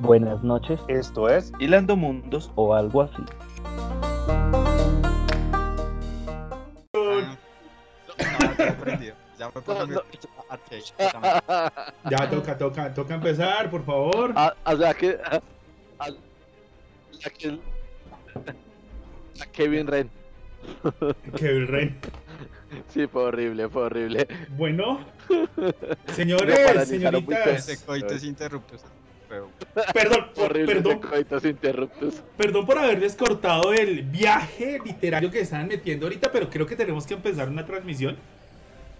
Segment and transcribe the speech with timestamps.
[0.00, 2.50] Buenas noches Esto es Hilando Mundos.
[2.56, 3.22] o algo así.
[6.92, 7.20] No,
[12.10, 14.32] ya toca, toca, toca empezar, por favor.
[14.36, 15.18] Ah, o sea que.
[15.24, 15.40] ah,
[15.98, 16.08] ah,
[17.24, 17.58] a que-
[19.40, 20.10] a Kevin Ren.
[21.36, 21.96] Kevin Ren.
[22.88, 24.26] Sí, fue horrible, fue horrible.
[24.56, 25.00] Bueno,
[26.12, 28.84] señores, señoritas, Ese coitos interruptos.
[29.34, 29.50] Feo.
[29.92, 31.00] perdón, por- perdón,
[31.44, 32.22] interruptos.
[32.66, 37.14] por haberles cortado el viaje literario que estaban metiendo ahorita, pero creo que tenemos que
[37.14, 38.16] empezar una transmisión.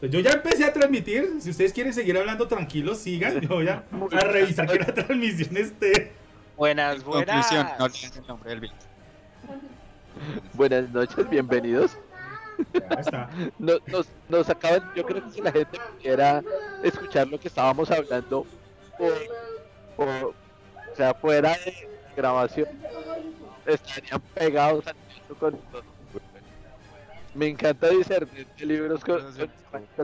[0.01, 3.69] Pues yo ya empecé a transmitir, si ustedes quieren seguir hablando tranquilos, sigan, yo voy
[3.69, 6.13] a, a revisar que la transmisión esté.
[6.57, 7.47] Buenas, buenas.
[7.47, 8.71] Conclusión, no leas el nombre del.
[10.55, 11.97] Buenas noches, bienvenidos.
[12.73, 13.31] Ya está.
[13.59, 16.43] Nos, nos, nos acaban, yo creo que si la gente pudiera
[16.85, 18.47] escuchar lo que estábamos hablando,
[18.99, 19.09] o,
[19.97, 21.75] o, o sea, fuera de
[22.15, 22.67] grabación,
[23.65, 24.95] estarían pegados al
[25.37, 25.89] con nosotros.
[27.33, 29.21] Me encanta discernir de libros con,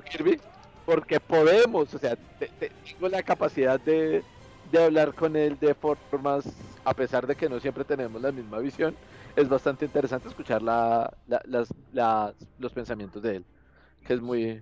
[0.03, 0.41] Kirby,
[0.85, 4.25] porque podemos, o sea, te- te- tengo la capacidad de,
[4.65, 6.45] de hablar con él de formas,
[6.85, 8.97] a pesar de que no siempre tenemos la misma visión,
[9.37, 13.47] es bastante interesante escuchar la, la- las, las- los pensamientos de él,
[14.03, 14.61] que es muy,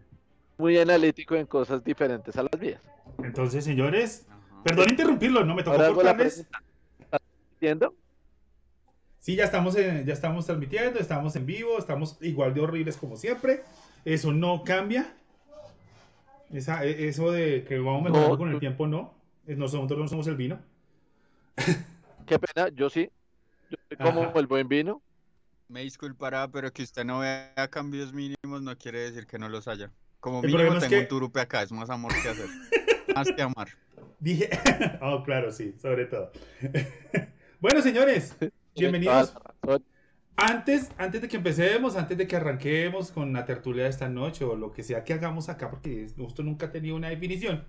[0.58, 2.82] muy analítico en cosas diferentes a las mías.
[3.22, 4.27] Entonces, señores.
[4.64, 6.62] Perdón interrumpirlo, no me tocó Ahora pregunta.
[7.00, 7.20] ¿Estás
[7.52, 7.94] entiendo?
[9.20, 13.16] Sí, ya estamos, en- ya estamos transmitiendo, estamos en vivo, estamos igual de horribles como
[13.16, 13.62] siempre.
[14.04, 15.12] Eso no cambia.
[16.52, 19.14] Esa, e- eso de que vamos mejorando No, con el tú- tiempo, no.
[19.46, 20.58] Nosotros no somos el vino.
[22.26, 23.10] Qué pena, yo sí.
[23.70, 24.38] Yo soy como Ajá.
[24.38, 25.02] el buen vino.
[25.68, 29.68] Me disculpará, pero que usted no vea cambios mínimos no quiere decir que no los
[29.68, 29.90] haya.
[30.20, 32.46] Como El mínimo problema es tengo que- un turupe acá, es más amor que hacer.
[33.14, 33.68] más que amar.
[34.20, 34.48] Dije,
[35.02, 36.32] oh, claro, sí, sobre todo.
[37.60, 38.36] bueno, señores,
[38.76, 39.34] bienvenidos.
[40.36, 44.44] Antes, antes de que empecemos, antes de que arranquemos con la tertulia de esta noche
[44.44, 47.64] o lo que sea que hagamos acá, porque esto nunca ha tenido una definición.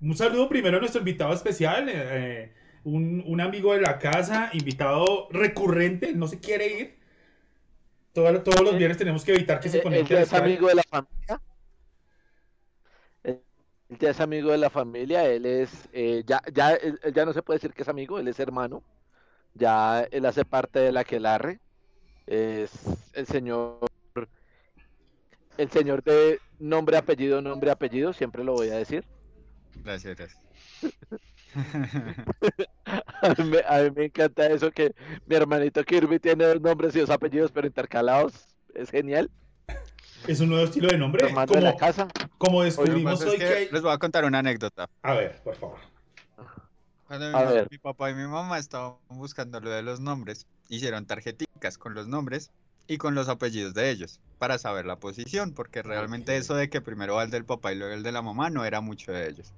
[0.00, 2.52] Un saludo primero a nuestro invitado especial, eh, eh,
[2.84, 6.98] un, un amigo de la casa, invitado recurrente, no se quiere ir.
[8.12, 10.20] Todo- todos los viernes tenemos que evitar que se Él conecte.
[10.22, 11.40] es amigo de la familia.
[13.88, 15.24] Él ya es amigo de la familia.
[15.26, 18.18] Él es, eh, ya, ya, él, él ya no se puede decir que es amigo,
[18.18, 18.84] él es hermano.
[19.54, 21.60] Ya él hace parte de la Quelarre.
[22.26, 23.80] Es el señor,
[25.56, 29.06] el señor de nombre, apellido, nombre, apellido, siempre lo voy a decir.
[29.74, 30.42] Gracias, gracias.
[33.22, 34.94] A mí, a mí me encanta eso que
[35.26, 38.48] mi hermanito Kirby tiene dos nombres y dos apellidos, pero intercalados.
[38.74, 39.30] Es genial.
[40.26, 41.22] Es un nuevo estilo de nombre.
[41.22, 42.08] De la Como, casa.
[42.38, 43.68] como descubrimos es hoy que que hay...
[43.70, 44.86] Les voy a contar una anécdota.
[45.02, 45.78] A ver, por favor.
[47.06, 47.68] Cuando mi, A ma- ver.
[47.70, 52.06] mi papá y mi mamá estaban buscando lo de los nombres, hicieron tarjeticas con los
[52.06, 52.50] nombres
[52.86, 56.80] y con los apellidos de ellos para saber la posición, porque realmente eso de que
[56.82, 59.28] primero va el del papá y luego el de la mamá no era mucho de
[59.28, 59.54] ellos.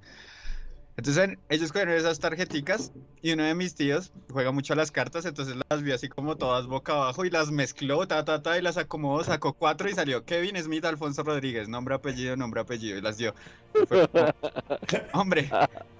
[1.00, 4.90] Entonces en- ellos cogieron esas tarjeticas y uno de mis tíos juega mucho a las
[4.90, 8.58] cartas, entonces las vio así como todas boca abajo y las mezcló, ta, ta, ta,
[8.58, 12.98] y las acomodó, sacó cuatro y salió Kevin Smith Alfonso Rodríguez, nombre, apellido, nombre, apellido,
[12.98, 13.34] y las dio.
[13.82, 14.06] Y fue
[15.14, 15.50] hombre,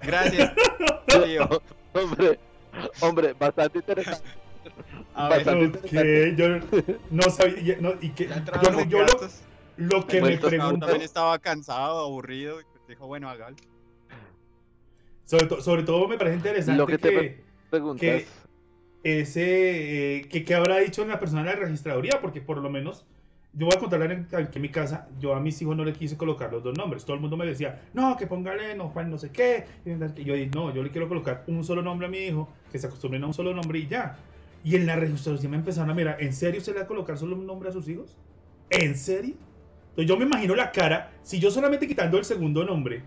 [0.03, 0.51] gracias,
[1.07, 1.49] tío.
[1.93, 2.39] Hombre,
[3.01, 4.29] hombre, bastante interesante.
[5.15, 6.47] A ver, Bastante Ok, yo
[7.09, 7.59] no sabía...
[7.63, 8.27] ya- no, y que,
[8.61, 9.19] yo, yo lo,
[9.77, 10.85] lo que me pregunto...
[10.85, 13.55] también estaba cansado, aburrido, y pues dijo, bueno, hágalo.
[15.31, 17.37] Sobre, to- sobre todo me parece interesante Lo que te que,
[17.69, 18.05] Preguntas.
[18.05, 18.25] que
[19.21, 23.05] ese eh, que, que habrá dicho la persona de la registraduría, porque por lo menos
[23.53, 25.85] yo voy a contar la anécdota que en mi casa yo a mis hijos no
[25.85, 27.05] le quise colocar los dos nombres.
[27.05, 29.63] Todo el mundo me decía, no, que póngale no, Juan no sé qué.
[29.85, 32.77] Y yo dije, no, yo le quiero colocar un solo nombre a mi hijo, que
[32.77, 34.17] se acostumbren a un solo nombre y ya.
[34.65, 37.17] Y en la registraduría me empezaron a mirar, ¿en serio se le va a colocar
[37.17, 38.17] solo un nombre a sus hijos?
[38.69, 39.35] ¿En serio?
[39.91, 43.01] Entonces yo me imagino la cara, si yo solamente quitando el segundo nombre,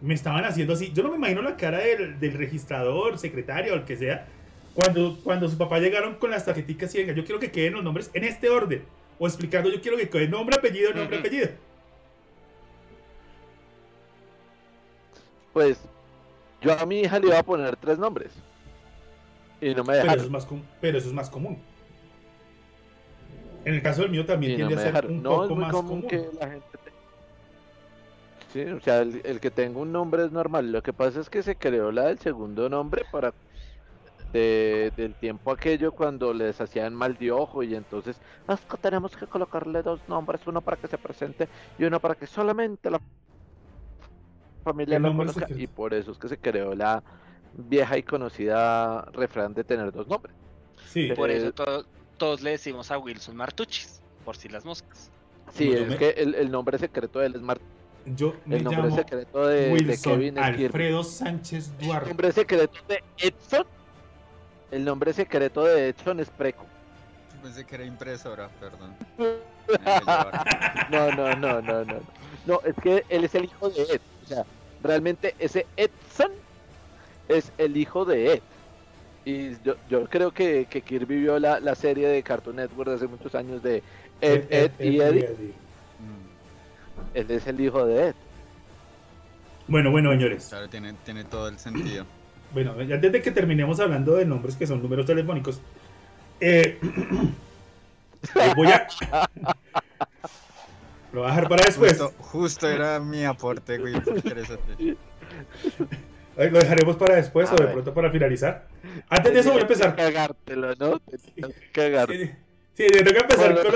[0.00, 0.92] me estaban haciendo así.
[0.92, 4.26] Yo no me imagino la cara del, del registrador, secretario o el que sea,
[4.74, 7.82] cuando, cuando su papá llegaron con las tarjeticas y venga, yo quiero que queden los
[7.84, 8.84] nombres en este orden.
[9.18, 11.48] O explicando, yo quiero que quede nombre, apellido, nombre, apellido.
[15.52, 15.78] Pues
[16.60, 18.32] yo a mi hija le iba a poner tres nombres.
[19.60, 20.24] Y no me Pero eso, dejaron.
[20.26, 21.58] es más com- pero eso es más común.
[23.64, 25.58] En el caso del mío también Y tiende a ser un No, poco es muy
[25.60, 26.08] más común común.
[26.08, 26.75] que la gente.
[28.48, 30.70] Sí, o sea, el, el que tenga un nombre es normal.
[30.72, 33.34] Lo que pasa es que se creó la del segundo nombre para.
[34.32, 39.16] de- del tiempo aquello cuando les hacían mal de ojo y entonces "Es que tenemos
[39.16, 41.48] que colocarle dos nombres, uno para que se presente
[41.78, 43.00] y uno para que solamente la
[44.64, 47.02] familia lo conozca y por eso es que se creó la
[47.52, 50.36] vieja y conocida refrán de tener dos nombres.
[50.76, 51.84] Sí, Por Eh, eso to-
[52.16, 55.12] todos le decimos a Wilson Martuchis, por si las moscas.
[55.54, 57.60] Sí, es que el, el nombre secreto de él es Mar-
[58.14, 60.64] yo me el nombre llamo secreto de, de Wilson Kevin es Kirby.
[60.66, 62.08] Alfredo Sánchez El Duarte.
[62.08, 63.66] nombre secreto de Edson.
[64.70, 66.64] El nombre secreto de Edson es Preco.
[67.42, 68.94] Pensé que era impresora, perdón.
[70.90, 71.94] No, no, no, no, no.
[72.46, 74.00] No, es que él es el hijo de Ed.
[74.24, 74.44] O sea,
[74.82, 76.30] realmente ese Edson
[77.28, 78.42] es el hijo de Ed.
[79.24, 82.94] Y yo, yo creo que, que Kirby vio la, la serie de Cartoon Network de
[82.94, 83.82] hace muchos años de
[84.20, 85.30] Ed, Ed, y Eddie.
[87.14, 88.14] Él es el hijo de Ed.
[89.68, 90.46] Bueno, bueno, señores.
[90.48, 92.04] Claro, tiene, tiene todo el sentido.
[92.54, 95.60] Bueno, antes de que terminemos hablando de nombres que son números telefónicos,
[96.40, 96.78] eh,
[98.40, 98.86] eh, voy a.
[101.12, 101.98] Lo voy a dejar para después.
[101.98, 103.96] Justo, justo era mi aporte, güey.
[103.96, 104.96] Eh,
[106.50, 107.72] Lo dejaremos para después A o de ver.
[107.72, 108.68] pronto para finalizar.
[109.08, 109.96] Antes de eso voy a que empezar.
[109.96, 111.00] Cagártelo, ¿no?
[111.00, 111.16] Que
[111.72, 112.36] cagarte.
[112.74, 113.74] Sí, sí, me toca empezar Con los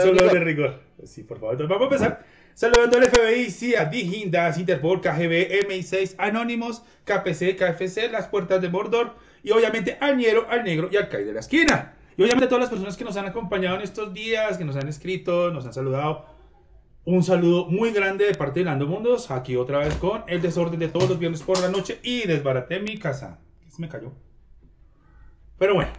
[0.00, 0.80] saludos de de rigor.
[1.04, 1.54] Sí, por favor.
[1.54, 2.26] Entonces vamos a empezar
[2.58, 9.14] saludando al FBI, CIA, Digindas, Interpol, KGB, MI6, Anónimos, KPC, KFC, Las Puertas de Mordor
[9.44, 11.94] y obviamente al Ñero, al Negro y al Kai de la Esquina.
[12.16, 14.74] Y obviamente a todas las personas que nos han acompañado en estos días, que nos
[14.74, 16.26] han escrito, nos han saludado.
[17.04, 19.30] Un saludo muy grande de parte de Lando Mundos.
[19.30, 22.80] Aquí otra vez con el desorden de todos los viernes por la noche y desbaraté
[22.80, 23.38] mi casa.
[23.68, 24.10] Se me cayó.
[25.58, 25.92] Pero bueno.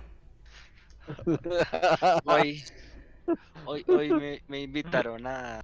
[2.26, 2.64] Hoy,
[3.66, 5.64] hoy, hoy me, me invitaron a,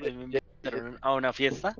[0.00, 1.74] a- hoy me invitaron a una fiesta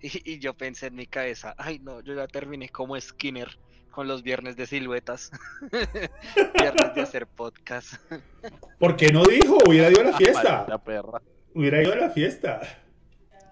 [0.00, 3.48] y, y yo pensé en mi cabeza, ay no, yo ya terminé como Skinner
[3.90, 5.30] con los viernes de siluetas,
[5.72, 7.94] viernes de hacer podcast.
[8.78, 9.56] ¿Por qué no dijo?
[9.66, 10.66] Hubiera ido a la fiesta.
[10.68, 11.22] La perra.
[11.54, 12.60] Hubiera ido a la fiesta.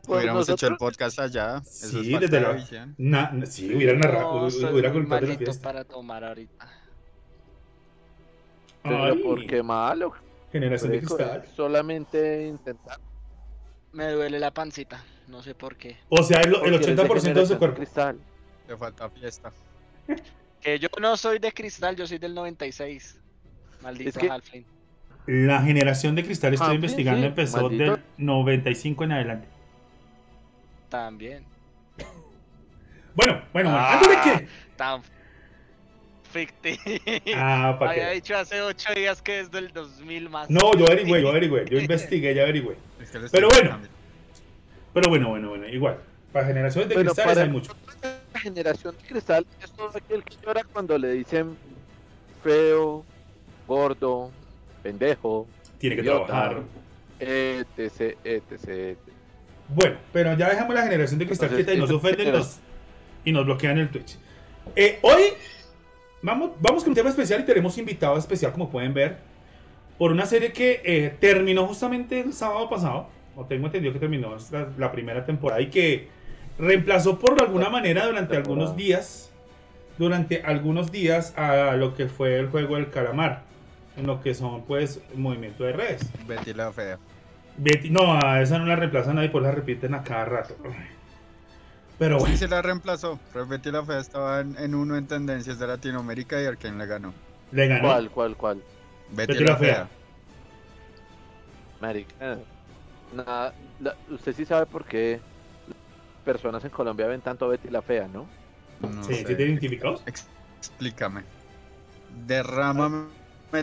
[0.05, 1.62] Pues Hubiéramos hecho el podcast allá.
[1.64, 2.88] Eso Sí, desde de la-.
[2.99, 5.62] Na- sí, hubiera narrado, No, hubiera de la fiesta.
[5.62, 6.69] para tomar ahorita.
[8.82, 10.12] Pero Ay, ¿por qué malo?
[10.52, 11.44] generación de cristal.
[11.56, 12.99] Solamente intentar.
[13.94, 15.96] Me duele la pancita, no sé por qué.
[16.11, 17.76] O sea, el, el porque eres 80% de su generación cuerpo.
[17.76, 18.19] Cristal.
[18.69, 19.52] Le falta fiesta.
[20.61, 23.20] Que yo no soy de cristal, yo soy del 96.
[23.82, 24.64] Maldito Es que- Halfling.
[25.26, 27.85] La generación de cristal, estoy Ah, investigando, sí, empezó maldito.
[27.96, 29.46] del 95 en adelante.
[30.88, 31.44] También.
[33.14, 33.70] Bueno, bueno, bueno.
[33.70, 33.93] Ah.
[33.99, 34.49] Antes de que.
[34.76, 35.02] Tan
[37.36, 38.14] Ah, para Había qué.
[38.16, 40.50] dicho hace ocho días que es del 2000 más.
[40.50, 41.64] No, yo averigüé, yo averigüé.
[41.70, 42.76] Yo investigué, ya averigüé.
[43.00, 43.78] Es que Pero bueno.
[44.92, 45.69] Pero bueno, bueno, bueno.
[45.69, 45.98] Igual.
[46.32, 47.72] Para generaciones de Bueno, cristales para- hay mucho.
[48.32, 51.56] La generación de cristal es todo aquel que llora cuando le dicen
[52.42, 53.04] feo,
[53.66, 54.30] gordo,
[54.82, 55.46] pendejo,
[55.78, 56.62] Tiene que idiota, trabajar.
[57.20, 58.98] etc, etc, etc.
[59.69, 62.58] Bueno, pero ya dejamos la generación de cristal Entonces, quieta y nos ofenden los,
[63.25, 64.19] y nos bloquean el Twitch.
[64.76, 65.22] Eh, hoy
[66.25, 69.19] vamos, vamos con un tema especial y tenemos invitado especial, como pueden ver,
[69.99, 74.37] por una serie que eh, terminó justamente el sábado pasado, o tengo entendido que terminó
[74.50, 76.09] la, la primera temporada y que
[76.59, 79.31] reemplazó por alguna manera durante algunos días,
[79.99, 83.43] durante algunos días a lo que fue el juego del calamar,
[83.97, 86.11] en lo que son pues movimiento de redes.
[86.26, 86.99] Betty la fea.
[87.56, 90.56] Betty, no, a esa no la reemplazan nadie, pues la repiten a cada rato.
[91.99, 93.20] Pero bueno, Sí, se la reemplazó.
[93.32, 96.87] Pero Betty la fea estaba en, en uno en tendencias de Latinoamérica y Arkane le
[96.87, 97.14] ganó.
[97.50, 97.88] le ganó.
[97.88, 98.62] ¿Cuál, cuál, cuál?
[99.09, 99.90] Betty, la fea.
[101.80, 102.38] Marica.
[103.12, 105.21] Nada, la- usted sí sabe por qué
[106.25, 108.28] personas en Colombia ven tanto a Betty la Fea, ¿no?
[108.80, 109.26] No ¿Sí, sé.
[109.28, 110.02] ¿sí te identificados?
[110.07, 110.28] Ex-
[110.59, 111.25] Explícame.
[112.09, 113.12] Derrámame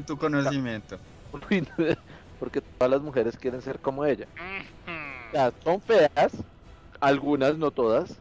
[0.06, 1.00] tu conocimiento.
[1.32, 1.68] Uy,
[2.40, 4.28] Porque todas las mujeres quieren ser como ella.
[5.32, 6.32] O sea, son feas,
[7.02, 8.21] algunas, no todas,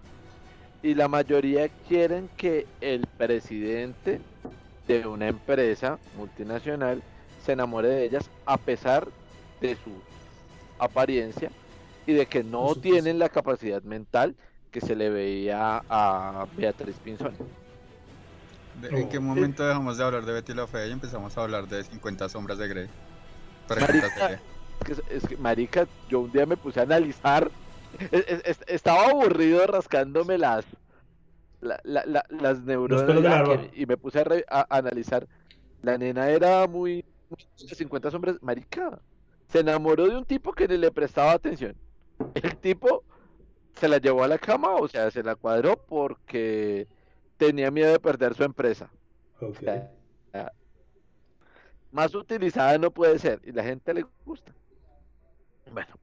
[0.82, 4.20] y la mayoría quieren que el presidente
[4.86, 7.02] de una empresa multinacional
[7.44, 9.08] se enamore de ellas a pesar
[9.60, 9.90] de su
[10.78, 11.50] apariencia
[12.06, 14.34] y de que no tienen la capacidad mental
[14.70, 17.36] que se le veía a Beatriz Pinzón.
[18.80, 18.96] ¿De- Oh.
[18.96, 21.84] ¿En qué momento dejamos de hablar de Betty la fea y empezamos a hablar de
[21.84, 22.88] 50 sombras de Grey?
[23.68, 24.40] Marica.
[24.80, 27.50] Es que, es que, marica, yo un día me puse a analizar,
[28.66, 30.64] estaba aburrido rascándome las
[31.60, 33.42] la- la- la- las neuronas la
[33.74, 35.26] y me puse a, re- a analizar.
[35.82, 39.00] La nena era muy, muy de 50 hombres, marica,
[39.48, 41.74] se enamoró de un tipo que ni le prestaba atención.
[42.34, 43.02] El tipo
[43.74, 46.86] se la llevó a la cama, o sea, se la cuadró porque
[47.36, 48.90] tenía miedo de perder su empresa.
[51.90, 54.52] Más utilizada no puede ser y la gente le gusta.
[55.72, 55.94] Bueno,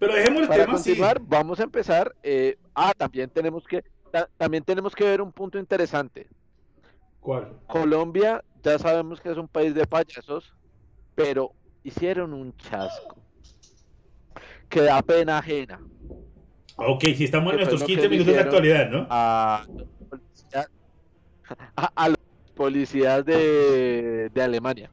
[0.00, 0.88] Pero dejemos el para tema así.
[0.90, 2.12] continuar, vamos a empezar.
[2.22, 6.26] eh, ah, también tenemos que ta- también tenemos que ver un punto interesante.
[7.20, 7.60] ¿Cuál?
[7.68, 10.52] Colombia, ya sabemos que es un país de payasos,
[11.14, 11.52] pero
[11.84, 13.22] hicieron un chasco
[14.68, 15.80] que da pena ajena
[16.76, 19.06] Ok, si estamos en nuestros lo que 15 minutos de actualidad, ¿no?
[19.10, 20.66] a los policías,
[21.76, 22.18] a, a los
[22.54, 24.90] policías de, de Alemania.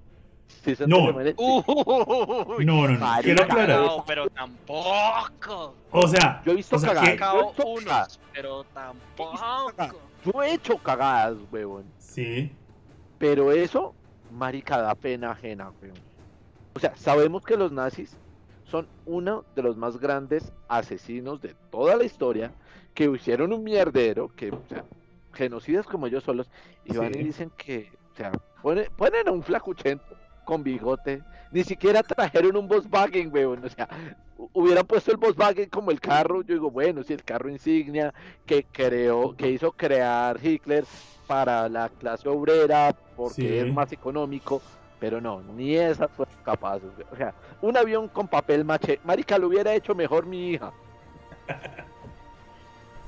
[0.64, 1.04] ¿Sí son de No.
[1.06, 1.34] Alemania?
[1.38, 1.44] Sí.
[1.46, 3.00] Uy, No, no, no.
[3.00, 3.68] marica, Quiero aclarar.
[3.80, 5.76] cagao, pero tampoco.
[5.92, 7.20] O sea, Yo he visto o sea, cagadas.
[7.20, 10.00] Yo he unos, pero tampoco.
[10.26, 11.86] Yo he hecho cagadas, huevón.
[12.00, 12.52] Sí.
[13.18, 13.94] Pero eso,
[14.32, 15.96] marica, da pena ajena, weón.
[16.76, 18.16] O sea, sabemos que los nazis
[18.66, 22.52] son uno de los más grandes asesinos de toda la historia,
[22.94, 24.84] que hicieron un mierdero, que, o sea,
[25.34, 26.50] genocidas como ellos solos,
[26.84, 27.20] y van Sí.
[27.20, 30.17] y dicen que, o sea, pone- ponen a un flacuchento
[30.48, 33.86] con bigote, ni siquiera trajeron un Volkswagen, weón, o sea,
[34.38, 38.14] hu- hubieran puesto el Volkswagen como el carro, yo digo, bueno, si el carro insignia
[38.46, 40.86] que creó, que hizo crear Hitler
[41.28, 43.58] para la clase obrera, porque Sí.
[43.58, 44.62] es más económico,
[45.02, 49.48] pero no, ni esas fueron capaces, o sea, un avión con papel maché, marica, lo
[49.48, 50.72] hubiera hecho mejor mi hija,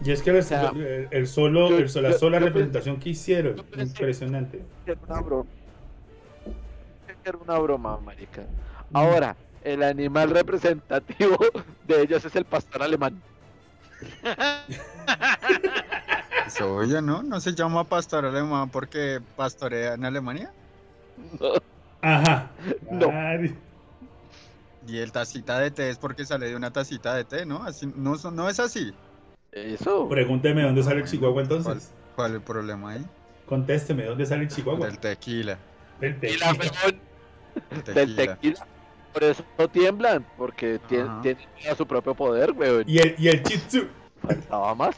[0.01, 3.09] Y es que el, sea, el- el solo, yo- el- la sola yo representación que
[3.09, 4.61] hicieron, impresionante.
[4.85, 5.49] era una broma,
[7.25, 8.45] era una broma, marica.
[8.93, 11.37] Ahora, el animal representativo
[11.87, 13.21] de ellos es el pastor alemán.
[16.47, 17.21] Es obvio, ¿no?
[17.21, 20.51] No se llama pastor alemán porque pastorea en Alemania.
[22.01, 22.49] Ajá.
[22.89, 23.11] No.
[24.87, 27.63] Y el tacita de té es porque sale de una tacita de té, ¿no?
[27.63, 28.95] Así, no, es así.
[29.51, 30.09] Eso.
[30.09, 31.91] Pregúnteme dónde sale el Chihuahua entonces.
[32.15, 33.05] ¿Cuál es el problema ahí?
[33.45, 34.87] Contésteme dónde sale el Chihuahua.
[34.87, 35.59] Del tequila.
[35.99, 36.55] Del Y la
[37.83, 37.93] tequila.
[37.93, 38.67] del tequila.
[39.13, 41.21] Por eso no tiemblan, porque tien- Ajá.
[41.21, 42.83] tienen a su propio poder, weón.
[42.87, 43.87] Y el, y el chitsu.
[44.21, 44.95] Faltaba más.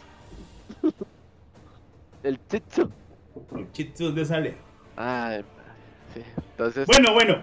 [2.23, 2.89] El chitsu.
[3.55, 4.55] ¿El chitsu dónde sale?
[4.95, 5.43] Ay,
[6.13, 6.21] sí.
[6.51, 7.41] Entonces, Bueno, bueno.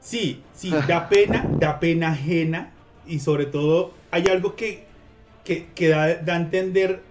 [0.00, 2.70] Sí, sí, da pena, da pena ajena.
[3.06, 4.84] Y sobre todo, hay algo que,
[5.44, 7.02] que, que da, da a entender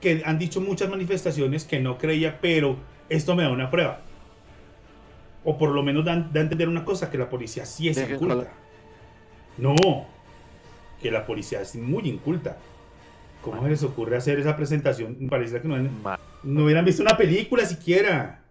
[0.00, 2.76] que han dicho muchas manifestaciones que no creía, pero
[3.08, 4.00] esto me da una prueba.
[5.44, 7.98] O por lo menos da, da a entender una cosa, que la policía sí es
[7.98, 8.52] inculta.
[9.58, 9.74] No,
[11.00, 12.56] que la policía es muy inculta.
[13.42, 15.28] ¿Cómo se les ocurre hacer esa presentación?
[15.28, 15.76] Parece que no,
[16.42, 18.42] no hubieran visto una película siquiera.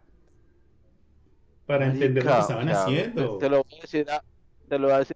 [1.65, 3.37] Para entender lo que estaban haciendo.
[3.37, 4.23] Te, lo voy a decir, a-
[4.69, 5.15] te lo voy a decir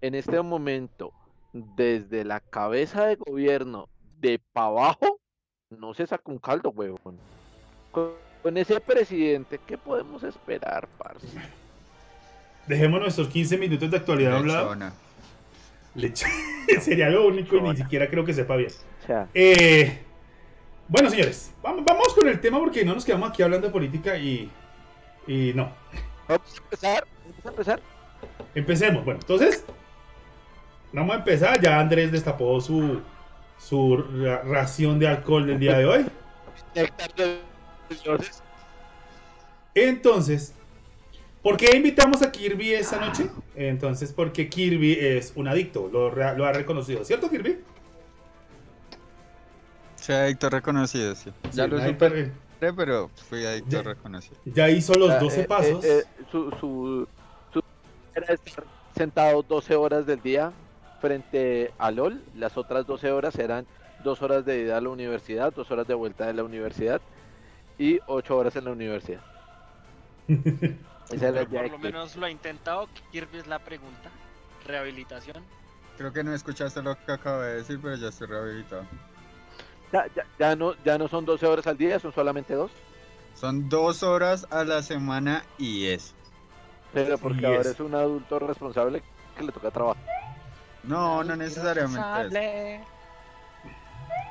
[0.00, 1.12] en este momento,
[1.52, 3.88] desde la cabeza de gobierno
[4.20, 5.18] de para abajo,
[5.70, 7.18] no se saca un caldo, huevón.
[8.42, 11.26] Con, ese presidente, ¿qué podemos esperar, parce?
[12.66, 14.64] Dejemos nuestros 15 minutos de actualidad a un lado.
[14.74, 14.92] Lechona.
[15.94, 16.26] Leche-
[16.80, 18.70] Sería lo único y ni siquiera creo que sepa bien.
[19.02, 19.98] O sea, Eh,
[20.86, 24.16] bueno, señores, vamos, vamos con el tema porque no nos quedamos aquí hablando de política
[24.16, 24.50] y,
[25.26, 25.72] y no.
[26.28, 27.80] vamos a empezar, vamos a empezar.
[28.54, 29.04] Empecemos.
[29.04, 29.64] Bueno, entonces,
[30.92, 31.60] vamos a empezar.
[31.60, 33.00] Ya Andrés destapó su,
[33.58, 36.06] su ra- ración de alcohol del día de hoy.
[39.74, 40.54] Entonces,
[41.42, 43.30] ¿por qué invitamos a Kirby esta noche?
[43.54, 47.64] Entonces, porque Kirby es un adicto, lo, lo ha reconocido, ¿cierto Kirby?
[49.96, 51.30] Soy adicto reconocido, sí.
[51.50, 52.38] Ya Sí, lo superé,
[52.76, 53.82] pero fui adicto Ya.
[53.82, 54.40] reconocido.
[54.44, 55.84] Ya hizo los Ah, 12 eh, pasos.
[55.84, 57.06] eh, eh, su, su,
[57.52, 57.60] su
[58.14, 60.54] era estar sentado 12 horas del día
[60.98, 62.24] frente a LOL.
[62.32, 63.68] Las otras 12 horas eran
[63.98, 67.02] 2 horas de ida a la universidad, 2 horas de vuelta de la universidad
[67.78, 69.20] y 8 horas en la universidad.
[70.28, 72.88] Esa el día por lo menos lo ha intentado.
[73.12, 74.10] Kirby es la pregunta.
[74.66, 75.42] Rehabilitación.
[75.96, 78.84] Creo que no escuchaste lo que acabo de decir, pero ya estoy rehabilitado.
[79.92, 82.70] Ya, ya, ya no, ya no son 12 horas al día, son solamente 2.
[83.34, 86.12] Son dos horas a la semana y eso.
[86.92, 89.02] Pero porque ahora es- es un adulto responsable
[89.36, 90.02] que le toca trabajar.
[90.82, 92.80] No, no necesariamente es.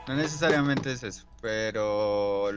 [0.07, 2.51] No necesariamente es eso, pero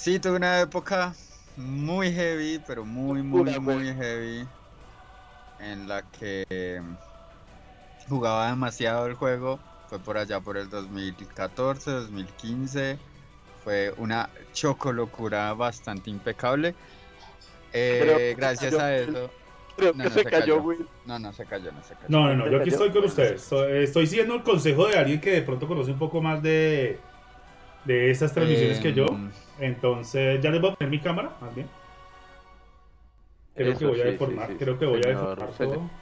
[0.00, 1.14] sí tuve una época
[1.56, 3.94] muy heavy, pero muy, muy, muy güey.
[3.94, 4.46] heavy,
[5.60, 6.80] en la que
[8.08, 9.58] jugaba demasiado el juego.
[9.88, 12.98] Fue por allá por el 2014, 2015.
[13.64, 16.74] Fue una choco locura bastante impecable.
[17.72, 18.00] Eh,
[18.34, 19.30] Pero- gracias a eso.
[19.76, 20.62] Creo No, que no, se se cayó, cayó.
[20.62, 20.86] Will.
[21.06, 22.06] No, no se cayó, no se cayó.
[22.08, 23.42] No, no, no, yo aquí estoy con ustedes.
[23.42, 26.98] Estoy, estoy siguiendo el consejo de alguien que de pronto conoce un poco más de,
[27.84, 29.06] de estas transmisiones que yo.
[29.60, 31.72] Entonces, ya les voy a poner mi cámara, más bien.
[33.54, 36.00] Creo que voy a sí, deformar, sí, creo que voy a deformar todo.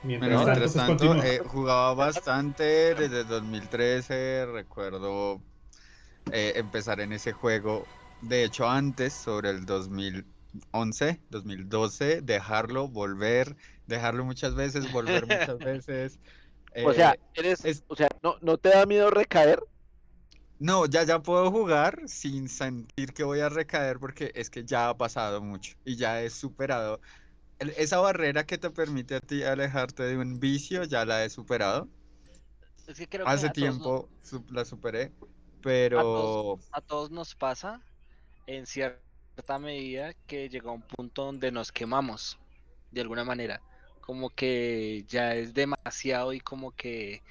[0.00, 1.22] Mientras Bueno, tanto, mientras pues tanto, continúa.
[1.22, 5.44] eh, jugaba bastante desde 2013, recuerdo
[6.30, 7.92] eh, empezar en ese juego.
[8.20, 13.56] De hecho, antes, sobre el 2011, 2012, dejarlo, volver,
[13.86, 16.20] dejarlo muchas veces, volver muchas veces.
[16.80, 19.60] O sea, Eh, eres, es- o sea, ¿no, ¿no te da miedo recaer?
[20.58, 24.88] No, ya, ya puedo jugar sin sentir que voy a recaer porque es que ya
[24.88, 27.00] ha pasado mucho y ya he superado.
[27.58, 31.30] el- Esa barrera que te permite a ti alejarte de un vicio, ya la he
[31.30, 31.90] superado.
[32.86, 35.14] Es que creo que Hace a todos, no- tiempo su- la superé,
[35.60, 37.86] pero a todos nos pasa
[38.46, 42.38] en cierta medida que llega un punto donde nos quemamos,
[42.90, 43.62] de alguna manera.
[44.00, 47.24] Como que ya es demasiado y como que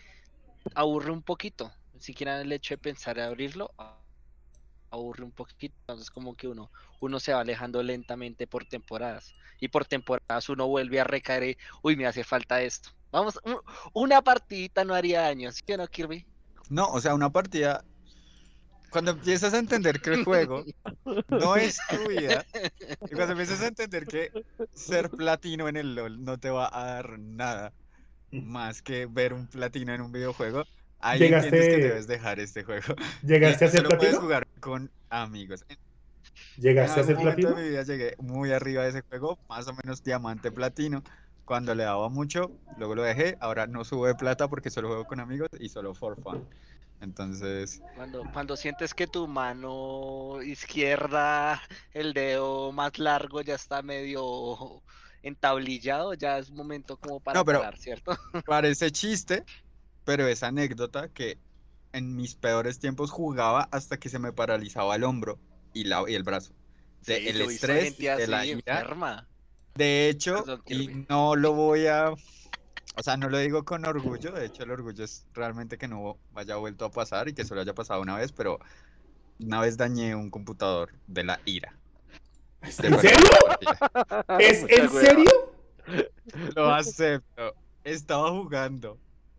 [0.75, 1.71] aburre un poquito.
[2.05, 3.71] Siquiera el hecho de pensar en abrirlo
[4.91, 5.75] aburre un poquito.
[5.81, 6.69] Entonces como que uno,
[7.01, 9.33] uno se va alejando lentamente por temporadas.
[9.59, 12.89] Y por temporadas uno vuelve a recaer y, uy, me hace falta esto.
[13.11, 13.39] Vamos,
[13.93, 16.27] una partidita no haría daño, ¿sí o no, Kirby?
[16.69, 17.83] no, o sea, una partida,
[18.91, 20.63] cuando empiezas a entender que el juego
[21.29, 22.45] no es tu vida,
[23.09, 24.31] y cuando empiezas a entender que
[24.75, 27.73] ser platino en el LOL no te va a dar nada
[28.31, 30.65] más que ver un platino en un videojuego,
[30.99, 32.95] ahí entiendes que Llegaste- debes dejar este juego.
[33.23, 34.21] ¿Llegaste a ser solo puedes platino?
[34.21, 35.63] jugar con amigos.
[35.69, 35.77] En
[36.57, 37.55] ¿Llegaste a ser algún momento platino?
[37.55, 41.03] de mi vida llegué muy arriba de ese juego, más o menos diamante platino.
[41.45, 43.37] Cuando le daba mucho, luego lo dejé.
[43.39, 46.47] Ahora no subo de plata porque solo juego con amigos y solo for fun.
[47.01, 51.61] Entonces, Cuando, cuando sientes que tu mano izquierda,
[51.93, 54.81] el dedo más largo ya está medio
[55.21, 58.17] entablillado, ya es momento como para No, pero- parar, ¿cierto?
[58.45, 59.43] parece chiste,
[60.05, 61.37] pero es anécdota que
[61.93, 65.39] en mis peores tiempos jugaba hasta que se me paralizaba el hombro
[65.73, 66.53] y, la, y el brazo.
[67.05, 68.79] De Sí, el estrés, de la ira.
[68.79, 69.27] enferma.
[69.75, 74.45] De hecho, y no lo voy a, o sea, no lo digo con orgullo, de
[74.45, 77.73] hecho el orgullo es realmente que no haya vuelto a pasar y que solo haya
[77.73, 78.59] pasado una vez, pero
[79.39, 81.77] una vez dañé un computador de la ira.
[82.61, 83.29] de ¿En serio?
[84.39, 85.55] ¿Es en serio?
[86.55, 87.53] Lo acepto.
[87.83, 88.97] Estaba jugando,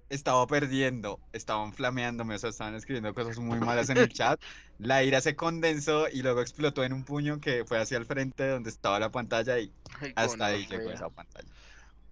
[0.09, 4.41] estaba perdiendo, estaban flameándome, o sea, estaban escribiendo cosas muy malas en el chat.
[4.79, 8.45] La ira se condensó y luego explotó en un puño que fue hacia el frente
[8.45, 11.49] de donde estaba la pantalla y Ay, hasta ahí llegó esa pantalla.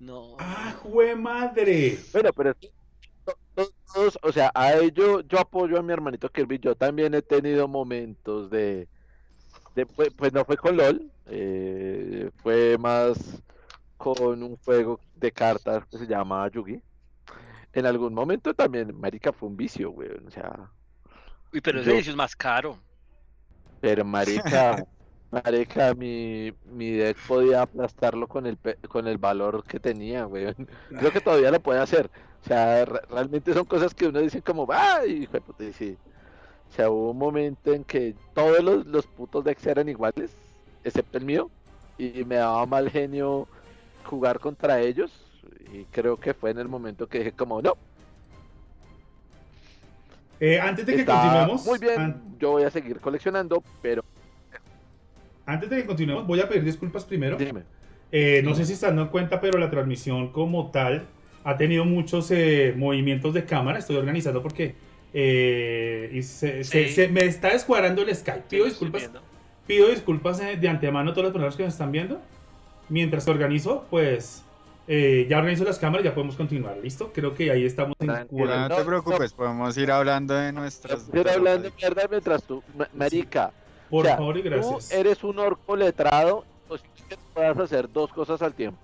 [0.00, 0.36] No.
[0.38, 1.98] ¡Ah, jue madre!
[2.12, 2.54] Bueno, pero
[3.54, 6.58] todos, o sea, a ello yo apoyo a mi hermanito Kirby.
[6.58, 8.88] Yo también he tenido momentos de,
[9.74, 13.42] de pues, pues no fue con LOL, eh, fue más
[13.96, 16.80] con un juego de cartas que se llama Yugi.
[17.74, 20.08] En algún momento también, marica, fue un vicio, güey.
[20.26, 20.72] O sea,
[21.52, 22.78] Uy, pero yo- ese vicio es más caro.
[23.80, 24.84] pero marica,
[25.30, 30.46] marica, mi, mi deck podía aplastarlo con el pe- con el valor que tenía, güey.
[30.96, 32.10] Creo que todavía lo puede hacer.
[32.42, 35.22] O sea, re- realmente son cosas que uno dice como, ¡ay!
[35.24, 36.00] hijo de puta", y sí.
[36.70, 40.38] O sea, hubo un momento en que todos los, los putos decks eran iguales,
[40.82, 41.52] excepto el mío,
[41.96, 43.48] y me daba mal genio
[44.04, 45.23] jugar contra ellos.
[45.72, 47.74] Y creo que fue en el momento que dije como, no,
[50.40, 54.04] Eh, antes de que está continuemos, muy bien, an- yo voy a seguir coleccionando, pero
[55.46, 57.36] antes de que continuemos, voy a pedir disculpas primero.
[57.36, 57.62] dime.
[58.10, 61.06] Eh, no sé si se dando cuenta, pero la transmisión como tal
[61.44, 63.78] ha tenido muchos eh, movimientos de cámara.
[63.78, 64.74] Estoy organizando porque
[65.12, 66.92] eh, y se, se- Sí.
[66.94, 68.44] se- me está descuadrando el Skype.
[68.48, 69.10] Pido disculpas,
[69.66, 72.20] pido disculpas de antemano a todas las personas que me están viendo.
[72.88, 74.44] Mientras organizo, pues
[74.86, 76.76] eh, ya organizo las cámaras, ya podemos continuar.
[76.78, 77.10] ¿Listo?
[77.12, 81.08] Creo que ahí estamos en no No, te preocupes, podemos ir hablando de nuestras.
[81.12, 83.52] Estoy hablando mierda mientras tú, ma- marica,
[83.88, 84.90] Por o sea, favor y tú gracias.
[84.92, 88.78] eres un orco letrado, o si quieres puedes hacer dos cosas al tiempo.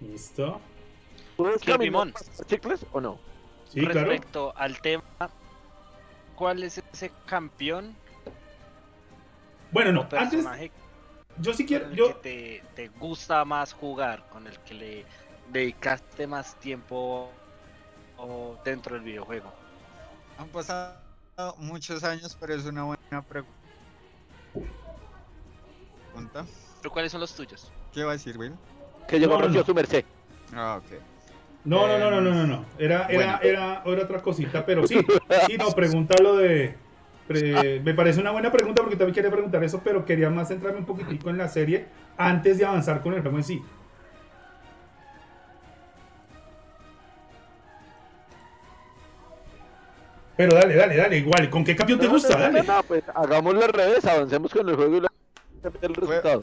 [0.00, 0.60] Listo.
[1.36, 2.12] ¿Puedes caminar
[2.46, 3.18] chicles o no?
[3.68, 4.08] Sí, claro.
[4.10, 5.02] Respecto al tema,
[6.36, 7.94] ¿cuál es ese campeón
[9.70, 10.70] Bueno, no, antes, personaje
[11.40, 14.74] yo sí con quiero, el yo, que te, te gusta más jugar, con el que
[14.74, 15.06] le
[15.52, 17.32] dedicaste más tiempo
[18.16, 19.52] o dentro del videojuego?
[20.36, 20.98] Han pasado
[21.58, 23.52] muchos años, pero es una buena pregunta.
[26.80, 27.72] ¿Pero cuáles son los tuyos?
[27.92, 28.54] ¿Qué va a decir, Will?
[29.06, 29.64] Que llegó No, no.
[29.64, 30.04] su merced.
[30.54, 31.00] Ah, ok.
[31.64, 32.64] No, no, no, no, no, no, no.
[32.78, 33.38] Era, era, Bueno.
[33.42, 34.96] era, era otra cosita, pero sí.
[35.46, 36.76] Sí, no, pregúntalo de.
[37.28, 40.80] Pre- me parece una buena pregunta porque también quería preguntar eso, pero quería más centrarme
[40.80, 41.86] un poquitico en la serie
[42.16, 43.64] antes de avanzar con el juego en sí.
[50.36, 51.50] Pero dale, dale, dale, igual.
[51.50, 52.28] ¿Con qué campeón te gusta?
[52.38, 52.62] no, no, Dale.
[52.62, 55.14] no, pues hagámoslo al revés, avancemos con el juego y luego
[55.82, 56.40] el resultado.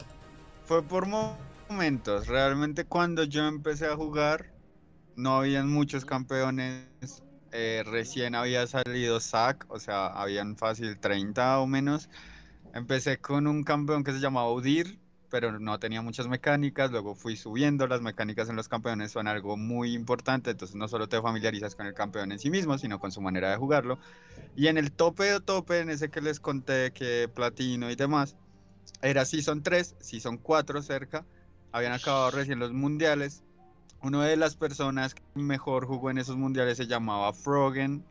[0.64, 2.26] Fue por mo- momentos.
[2.26, 4.46] Realmente cuando yo empecé a jugar,
[5.16, 7.22] no habían muchos campeones.
[7.58, 12.10] Eh, recién había salido Zack, o sea, habían fácil 30 o menos.
[12.74, 14.98] Empecé con un campeón que se llamaba Udir,
[15.30, 16.90] pero no tenía muchas mecánicas.
[16.90, 17.86] Luego fui subiendo.
[17.86, 20.50] Las mecánicas en los campeones son algo muy importante.
[20.50, 23.50] Entonces no solo te familiarizas con el campeón en sí mismo, sino con su manera
[23.50, 23.98] de jugarlo.
[24.54, 28.36] Y en el tope de tope, en ese que les conté que platino y demás,
[29.00, 31.24] era Season 3, Season 4 cerca.
[31.72, 33.42] Habían acabado recién los mundiales.
[34.06, 38.04] Una de las personas que mejor jugó en esos mundiales se llamaba Frogen.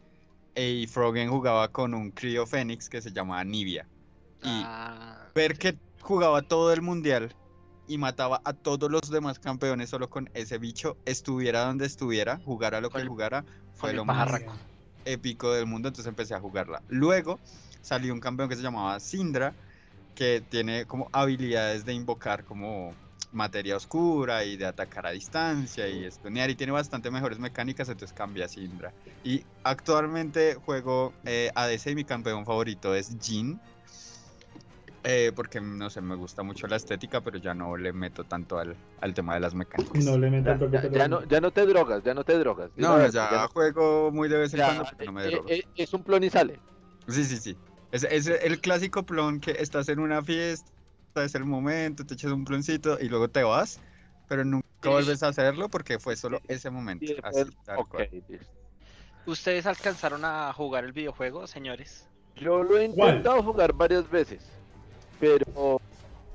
[0.54, 3.88] Y Frogen jugaba con un Crio Fénix que se llamaba Nivia.
[4.42, 7.34] Y Ah, ver que jugaba todo el mundial
[7.88, 12.82] y mataba a todos los demás campeones solo con ese bicho, estuviera donde estuviera, jugara
[12.82, 14.42] lo que el- jugara, fue lo más
[15.06, 16.84] épico del mundo, entonces empecé a jugarla.
[16.90, 17.40] Luego
[17.82, 19.56] salió un campeón que se llamaba Syndra,
[20.14, 22.94] que tiene como habilidades de invocar como
[23.36, 28.16] materia oscura y de atacar a distancia y estunear y tiene bastante mejores mecánicas, entonces
[28.16, 28.94] cambia a Syndra.
[29.24, 33.60] Y actualmente juego eh, ADC y mi campeón favorito es Jin.
[35.04, 38.58] eh, porque no sé, me gusta mucho la estética, pero ya no le meto tanto
[38.58, 40.04] al, al tema de las mecánicas.
[40.04, 42.38] No le Ya, metan ya- toque ya no, ya no te drogas, ya no te
[42.40, 42.72] drogas.
[42.76, 45.50] No, ya juego muy de vez en ya, cuando, pero no me eh, drogo.
[45.50, 46.60] eh, es un plon y sale.
[47.08, 47.58] Sí, sí, sí.
[47.92, 50.72] Es, es el clásico plon que estás en una fiesta,
[51.24, 53.80] es el momento, te echas un ploncito y luego te vas,
[54.28, 54.90] pero nunca Sí.
[54.90, 57.12] vuelves a hacerlo porque fue solo ese momento.
[57.12, 58.10] Y Así, tal ok, cual.
[59.26, 62.08] ¿Ustedes alcanzaron a jugar el videojuego, señores?
[62.36, 63.12] Yo lo he ¿Cuál?
[63.12, 64.44] intentado jugar varias veces,
[65.20, 65.78] pero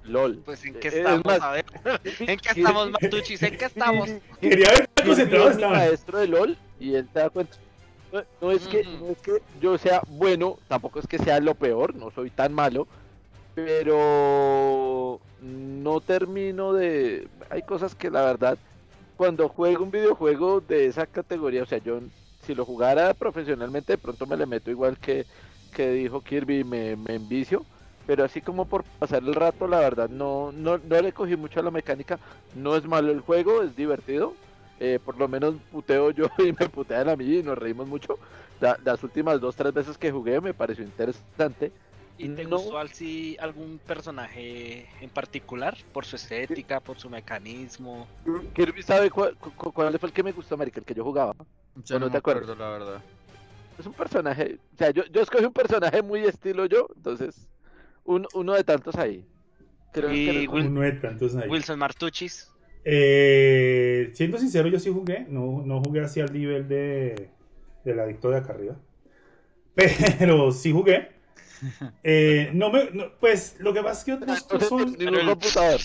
[0.03, 0.43] LOL.
[0.45, 1.65] Pues en qué Es estamos, más, a ver.
[2.27, 3.43] ¿En qué estamos, Matuchis?
[3.43, 4.09] ¿En qué estamos?
[4.41, 5.79] Quería ver concentrados es estaban.
[5.79, 7.57] maestro de LOL y él te da cuenta.
[8.13, 9.05] No, no es que, Ujú.
[9.05, 12.53] no es que yo sea bueno, tampoco es que sea lo peor, no soy tan
[12.53, 12.89] malo,
[13.65, 17.29] pero no termino de...
[17.51, 18.59] Hay cosas que la verdad,
[19.17, 22.01] cuando juego un videojuego de esa categoría, o sea, yo
[22.41, 25.27] si lo jugara profesionalmente de pronto me le meto igual que,
[25.71, 27.67] que dijo Kirby, me, me envicio,
[28.07, 31.61] pero así como por pasar el rato, la verdad, no, no, no le cogí mucho
[31.61, 32.21] a la mecánica,
[32.53, 34.39] no es malo el juego, es divertido,
[34.79, 38.19] eh, por lo menos puteo yo y me putean a mí y nos reímos mucho.
[38.59, 41.73] La- las últimas dos, tres veces que jugué me pareció interesante.
[42.23, 42.59] ¿Y te No.
[42.59, 45.77] gustó al sí algún personaje en particular?
[45.93, 48.07] ¿Por su estética, por su mecanismo?
[48.55, 51.35] Kirby sabe cuál, cu- cuál fue el que me gustó, Marica, el que yo jugaba.
[51.85, 53.03] Ya ¿O no no te acuerdo, la verdad.
[53.79, 57.49] Es un personaje, o sea, yo, yo escogí un personaje muy estilo yo, entonces,
[58.05, 59.25] un- uno de tantos ahí.
[59.93, 61.49] Creo Y que Will- Uno de tantos ahí.
[61.49, 62.51] Wilson Martuchis.
[62.85, 65.27] Eh, siendo sincero, yo sí jugué.
[65.29, 67.31] No, no jugué así al nivel de
[67.85, 68.77] del adicto de acá arriba.
[70.19, 71.20] Pero sí jugué.
[72.03, 74.97] Eh, no me, no, pues lo que pasa es que sé, son.
[74.99, 75.81] ningún computador.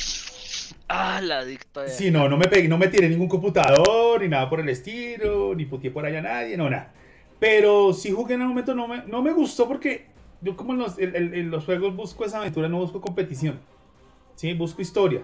[0.88, 1.90] Ah, la adicto de...
[1.90, 5.54] Sí, no, no me pegué, no me tiré ningún computador, ni nada por el estilo,
[5.56, 6.94] ni puteé por allá a nadie, no, nada.
[7.40, 10.06] Pero sí jugué en el momento, no me, no me gustó porque
[10.42, 13.60] yo como en los, en los juegos busco esa aventura, no busco competición.
[14.36, 15.24] Sí, busco historia.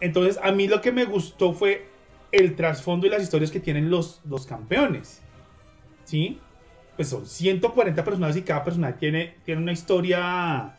[0.00, 1.86] Entonces, a mí lo que me gustó fue
[2.32, 5.22] el trasfondo y las historias que tienen los, los campeones.
[6.04, 6.40] ¿Sí?
[6.98, 10.72] Pues son 140 personajes y cada personaje tiene, tiene una historia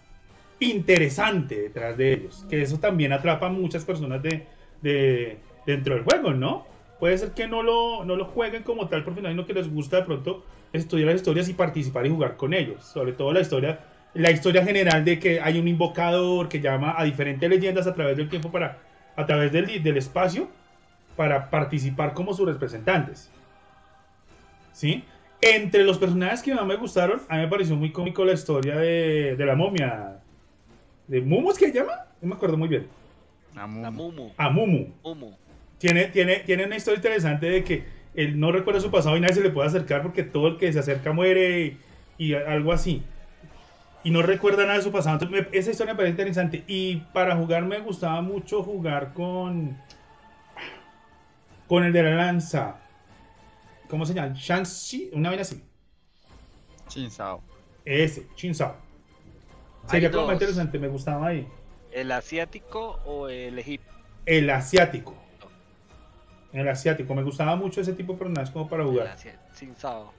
[0.60, 2.46] interesante detrás de ellos.
[2.50, 4.46] Que eso también atrapa a muchas personas de,
[4.82, 6.68] de- dentro del juego, ¿no?
[7.00, 9.96] Puede ser que no lo, no lo jueguen como tal profesional, sino que les gusta
[9.96, 12.84] de pronto estudiar las historias y participar y jugar con ellos.
[12.84, 13.80] Sobre todo la historia,
[14.14, 18.18] la historia general de que hay un invocador que llama a diferentes leyendas a través
[18.18, 18.78] del tiempo para,
[19.16, 20.50] a través del, del espacio,
[21.16, 23.32] para participar como sus representantes.
[24.74, 25.04] ¿Sí?
[25.42, 28.76] Entre los personajes que más me gustaron, a mí me pareció muy cómico la historia
[28.76, 30.18] de, de la momia.
[31.08, 31.94] ¿De Mumu es que se llama?
[32.22, 32.88] No me acuerdo muy bien.
[33.56, 34.32] La Mumu.
[34.38, 34.88] A Mumu.
[35.04, 35.32] Mumu.
[35.78, 37.84] Tiene, tiene, tiene una historia interesante de que
[38.16, 40.74] él no recuerda su pasado y nadie se le puede acercar porque todo el que
[40.74, 41.78] se acerca muere
[42.18, 43.02] y, y algo así.
[44.04, 45.20] Y no recuerda nada de su pasado.
[45.22, 46.64] Entonces, me- esa historia me parece interesante.
[46.68, 49.78] Y para jugar me gustaba mucho jugar con.
[51.68, 52.76] Con el de la lanza.
[53.90, 54.34] ¿Cómo se llama?
[54.36, 55.10] Shang-Chi.
[55.14, 55.62] Una vaina así.
[56.88, 57.42] Chinzao.
[57.84, 58.76] Ese, Chinsao.
[59.84, 61.48] Hay Sería como interesante, me gustaba ahí.
[61.92, 63.90] ¿El asiático o el egipcio?
[64.26, 65.16] El asiático.
[66.54, 67.16] El asiático.
[67.16, 69.18] Me gustaba mucho ese tipo de personajes como para jugar.
[69.54, 70.14] Sin Sao.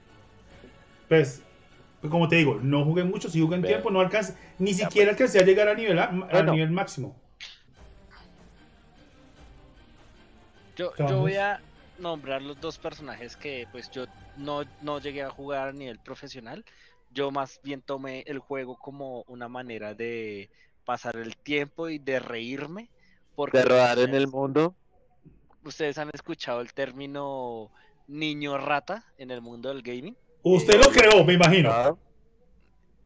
[1.09, 1.43] Pues,
[2.01, 5.11] pues, como te digo, no jugué mucho, sí jugué en tiempo, no alcancé, ni siquiera
[5.11, 6.53] alcancé a llegar a nivel, a, a Bueno.
[6.53, 7.17] nivel máximo.
[10.77, 11.61] Yo, yo voy a
[12.01, 16.65] nombrar los dos personajes que pues yo no, no llegué a jugar a nivel profesional.
[17.13, 20.51] Yo más bien tomé el juego como una manera de
[20.85, 22.91] pasar el tiempo y de reírme.
[23.35, 24.75] Porque De rodar en pues, el mundo.
[25.65, 27.71] ¿Ustedes han escuchado el término
[28.07, 30.17] niño rata en el mundo del gaming?
[30.43, 31.71] Usted lo creó, me imagino.
[31.71, 31.95] Ah,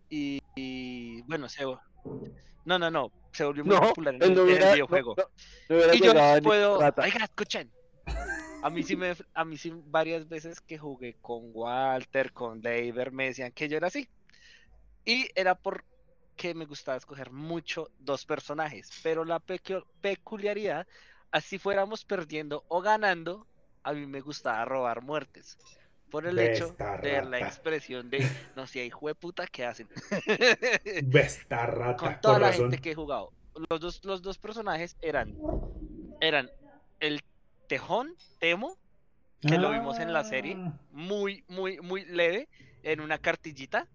[0.09, 1.64] Y, y, bueno, se...
[2.64, 3.11] No, no, no.
[3.33, 5.14] Se volvió muy No, popular en el, no en el hubiera, no, videojuego.
[5.16, 5.24] no,
[5.68, 6.80] no hubiera Y yo les puedo.
[6.80, 7.02] rata.
[7.02, 7.70] Oiga, escuchen.
[8.64, 13.12] A mí sí me, a mí sí varias veces que jugué con Walter, con Leiber,
[13.12, 14.09] me decían que yo era así.
[15.05, 18.88] Y era porque me gustaba escoger mucho dos personajes.
[19.03, 20.87] Pero la pecu- peculiaridad,
[21.31, 23.46] así fuéramos perdiendo o ganando,
[23.83, 25.59] a mí me gustaba robar muertes.
[26.11, 27.46] Por el hecho Besta de la rata.
[27.48, 29.88] expresión de, no sé, hijo de puta, ¿qué hacen?
[31.05, 31.96] Besta rata.
[31.98, 32.70] con toda la razón.
[32.70, 33.31] gente que he jugado.
[33.68, 35.37] Los dos, los dos personajes eran,
[36.20, 36.50] eran
[37.00, 37.20] el
[37.68, 38.77] Tejón, Temo,
[39.40, 40.57] que lo vimos en la serie.
[40.59, 42.48] Ah, muy, muy, muy leve,
[42.83, 43.87] en una cartillita.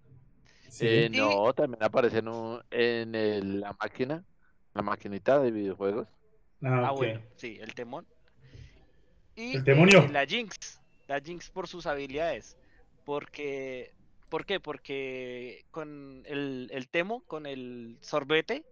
[0.69, 0.85] sí.
[0.85, 4.23] Eh, Y- no, también aparece en, un- en el- la máquina,
[4.73, 6.07] la maquinita de videojuegos.
[6.61, 8.05] Ah, Ah, bueno, sí, el Temón.
[9.35, 9.99] Y El demonio.
[10.03, 10.55] eh, la Jinx,
[11.07, 12.57] la Jinx por sus habilidades.
[13.05, 13.91] Porque,
[14.29, 14.59] ¿por qué?
[14.59, 18.63] Porque con el, el Temo, con el sorbete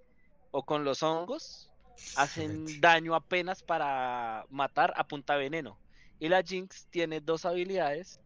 [0.51, 1.71] o con los hongos,
[2.15, 5.79] hacen daño apenas para matar a punta de veneno.
[6.19, 8.19] Y la Jinx tiene dos habilidades,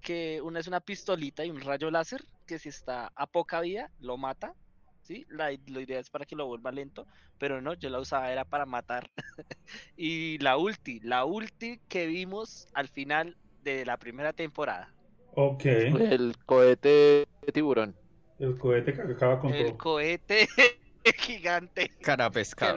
[0.00, 3.90] que una es una pistolita y un rayo láser, que si está a poca vida,
[4.00, 4.54] lo mata.
[5.02, 5.24] ¿sí?
[5.28, 7.06] La, la idea es para que lo vuelva lento,
[7.38, 9.10] pero no, yo la usaba era para matar.
[9.96, 14.92] y la ulti, la ulti que vimos al final de la primera temporada.
[15.34, 15.64] Ok.
[15.64, 17.96] El cohete de tiburón.
[18.38, 19.78] El cohete que acaba con El todo.
[19.78, 20.48] cohete
[21.18, 22.76] gigante Cara pescado.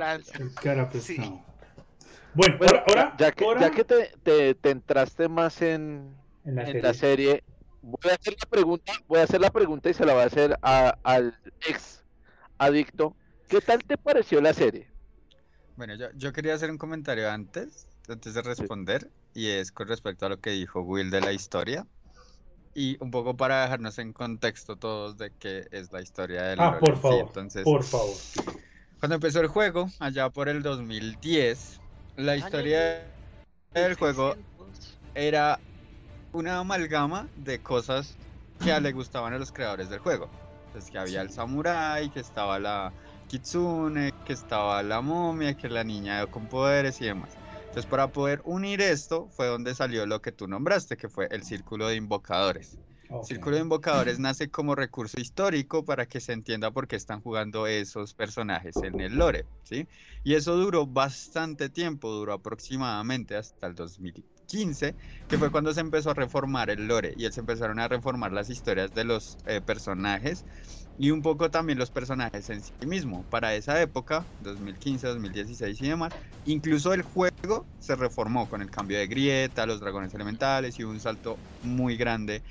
[0.62, 1.16] cara Sí.
[1.16, 1.46] pesado.
[2.34, 6.56] Bueno, Bueno, ahora, ya, que, ahora ya que te, te, te entraste más en, en
[6.56, 6.82] la en serie.
[6.82, 7.44] la serie,
[7.82, 10.26] voy a hacer la pregunta, voy a hacer la pregunta y se la voy a
[10.26, 12.06] hacer a- al ex
[12.58, 13.18] adicto.
[13.48, 14.92] ¿Qué tal te pareció la serie?
[15.76, 20.26] Bueno, yo, yo quería hacer un comentario antes, antes de responder, y es con respecto
[20.26, 21.88] a lo que dijo Will de la historia.
[22.76, 26.78] Y un poco para dejarnos en contexto todos de qué es la historia del Ah,
[26.80, 27.02] por sí.
[27.02, 28.18] favor, Entonces, Por favor.
[29.00, 31.82] cuando empezó el juego, allá por el 2010,
[32.16, 33.16] la Años historia
[33.74, 35.00] del juego 1600.
[35.16, 35.62] era
[36.34, 38.20] una amalgama de cosas
[38.60, 40.32] que a le gustaban a los creadores del juego.
[40.68, 42.96] Entonces que había el samurái, que estaba la
[43.28, 47.40] kitsune, que estaba la momia, que la niña con poderes y demás.
[47.76, 51.44] Entonces para poder unir esto fue donde salió lo que tú nombraste, que fue el
[51.44, 52.78] círculo de invocadores.
[53.10, 53.26] Ok.
[53.26, 57.68] Círculo de Invocadores nace como recurso histórico para que se entienda por qué están jugando
[57.68, 59.90] esos personajes en el lore, ¿sí?
[60.24, 64.96] Y eso duró bastante tiempo, duró aproximadamente hasta el 2015,
[65.28, 68.50] que fue cuando se empezó a reformar el lore y se empezaron a reformar las
[68.50, 70.46] historias de los eh, personajes
[70.98, 73.26] y un poco también los personajes en sí mismo.
[73.30, 76.14] Para esa época, 2015, 2016 y demás,
[76.46, 81.00] incluso el juego se reformó con el cambio de grieta, los dragones elementales y un
[81.00, 82.44] salto muy grande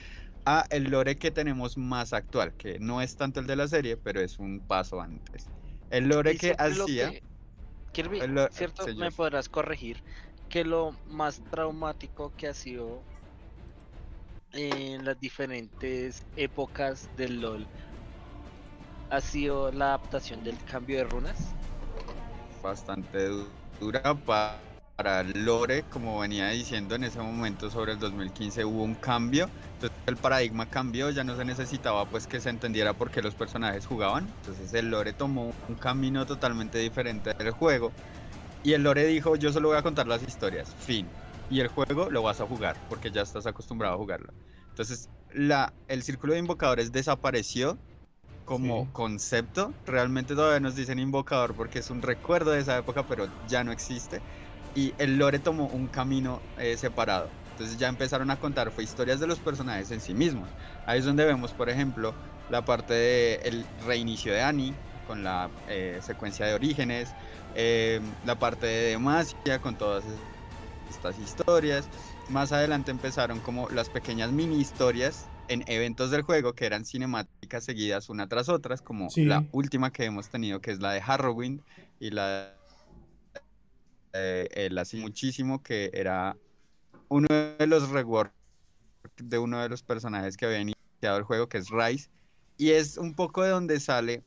[0.45, 3.97] a el lore que tenemos más actual, que no es tanto el de la serie,
[3.97, 5.49] pero es un paso antes.
[5.91, 7.23] El lore que hacía, que-
[7.93, 8.85] Kirby, el ¿cierto?
[8.85, 9.07] señor.
[9.07, 10.03] Me podrás corregir
[10.49, 13.03] que lo más traumático que ha sido
[14.53, 17.69] en las diferentes épocas del LOL
[19.17, 21.57] ha sido la adaptación del cambio de runas.
[22.63, 24.61] bastante du- dura pa-
[24.97, 29.91] para lore, como venía diciendo en ese momento sobre el 2015 hubo un cambio, entonces
[30.07, 33.87] el paradigma cambió, ya no se necesitaba pues que se entendiera por qué los personajes
[33.87, 37.93] jugaban, entonces el lore tomó un camino totalmente diferente del juego
[38.63, 41.15] y el lore dijo yo solo voy a contar las historias, fin,
[41.49, 44.35] y el juego lo vas a jugar porque ya estás acostumbrado a jugarlo.
[44.71, 47.81] Entonces la, el círculo de invocadores desapareció
[48.45, 48.91] como Sí.
[48.93, 49.75] concepto.
[49.87, 53.73] Realmente todavía nos dicen invocador porque es un recuerdo de esa época, pero ya no
[53.73, 54.23] existe.
[54.75, 57.31] Y el lore tomó un camino eh, separado.
[57.51, 60.51] Entonces ya empezaron a contar fue historias de los personajes en sí mismos.
[60.87, 62.17] Ahí es donde vemos, por ejemplo,
[62.49, 64.75] la parte del reinicio de Annie
[65.07, 67.15] con la eh, secuencia de orígenes,
[67.55, 70.19] eh, la parte de Demacia con todas es-
[70.89, 71.89] estas historias.
[72.29, 77.65] Más adelante empezaron como las pequeñas mini historias en eventos del juego que eran cinemáticas
[77.65, 79.25] seguidas una tras otras, como Sí.
[79.25, 81.63] la última que hemos tenido que es la de Harrowing
[81.99, 82.57] y la
[84.13, 86.37] de el así muchísimo que era
[87.09, 88.33] uno de los rework
[89.17, 92.11] de uno de los personajes que había iniciado el juego que es Rice
[92.57, 94.25] y es un poco de donde sale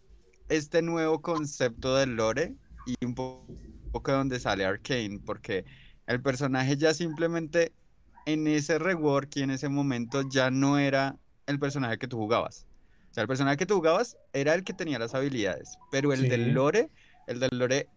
[0.50, 3.48] este nuevo concepto del lore y un po-
[3.92, 5.66] poco de donde sale Arcane porque
[6.06, 7.74] el personaje ya simplemente
[8.28, 12.66] en ese rework y en ese momento ya no era el personaje que tú jugabas.
[13.10, 16.24] O sea, el personaje que tú jugabas era el que tenía las habilidades, pero el
[16.24, 16.28] Sí.
[16.28, 16.92] del lore,
[17.26, 17.88] el del lore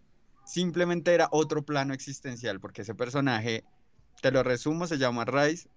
[0.47, 3.65] simplemente era otro plano existencial, porque ese personaje,
[4.23, 5.69] te lo resumo, se llama Rice,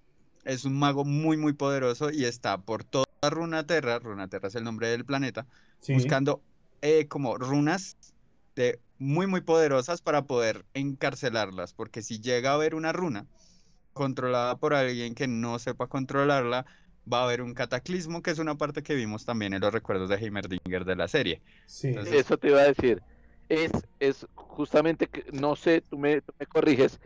[0.45, 4.87] es un mago muy, muy poderoso y está por toda Runaterra, Runaterra es el nombre
[4.89, 5.47] del planeta,
[5.81, 5.93] Sí.
[5.93, 6.43] buscando
[6.81, 7.97] eh, como runas
[8.55, 13.25] de muy, muy poderosas para poder encarcelarlas, porque si llega a haber una runa
[13.93, 16.65] controlada por alguien que no sepa controlarla,
[17.11, 20.09] va a haber un cataclismo, que es una parte que vimos también en los recuerdos
[20.09, 21.41] de Heimerdinger de la serie.
[21.65, 21.89] Sí.
[21.89, 23.01] Entonces- Eso te iba a decir.
[23.49, 26.99] Es, es justamente que, no sé, tú me, tú me corriges,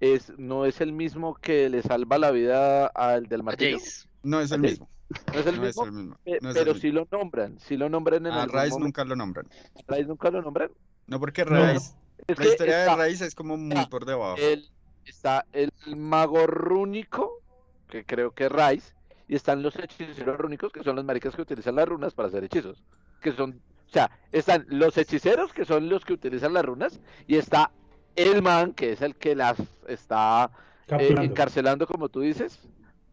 [0.00, 3.78] es, no es el mismo que le salva la vida al del martillo.
[3.78, 4.08] Jace.
[4.22, 4.88] No es el mismo,
[5.32, 6.16] No es el no es mismo, el mismo.
[6.24, 8.70] pe- no es pero el sí lo nombran, sí lo nombran en A algún Rice
[8.70, 8.84] momento.
[8.86, 9.46] nunca lo nombran.
[9.86, 10.70] Rice nunca lo nombran.
[11.06, 11.72] No, porque No.
[11.72, 11.92] Rice,
[12.26, 14.36] Es la historia está de Rice es como muy está por debajo.
[14.38, 14.68] el,
[15.06, 17.42] está el mago rúnico,
[17.88, 18.94] que creo que es Rice,
[19.28, 22.44] y están los hechiceros rúnicos, que son los maricas que utilizan las runas para hacer
[22.44, 22.82] hechizos.
[23.20, 27.36] Que son, o sea, están los hechiceros, que son los que utilizan las runas, y
[27.36, 27.70] está
[28.16, 30.50] el man, que es el que las está
[30.88, 32.58] eh, encarcelando, como tú dices,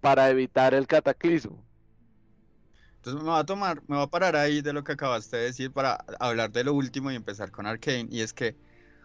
[0.02, 1.64] para evitar el cataclismo.
[2.98, 5.44] Entonces me va a tomar, me va a parar ahí de lo que acabaste de
[5.46, 8.08] decir para hablar de lo último y empezar con Arcane.
[8.12, 8.56] Y es que,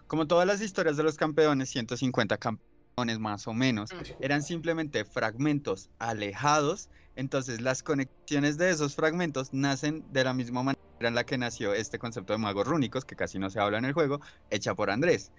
[0.07, 2.76] como todas las historias de los campeones, 150 campeones
[3.19, 6.89] más o menos, eran simplemente fragmentos alejados.
[7.15, 11.75] Entonces las conexiones de esos fragmentos nacen de la misma manera en la que nació
[11.75, 14.89] este concepto de magos rúnicos, que casi no se habla en el juego, hecha por
[14.89, 15.31] Andrés.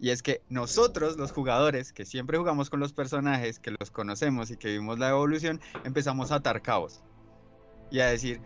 [0.00, 4.50] Y es que nosotros, los jugadores, que siempre jugamos con los personajes, que los conocemos
[4.50, 7.00] y que vimos la evolución, empezamos a atar cabos.
[7.92, 8.40] Y a decir,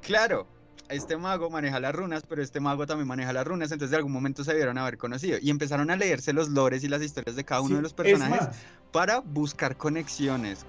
[0.00, 0.46] claro,
[0.88, 4.12] este mago maneja las runas, pero este mago también maneja las runas, entonces de algún
[4.12, 5.38] momento se debieron haber conocido.
[5.40, 7.92] Y empezaron a leerse los lores y las historias de cada uno Sí, de los
[7.92, 8.56] es personajes más,
[8.92, 10.66] para buscar conexiones.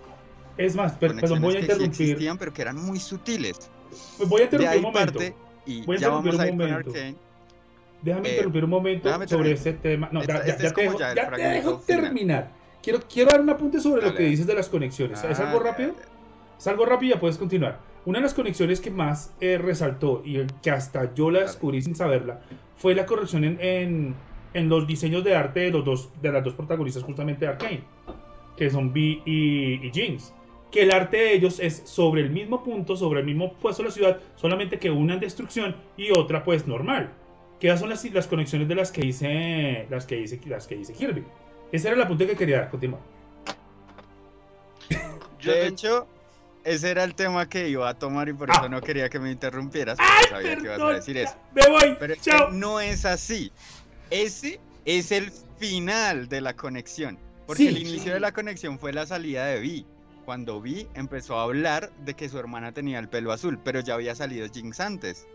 [0.58, 2.08] es más, per- perdón, voy a conexiones que sí interrumpir.
[2.10, 3.70] existían, pero que eran muy sutiles.
[4.20, 5.14] Voy a De interrumpir ahí un momento.
[5.14, 5.36] parte,
[5.66, 6.96] y Voy a ya vamos a ir interrumpir con.
[6.96, 7.16] Arcane.
[8.02, 9.54] Déjame Eh, interrumpir un momento sobre terminar.
[9.54, 10.10] ese tema.
[10.12, 12.52] No, ya, este ya es te dejo, ya te dejo terminar.
[12.82, 14.30] Quiero, quiero dar un apunte sobre lo Dale, que dale.
[14.32, 15.24] dices de las conexiones.
[15.24, 15.96] ¿Es Ah, algo ya, rápido?
[16.60, 17.80] Es algo rápido y ya puedes continuar.
[18.06, 21.96] Una de las conexiones que más eh, resaltó y que hasta yo la descubrí sin
[21.96, 22.42] saberla
[22.76, 24.16] fue la corrección en, en,
[24.54, 27.84] en los diseños de arte de, los dos, de las dos protagonistas justamente de Arkane,
[28.58, 30.34] que son Vi y, y Jinx.
[30.70, 33.90] Que el arte de ellos es sobre el mismo punto, sobre el mismo puesto de
[33.90, 37.14] la ciudad, solamente que una en destrucción y otra pues normal.
[37.60, 40.76] Que esas son las, las conexiones de las que hice las que hice, las que
[40.76, 41.24] hice Kirby.
[41.72, 42.70] Ese era el apunte que quería dar.
[42.70, 43.00] Continúa.
[45.40, 46.08] Yo De hecho,
[46.64, 48.58] ese era el tema que iba a tomar y por Ah.
[48.60, 51.36] eso no quería que me interrumpieras, porque sabía que ibas a decir eso.
[51.54, 51.96] Me voy.
[52.00, 52.50] Pero Chao.
[52.52, 53.52] no es así.
[54.10, 57.18] Ese es el final de la conexión.
[57.46, 57.68] Porque Sí.
[57.70, 59.86] el inicio de la conexión fue la salida de Vi.
[60.26, 63.96] Cuando Vi empezó a hablar de que su hermana tenía el pelo azul, pero ya
[63.96, 65.28] había salido Jinx antes.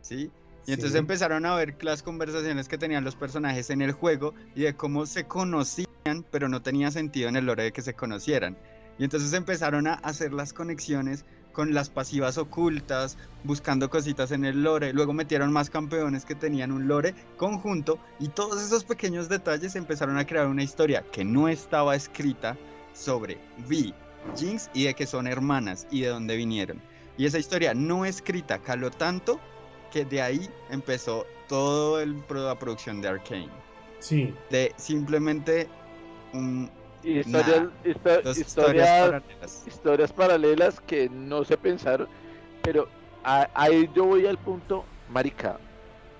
[0.00, 0.30] ¿Sí?
[0.66, 0.98] Y entonces Sí.
[0.98, 5.04] empezaron a ver las conversaciones que tenían los personajes en el juego y de cómo
[5.06, 8.56] se conocían, pero no tenía sentido en el lore de que se conocieran.
[8.98, 14.62] Y entonces empezaron a hacer las conexiones con las pasivas ocultas, buscando cositas en el
[14.62, 14.92] lore.
[14.92, 20.18] Luego metieron más campeones que tenían un lore conjunto y todos esos pequeños detalles empezaron
[20.18, 22.56] a crear una historia que no estaba escrita
[22.92, 23.92] sobre Vi,
[24.36, 26.80] Jinx y de que son hermanas y de dónde vinieron.
[27.16, 29.40] Y esa historia no escrita caló tanto
[29.90, 33.48] que de ahí empezó todo el pro- la producción de Arkane.
[33.98, 34.32] Sí.
[34.50, 35.68] De simplemente
[36.32, 36.70] un,
[37.02, 39.66] Historias, histo- dos historias historias, paralelas.
[39.66, 42.08] historias paralelas que no se pensaron,
[42.62, 42.88] pero
[43.24, 45.58] a- ahí yo voy al punto, marica,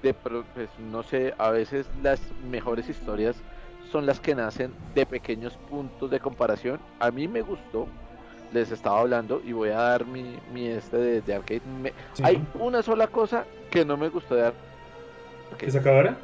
[0.02, 3.36] de pues, no sé, a veces las mejores historias
[3.90, 6.78] son las que nacen de pequeños puntos de comparación.
[7.00, 7.88] A mí me gustó,
[8.52, 11.62] les estaba hablando y voy a dar mi, mi este de, de arcade.
[11.82, 12.22] Me- sí.
[12.24, 14.68] Hay una sola cosa que no me gustó de Arcade.
[15.58, 16.16] ¿Que se acabara?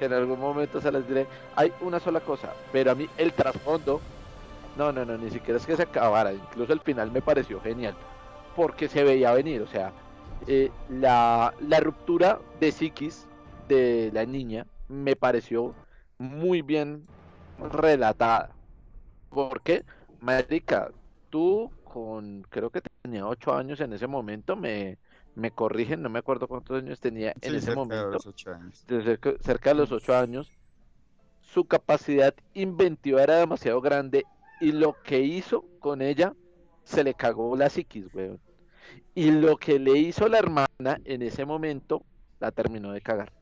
[0.00, 4.00] En algún momento se les diré, hay una sola cosa, pero a mí el trasfondo,
[4.74, 7.96] no, no, no, ni siquiera es que se acabara, incluso el final me pareció genial,
[8.54, 9.92] porque se veía venir, o sea,
[10.46, 13.28] eh, la, la ruptura de psiquis
[13.68, 15.74] de la niña me pareció
[16.18, 17.10] muy bien
[17.58, 18.56] relatada.
[19.28, 19.84] Porque,
[20.20, 20.92] marica,
[21.30, 24.98] tú con, creo que tenía ocho años en ese momento, me,
[25.34, 28.50] me corrigen, no me acuerdo cuántos años tenía en ese cerca de momento los ocho
[28.52, 28.86] años.
[28.86, 30.52] de cerca, cerca de los ocho años,
[31.40, 34.28] su capacidad inventiva era demasiado grande
[34.58, 36.34] y lo que hizo con ella
[36.84, 38.42] se le cagó la psiquis, weón.
[39.14, 42.06] Y lo que le hizo la hermana en ese momento
[42.40, 43.32] la terminó de cagar.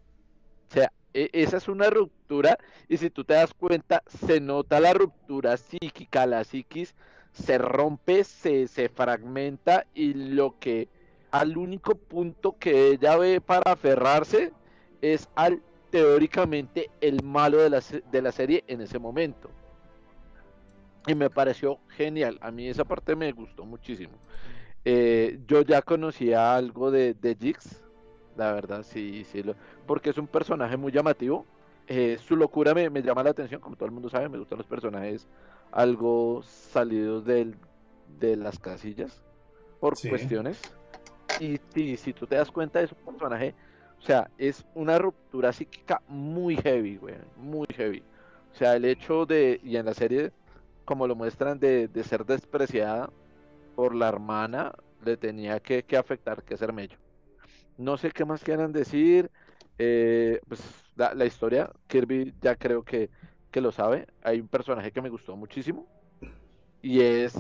[0.71, 2.57] O sea, e- esa es una ruptura
[2.89, 6.95] y si tú te das cuenta, se nota la ruptura psíquica, la psiquis
[7.33, 10.91] se rompe, se, se fragmenta y lo que
[11.31, 14.53] al único punto que ella ve para aferrarse
[15.01, 19.51] es al teóricamente el malo de la, de la serie en ese momento.
[21.07, 22.39] Y me pareció genial.
[22.43, 24.13] A mí esa parte me gustó muchísimo.
[24.85, 27.83] Eh, yo ya conocía algo de, de Jix,
[28.37, 29.55] la verdad, sí, sí, lo-
[29.87, 31.45] porque es un personaje muy llamativo.
[31.87, 34.59] Eh, su locura me, me llama la atención, como todo el mundo sabe, me gustan
[34.59, 35.27] los personajes
[35.73, 37.57] algo salidos del,
[38.21, 39.23] de las casillas
[39.81, 40.09] por Sí.
[40.09, 40.61] cuestiones.
[41.37, 43.57] Y si, si tú te das cuenta, es un personaje,
[43.99, 48.07] o sea, es una ruptura psíquica muy heavy, güey, muy heavy.
[48.53, 50.33] O sea, el hecho de, y en la serie,
[50.85, 53.13] como lo muestran, de, de ser despreciada
[53.75, 56.99] por la hermana, le tenía que, que afectar que ser mello.
[57.77, 59.31] No sé qué más quieran decir.
[59.79, 60.63] eh, pues
[60.97, 63.11] la, la historia, Kirby ya creo que,
[63.51, 64.07] que lo sabe.
[64.23, 65.89] Hay un personaje que me gustó muchísimo.
[66.83, 67.35] Y es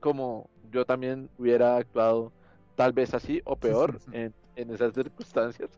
[0.00, 2.32] como yo también hubiera actuado
[2.78, 5.70] tal vez así o peor en, en esas circunstancias.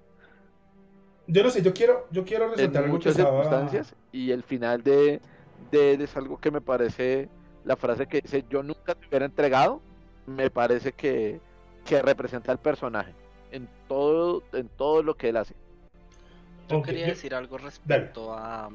[1.26, 3.30] Yo no sé, yo quiero, yo quiero En resaltar muchas estaba...
[3.32, 3.96] circunstancias.
[4.12, 5.22] Y el final de,
[5.70, 7.30] de él es algo que me parece,
[7.64, 9.82] la frase que dice yo nunca te hubiera entregado,
[10.26, 11.42] me parece que,
[11.84, 13.16] que representa al personaje
[13.50, 15.56] en todo, en todo lo que él hace.
[16.68, 18.70] Yo quería yo- decir algo respecto a,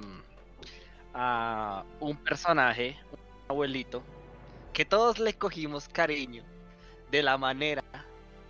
[1.14, 3.18] a un personaje, un
[3.48, 4.04] abuelito,
[4.74, 6.44] que todos le cogimos cariño
[7.08, 7.84] de la manera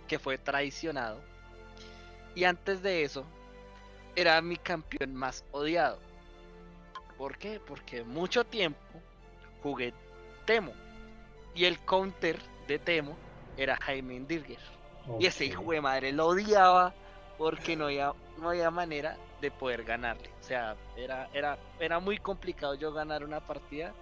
[0.06, 1.20] que fue traicionado.
[2.34, 3.24] Y antes de eso,
[4.14, 5.98] era mi campeón más odiado.
[7.18, 7.60] ¿Por qué?
[7.64, 8.78] Porque mucho tiempo
[9.62, 9.92] jugué
[10.44, 10.72] Temo.
[11.54, 12.38] Y el counter
[12.68, 13.16] de Temo
[13.56, 14.58] era Jaime Dirger.
[15.18, 16.92] Y ese hijo de madre lo odiaba
[17.38, 20.28] porque no había, no había manera de poder ganarle.
[20.40, 23.92] O sea, era, era, era muy complicado yo ganar una partida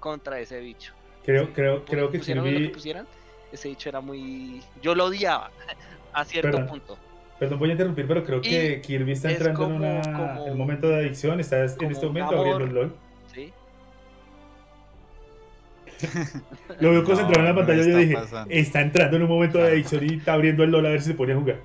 [0.00, 0.94] contra ese bicho.
[1.24, 3.06] Creo, creo, creo que Pusieran
[3.52, 4.62] ese bicho era muy...
[4.82, 5.50] Yo lo odiaba
[6.12, 6.66] a cierto Perdón.
[6.68, 6.98] punto.
[7.38, 10.44] Perdón, voy a interrumpir, pero creo Y que Kirby está es entrando en una, como-
[10.46, 11.38] un momento de adicción.
[11.38, 12.74] Está en este momento abriendo el.
[12.74, 12.96] LOL.
[13.32, 13.52] ¿sí?
[16.80, 17.82] Lo veo concentrado en la pantalla.
[17.82, 18.52] yo dije, pasando.
[18.54, 21.08] está entrando en un momento de adicción y está abriendo el LOL a ver si
[21.08, 21.60] se pone a jugar.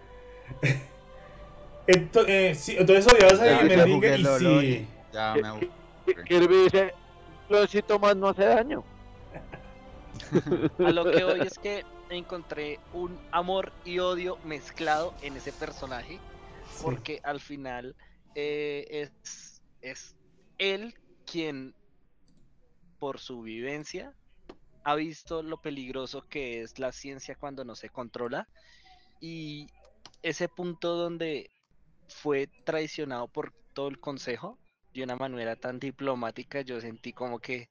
[1.88, 4.88] Ento- eh, sí, entonces odiabas a jugué y sí.
[5.11, 5.69] Ya me.
[6.23, 6.93] Kirby dice,
[7.47, 8.84] cloncito más no hace daño.
[10.80, 16.19] A lo que hoy es que encontré un amor y odio mezclado en ese personaje.
[16.76, 16.84] sí.
[16.84, 17.95] porque al final
[18.36, 20.15] eh, es, es
[20.57, 20.93] él
[21.26, 21.76] quien,
[22.99, 24.13] por su vivencia,
[24.84, 28.47] ha visto lo peligroso que es la ciencia cuando no se controla
[29.21, 29.67] y
[30.21, 31.49] ese punto donde
[32.07, 34.57] fue traicionado por todo el consejo
[34.93, 37.67] de una manera tan diplomática, yo sentí como que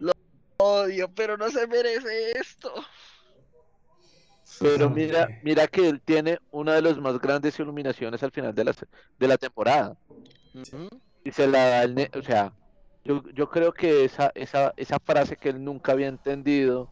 [0.00, 0.12] lo
[0.60, 2.72] odio, pero no se merece esto.
[4.58, 8.64] Pero mira, mira que él tiene una de las más grandes iluminaciones al final de
[8.64, 8.74] la,
[9.18, 9.96] de la temporada.
[11.24, 12.56] Y se la da el ne- o sea,
[13.04, 16.90] yo, yo creo que esa, esa, esa frase que él nunca había entendido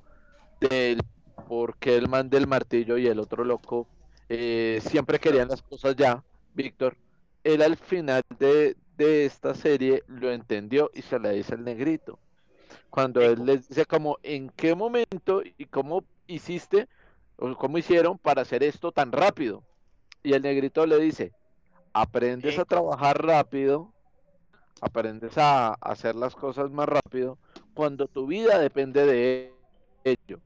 [0.60, 1.00] del
[1.46, 3.90] por qué el man del martillo y el otro loco
[4.28, 6.98] eh, siempre querían las cosas ya, Víctor,
[7.44, 12.20] él al final de, de esta serie lo entendió y se la dice al negrito.
[12.90, 16.88] Cuando él les dice como en qué momento y cómo hiciste
[17.36, 19.62] o cómo hicieron para hacer esto tan rápido.
[20.22, 21.32] Y el negrito le dice,
[21.92, 23.92] aprendes a trabajar rápido,
[24.80, 27.38] aprendes a hacer las cosas más rápido
[27.74, 29.52] cuando tu vida depende de
[30.04, 30.40] ello.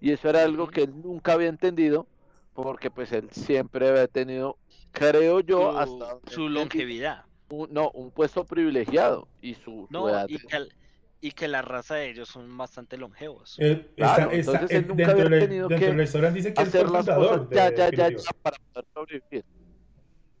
[0.00, 2.06] Y eso era algo que él nunca había entendido
[2.54, 4.56] porque pues él siempre había tenido,
[4.92, 7.24] creo yo, Su- hasta su longevidad.
[7.50, 10.26] un, no, un puesto privilegiado y su, su No, edad.
[10.28, 10.38] y
[11.20, 13.56] y que la raza de ellos son bastante longevos.
[13.58, 16.36] Eh, Claro, está- está- entonces él nunca dentro, había de, tenido dentro que del restaurante
[16.36, 19.44] dice que hacer el las cosas ya, de ya, ya para poder sobrevivir.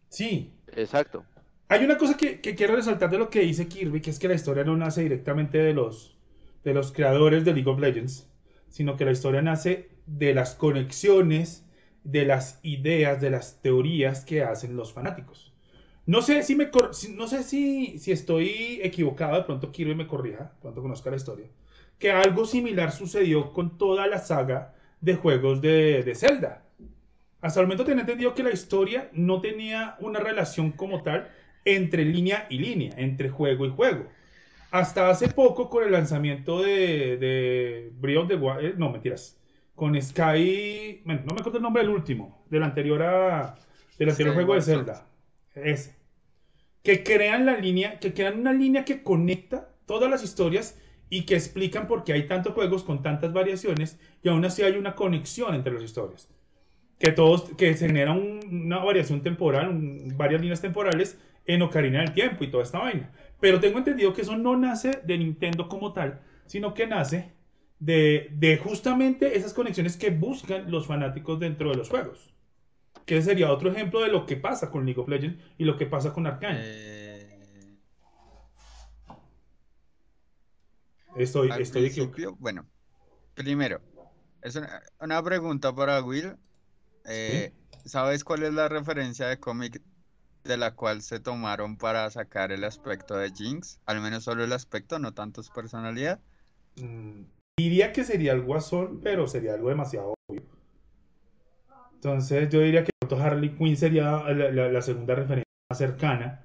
[0.08, 1.24] Sí, Exacto.
[1.70, 4.28] Hay una cosa que, que quiero resaltar de lo que dice Kirby, que es que
[4.28, 6.16] la historia no nace directamente de los,
[6.64, 8.26] de los creadores de League of Legends,
[8.68, 11.66] sino que la historia nace de las conexiones,
[12.04, 15.47] de las ideas, de las teorías que hacen los fanáticos.
[16.08, 20.06] No sé si me cor- no sé si, si estoy equivocado, de pronto Kirby me
[20.06, 21.48] corrija, cuando conozca la historia,
[21.98, 26.64] que algo similar sucedió con toda la saga de juegos de, de Zelda.
[27.40, 31.30] Hasta el momento tenía entendido que la historia no tenía una relación como tal
[31.64, 34.06] entre línea y línea, entre juego y juego.
[34.70, 39.40] Hasta hace poco con el lanzamiento de, de Breath of the Wild, no, mentiras,
[39.74, 43.58] con Sky, bueno, no me acuerdo el nombre del último, del anterior, a,
[43.98, 45.08] del anterior juego de Zelda,
[45.54, 45.97] ese,
[46.82, 50.78] que crean la línea, que crean una línea que conecta todas las historias
[51.10, 54.76] y que explican por qué hay tantos juegos con tantas variaciones y aún así hay
[54.76, 56.28] una conexión entre las historias.
[56.98, 59.70] que todos, que se genera un- una variación temporal,
[60.16, 63.12] varias líneas temporales en Ocarina del Tiempo y toda esta vaina.
[63.40, 67.32] Pero tengo entendido que eso no nace de Nintendo como tal, sino que nace
[67.78, 72.34] de, de justamente esas conexiones que buscan los fanáticos dentro de los juegos.
[73.08, 75.86] Que sería otro ejemplo de lo que pasa con League of Legends y lo que
[75.86, 76.60] pasa con Arcane.
[76.62, 77.78] Eh,
[81.16, 82.36] estoy, al estoy equivocado.
[82.38, 82.66] bueno,
[83.34, 83.80] primero,
[84.42, 86.36] es una, una pregunta para Will.
[87.06, 87.54] Eh,
[87.86, 89.80] ¿Sabes cuál es la referencia de cómic
[90.44, 93.80] de la cual se tomaron para sacar el aspecto de Jinx?
[93.86, 96.20] Al menos solo el aspecto, no tanto su personalidad.
[96.76, 97.22] Mm,
[97.58, 100.57] Diría que sería el Guasón, pero sería algo demasiado obvio.
[102.02, 106.44] Entonces yo diría que Harley Quinn sería la, la- la segunda referencia más cercana.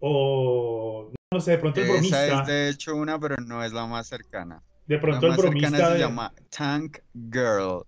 [0.00, 2.42] O no sé, de pronto el Esa bromista.
[2.42, 4.62] es de hecho una, pero no es la más cercana.
[4.86, 7.82] De La pronto el más cercana bromista se de llama Tank Girl.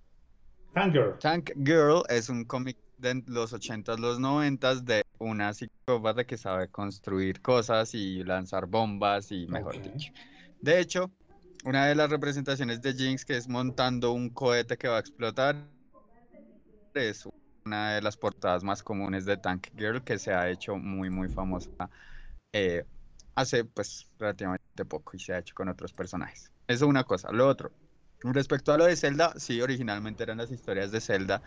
[0.72, 1.18] Tanger.
[1.18, 6.68] Tank Girl es un cómic de los 80s, los 90s de una psicópata que sabe
[6.68, 10.12] construir cosas y lanzar bombas y mejor dicho.
[10.62, 11.10] De hecho,
[11.64, 15.56] una de las representaciones de Jinx que es montando un cohete que va a explotar
[16.94, 17.28] es
[17.64, 21.28] una de las portadas más comunes de Tank Girl que se ha hecho muy muy
[21.28, 21.70] famosa
[22.52, 22.84] eh,
[23.34, 26.52] hace pues relativamente poco y se ha hecho con otros personajes.
[26.68, 27.32] Eso es una cosa.
[27.32, 27.72] Lo otro,
[28.22, 31.42] respecto a lo de Zelda, sí, originalmente eran las historias de Zelda.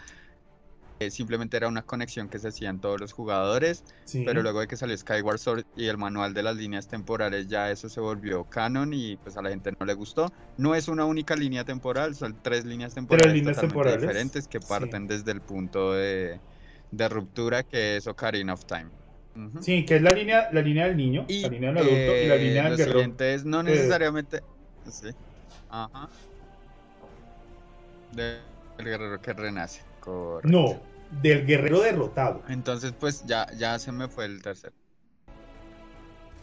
[1.00, 4.24] Eh, simplemente era una conexión que se hacían todos los jugadores, Sí.
[4.26, 7.70] pero luego de que salió Skyward Sword y el manual de las líneas temporales, ya
[7.72, 10.32] eso se volvió canon y pues a la gente no le gustó.
[10.58, 14.60] No es una única línea temporal, son tres líneas temporales líneas totalmente temporales, diferentes que
[14.60, 14.68] sí.
[14.68, 16.40] parten desde el punto de,
[16.92, 18.90] de ruptura que es Ocarina of Time.
[19.62, 22.28] Sí, que es la línea, la línea del niño, Y la línea del adulto y
[22.28, 23.00] la eh, línea del lo guerrero.
[23.00, 24.42] siguiente es no necesariamente.
[24.90, 25.10] Sí.
[25.70, 26.10] Ajá.
[28.12, 28.40] De-
[28.80, 29.82] el guerrero que renace.
[30.08, 30.48] Correcto.
[30.50, 30.80] No,
[31.22, 32.42] del guerrero derrotado.
[32.48, 34.74] Entonces, pues ya, ya se me fue el tercero.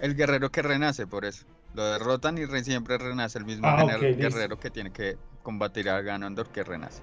[0.00, 1.46] El guerrero que renace, por eso.
[1.74, 4.16] Lo derrotan y re- siempre renace el mismo Ah, listo.
[4.20, 7.02] guerrero que tiene que combatir a Ganondorf que renace.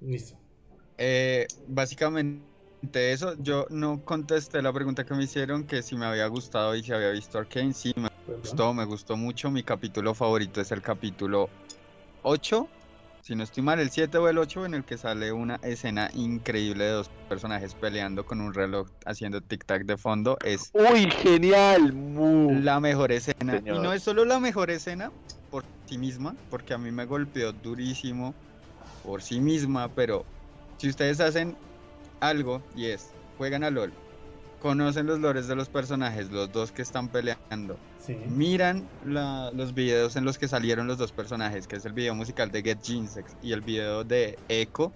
[0.00, 0.36] Listo.
[0.98, 2.42] Eh, básicamente
[3.12, 6.82] eso, yo no contesté la pregunta que me hicieron, que si me había gustado y
[6.82, 8.40] si había visto Arcane, sí me Perdón.
[8.42, 9.50] gustó, me gustó mucho.
[9.50, 11.50] Mi capítulo favorito es el capítulo
[12.22, 12.68] 8,
[13.26, 16.08] si no estoy mal, el 7 o el 8, en el que sale una escena
[16.14, 20.38] increíble de dos personajes peleando con un reloj haciendo tic-tac de fondo.
[20.44, 21.92] Es Uy, genial.
[21.92, 22.60] Mu.
[22.62, 23.60] la mejor escena.
[23.64, 25.10] Y no es solo la mejor escena
[25.50, 28.32] por sí misma, porque a mí me golpeó durísimo
[29.02, 30.24] por sí misma, pero
[30.78, 31.56] si ustedes hacen
[32.20, 33.92] algo y es, juegan a LOL,
[34.66, 38.16] conocen los lores de los personajes, los dos que están peleando, Sí.
[38.28, 42.14] miran la- los videos en los que salieron los dos personajes, que es el video
[42.16, 44.92] musical de Get Jinsex y el video de Echo,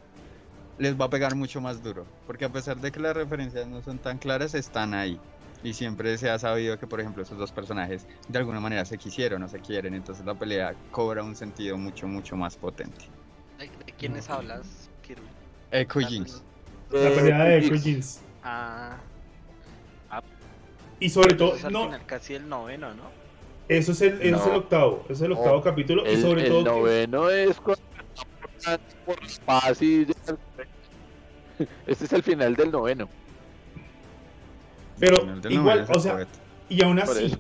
[0.79, 3.81] les va a pegar mucho más duro, porque a pesar de que las referencias no
[3.83, 5.19] son tan claras, están ahí.
[5.63, 8.97] Y siempre se ha sabido que, por ejemplo, esos dos personajes de alguna manera se
[8.99, 13.05] quisieron o se quieren, entonces la pelea cobra un sentido mucho, mucho más potente.
[13.59, 15.29] ¿De, de quiénes hablas, Kirby?
[15.71, 16.43] Echo Ah, Jinx.
[16.91, 17.59] La pelea de.
[17.59, 18.21] Echo Jinx.
[18.43, 18.97] Ah,
[21.01, 23.11] Y sobre todo, no, final casi el noveno, ¿no?
[23.69, 24.59] eso es el, eso es el No.
[24.59, 25.63] octavo, eso es el octavo No.
[25.63, 27.83] capítulo y El, sobre el todo que- noveno es cuando
[29.05, 29.61] por la
[31.87, 33.09] Este es el final del noveno.
[34.99, 36.27] Pero el del igual, noveno el o sea,
[36.69, 37.35] y aún así,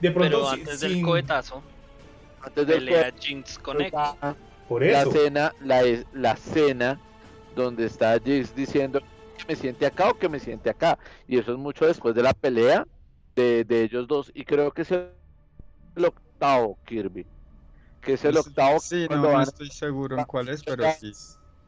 [0.00, 1.62] de pronto Pero antes sin- del cohetazo,
[2.42, 3.76] Antes del pelea Jinx con
[4.68, 7.00] por la eso, cena, la, es- la cena
[7.54, 9.00] donde está Jinx diciendo
[9.36, 10.98] que me siente acá o que me siente acá.
[11.26, 12.86] Y eso es mucho después de la pelea
[13.36, 14.30] de, de ellos dos.
[14.34, 15.12] Y creo que es el
[16.04, 17.26] octavo Kirby.
[18.00, 21.12] Que es el Pues, octavo Sí, no, estoy seguro en cuál es, pero sí.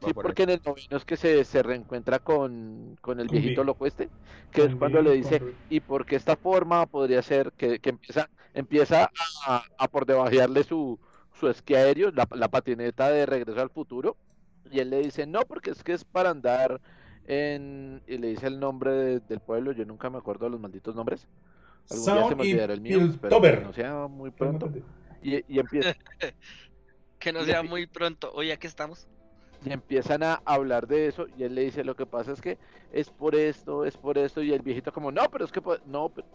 [0.01, 0.45] Sí, por porque ahí.
[0.45, 4.13] en el noveno es que se, se reencuentra con, con el Con viejito loco este,
[4.51, 8.31] que es cuando le dice, con- y porque esta forma podría ser que, que empieza,
[8.55, 9.11] empieza
[9.47, 11.01] a, a por debajearle su,
[11.33, 14.19] su esquí aéreo, la, la patineta de regreso al futuro,
[14.71, 16.81] y él le dice, no, porque es que es para andar
[17.29, 20.61] en, y le dice el nombre de- del pueblo, yo nunca me acuerdo de los
[20.61, 21.27] malditos nombres,
[21.91, 24.71] algún día se me y olvidará el mío, pero que no sea muy pronto,
[25.23, 25.95] y, y empieza,
[27.19, 28.31] Que no sea muy pronto.
[28.33, 29.07] Hoy aquí estamos.
[29.65, 32.59] y empiezan a hablar de eso y él le dice lo que pasa es que
[32.93, 35.79] es por esto, es por esto y el viejito como no, pero es que po-
[35.85, 36.27] no, pero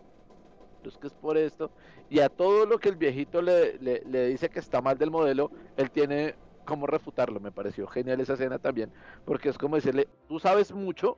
[0.84, 1.72] es que es por esto
[2.10, 5.12] y a todo lo que el viejito le, le, le dice que está mal del
[5.12, 8.92] modelo, él tiene como refutarlo, me pareció genial esa escena también,
[9.26, 11.18] porque es como decirle, tú sabes mucho,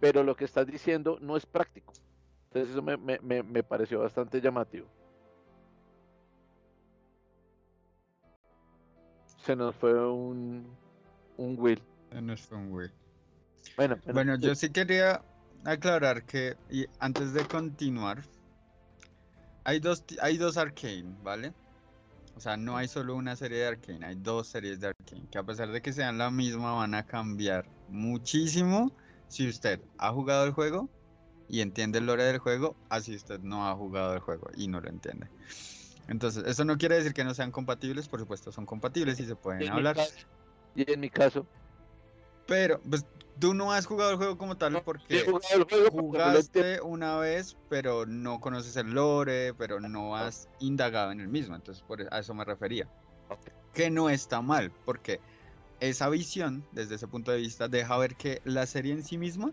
[0.00, 1.92] pero lo que estás diciendo no es práctico.
[2.48, 4.86] Entonces eso me, me, me, me pareció bastante llamativo.
[9.38, 10.66] Se nos fue un,
[11.36, 11.80] un Will.
[12.20, 12.90] No fue un Wii.
[13.76, 15.22] Bueno, Bueno, yo sí quería
[15.64, 18.22] aclarar que, y antes de continuar,
[19.64, 21.52] hay dos, hay dos Arcane, ¿vale?
[22.36, 25.38] O sea, no hay solo una serie de Arcane, hay dos series de Arcane, que
[25.38, 28.92] a pesar de que sean la misma, van a cambiar muchísimo
[29.26, 30.88] si usted ha jugado el juego
[31.48, 34.80] y entiende el lore del juego, así usted no ha jugado el juego y no
[34.80, 35.28] lo entiende.
[36.08, 39.34] Entonces, eso no quiere decir que no sean compatibles, por supuesto son compatibles y se
[39.34, 39.96] pueden mi hablar.
[39.96, 40.14] caso-
[40.74, 41.46] y en mi caso,
[42.46, 43.04] Pero, pues,
[43.38, 45.88] tú no has jugado el juego como tal porque jugado el juego, pero no lo
[45.88, 46.02] entiendo.
[46.02, 51.54] jugaste una vez, pero no conoces el lore, pero no has indagado en el mismo.
[51.54, 52.88] Entonces, por e- a eso me refería.
[53.74, 55.20] Que no está mal, porque
[55.80, 59.52] esa visión, desde ese punto de vista, deja ver que la serie en sí misma,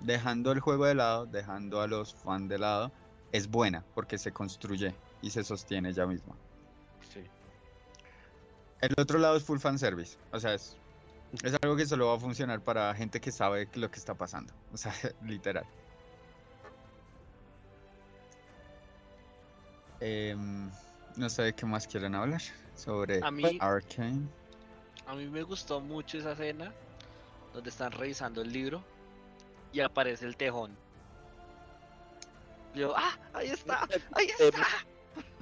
[0.00, 2.90] dejando el juego de lado, dejando a los fans de lado,
[3.32, 6.34] es buena, porque se construye y se sostiene ella misma.
[7.12, 7.22] Sí.
[8.80, 10.16] El otro lado es full fan service.
[10.32, 10.76] O sea, es,
[11.42, 14.52] es algo que solo va a funcionar para gente que sabe lo que está pasando.
[14.72, 14.92] O sea,
[15.24, 15.64] literal.
[20.00, 20.70] Em,
[21.16, 22.40] no sé de qué más quieren hablar
[22.74, 24.26] sobre A mí- Arcane.
[25.06, 26.72] A mí me gustó mucho esa escena
[27.52, 28.82] donde están revisando el libro
[29.72, 30.76] y aparece el tejón.
[32.74, 34.66] Yo, ah, ahí está, ahí está.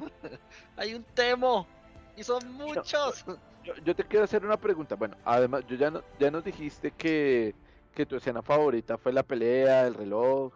[0.76, 1.66] Hay un temo
[2.16, 3.24] y son muchos.
[3.68, 4.94] Yo, yo te quiero hacer una pregunta.
[4.94, 7.54] Bueno, además, yo ya, no, ya nos dijiste que,
[7.94, 10.54] que tu escena favorita fue la pelea, el reloj.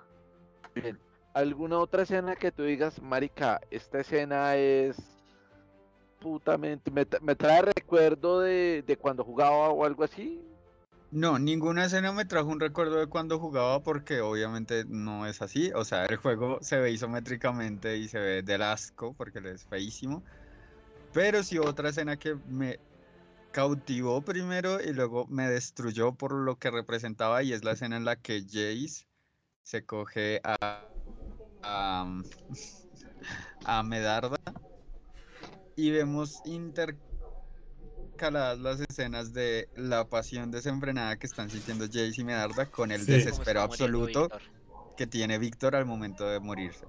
[0.75, 0.99] Bien.
[1.35, 4.97] ¿Alguna otra escena que tú digas, Marica, esta escena es
[6.21, 6.91] putamente.
[6.91, 10.41] Me, me trae recuerdo de, de cuando jugaba o algo así?
[11.11, 15.71] No, ninguna escena me trajo un recuerdo de cuando jugaba porque obviamente no es así.
[15.75, 20.23] O sea, el juego se ve isométricamente y se ve del asco porque es feísimo.
[21.13, 22.79] Pero sí otra escena que me
[23.53, 28.05] cautivó primero y luego me destruyó por lo que representaba y es la escena en
[28.05, 29.07] la que Jace
[29.63, 30.87] se coge a,
[31.63, 32.23] a,
[33.65, 34.39] a Medarda
[35.77, 42.67] y vemos intercaladas las escenas de la pasión desenfrenada que están sintiendo Jace y Medarda
[42.67, 43.07] con el Sí.
[43.07, 44.29] ¿Cómo está desespero absoluto
[44.97, 46.87] que tiene Víctor al momento de morirse.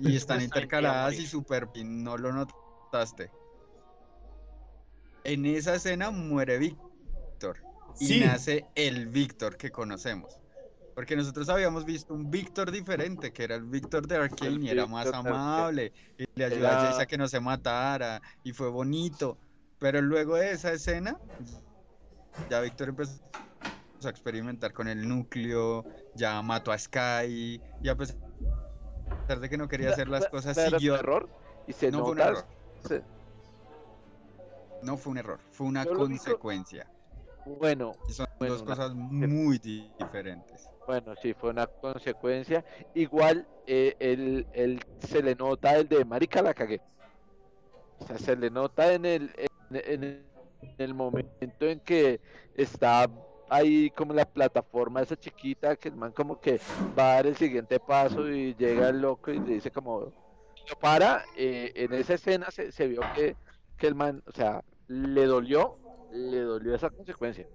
[0.00, 1.28] Y están intercaladas y morir.
[1.28, 3.30] super bien, no lo notaste.
[5.26, 7.56] En esa escena muere Víctor
[7.98, 8.20] y Sí.
[8.20, 10.38] nace el Víctor que conocemos.
[10.94, 14.86] Porque nosotros habíamos visto un Víctor diferente, que era el Víctor de Arkane y era
[14.86, 18.68] más amable y le ayudó a Era- Jace a que no se matara y fue
[18.70, 19.36] bonito.
[19.80, 21.18] Pero luego de esa escena,
[22.48, 23.20] ya Víctor empezó
[24.04, 28.16] a experimentar con el núcleo, ya mató a Sky y a pesar
[29.40, 30.94] de que no quería hacer las cosas, siguió.
[30.94, 31.28] error
[31.66, 32.28] y se No fue un nota.
[32.30, 32.44] error.
[32.86, 33.15] se-
[34.82, 36.86] No fue un error, fue una Yo consecuencia.
[37.44, 40.68] Bueno, Y son Bueno, dos una- cosas muy di- diferentes.
[40.86, 42.64] Bueno, sí, fue una consecuencia.
[42.94, 46.80] Igual, eh, él, él- se le nota el de Marica la cagué.
[47.98, 50.26] O sea, se le nota en el, en, el-
[50.62, 52.20] en el momento en que
[52.54, 53.08] está
[53.48, 56.60] ahí como la plataforma esa chiquita, que el man como que
[56.98, 60.76] va a dar el siguiente paso y llega el loco y le dice como, lo
[60.80, 61.24] para.
[61.36, 63.36] eh, en esa escena se, se vio que,
[63.76, 65.78] que el man, o sea, le dolió,
[66.12, 67.46] le dolió esa consecuencia.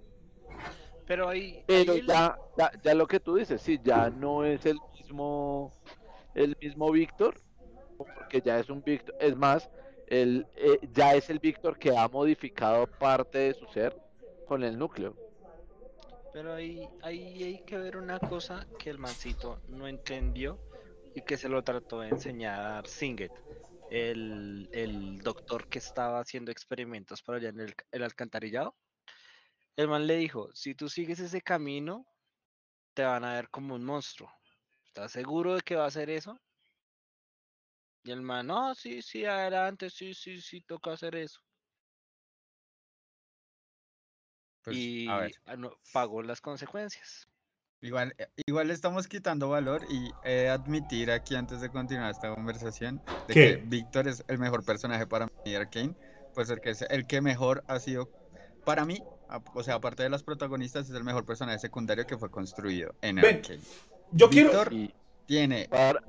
[1.08, 2.38] Pero ahí, Pero ahí ya,
[2.84, 5.72] ya lo que tú dices, sí, ya no es el mismo,
[6.36, 7.36] el mismo Víctor,
[7.98, 9.70] porque ya es un Víctor, es más,
[10.08, 13.96] el, eh, ya es el Víctor que ha modificado parte de su ser
[14.48, 15.16] con el núcleo.
[16.34, 20.60] Pero ahí, ahí hay que ver una cosa que el mancito no entendió
[21.14, 23.32] y que se lo trató de enseñar Singet,
[23.92, 28.78] el, el doctor que estaba haciendo experimentos para allá en el, el alcantarillado.
[29.76, 32.08] El man le dijo, si tú sigues ese camino,
[32.96, 34.32] te van a ver como un monstruo.
[34.86, 36.39] ¿Estás seguro de que va a hacer eso?
[38.04, 41.39] Y el man, no, sí, sí, adelante, sí, sí, sí, toca hacer eso.
[44.64, 45.56] Pues, y a ver, ah,
[45.92, 47.31] pagó las consecuencias.
[47.82, 52.12] Igual, eh, igual le estamos quitando valor y he de admitir aquí antes de continuar
[52.12, 53.34] esta conversación de ¿Qué?
[53.34, 55.96] que Víctor es el mejor personaje para mí Arkane,
[56.34, 58.10] pues el que es el que mejor ha sido
[58.66, 59.02] para mí,
[59.56, 63.16] o sea, aparte de las protagonistas, es el mejor personaje secundario que fue construido en
[63.16, 63.62] Ven, Arkane.
[64.12, 64.50] Yo quiero.
[64.50, 64.94] Víctor Y
[65.26, 66.04] tiene para,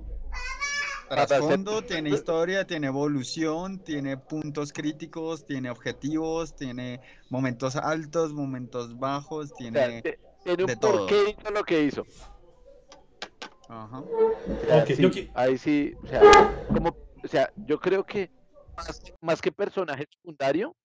[1.08, 7.00] trasfondo, tiene historia, tiene evolución, tiene puntos críticos, tiene objetivos, tiene
[7.30, 10.02] momentos altos, momentos bajos, o sea,
[10.42, 10.64] tiene...
[10.64, 11.04] un por todo.
[11.04, 12.08] qué hizo lo que hizo.
[13.68, 14.00] Ajá.
[14.00, 14.12] O
[14.66, 16.30] sea, sí, ahí sí, o sea,
[16.70, 18.32] como, o sea, yo creo que
[18.76, 20.76] más, más que personaje secundario,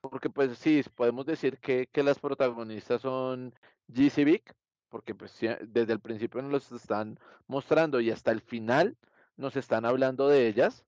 [0.00, 3.54] porque pues sí, podemos decir que, que las protagonistas son
[3.88, 4.56] GC Vic,
[4.88, 8.98] porque pues sí, desde el principio nos los están mostrando y hasta el final
[9.36, 10.86] nos están hablando de ellas.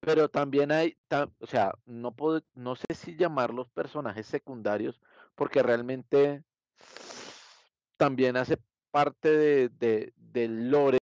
[0.00, 5.00] Pero también hay, ta- o sea, no puedo, no sé si llamarlos personajes secundarios,
[5.34, 6.44] porque realmente
[7.96, 8.56] también hace
[8.90, 10.98] parte de, de- del lore,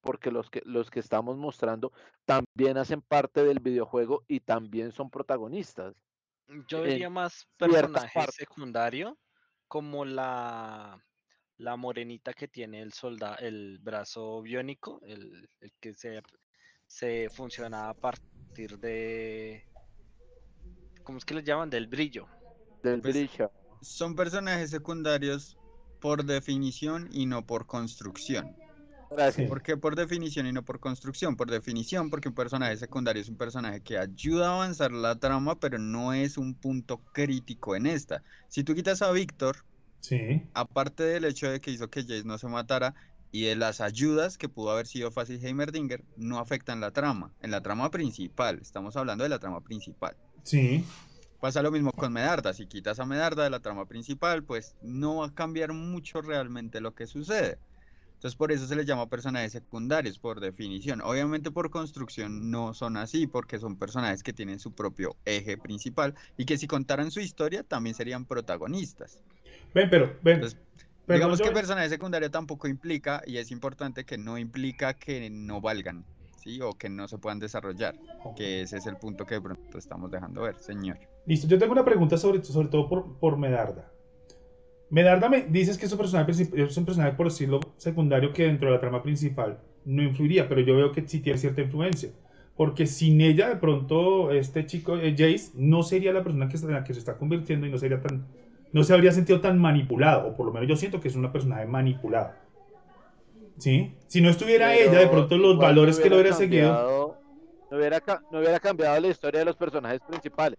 [0.00, 1.92] porque los que, los que estamos mostrando
[2.24, 5.94] también hacen parte del videojuego y también son protagonistas.
[6.66, 9.16] Yo en diría más personaje secundario,
[9.68, 11.04] como la,
[11.58, 16.22] la morenita que tiene el solda, el brazo biónico, el, el que se,
[16.86, 19.64] se funciona a partir de,
[21.04, 21.70] ¿cómo es que le llaman?
[21.70, 22.26] Del brillo.
[22.82, 23.50] Del Pues, Grisha.
[23.82, 25.56] Son personajes secundarios
[26.00, 28.56] por definición y no por construcción.
[29.10, 29.48] Gracias.
[29.48, 31.36] ¿Por qué por definición y no por construcción?
[31.36, 35.58] Por definición, porque un personaje secundario es un personaje que ayuda a avanzar la trama,
[35.58, 38.22] pero no es un punto crítico en esta.
[38.48, 39.64] Si tú quitas a Víctor,
[40.00, 40.42] Sí.
[40.54, 42.94] aparte del hecho de que hizo que Jace no se matara
[43.32, 47.32] y de las ayudas que pudo haber sido fácil Heimerdinger, no afectan la trama.
[47.42, 50.16] En la trama principal, estamos hablando de la trama principal.
[50.44, 50.84] Sí.
[51.40, 52.52] Pasa lo mismo con Medarda.
[52.52, 56.80] Si quitas a Medarda de la trama principal, pues no va a cambiar mucho realmente
[56.80, 57.58] lo que sucede.
[58.14, 61.00] Entonces por eso se les llama personajes secundarios, por definición.
[61.00, 66.14] Obviamente por construcción no son así, porque son personajes que tienen su propio eje principal
[66.36, 69.18] y que si contaran su historia también serían protagonistas.
[69.72, 70.34] Ven, pero, ven.
[70.34, 70.60] Entonces,
[71.14, 76.04] Digamos que personaje secundario tampoco implica, y es importante que no implica que no valgan,
[76.40, 76.60] ¿sí?
[76.62, 77.94] O que no se puedan desarrollar,
[78.36, 80.98] que ese es el punto que de pronto estamos dejando ver, señor.
[81.26, 83.92] Listo, yo tengo una pregunta sobre, sobre todo por, por Medarda.
[84.88, 88.68] Medarda me dices que es un personaje, es un personaje, por decirlo, secundario que dentro
[88.68, 92.10] de la trama principal no influiría, pero yo veo que sí tiene cierta influencia.
[92.56, 96.72] Porque sin ella, de pronto, este chico, eh, Jace, no sería la persona que, en
[96.72, 98.26] la que se está convirtiendo y no sería tan.
[98.72, 101.32] No se habría sentido tan manipulado, o por lo menos yo siento que es una
[101.32, 102.40] personaje manipulada.
[103.60, 103.94] ¿Sí?
[104.08, 107.16] Si no estuviera Pero ella, de pronto los igual no valores que lo hubiera seguido.
[107.70, 108.02] No hubiera,
[108.32, 110.58] no hubiera cambiado la historia de los personajes principales.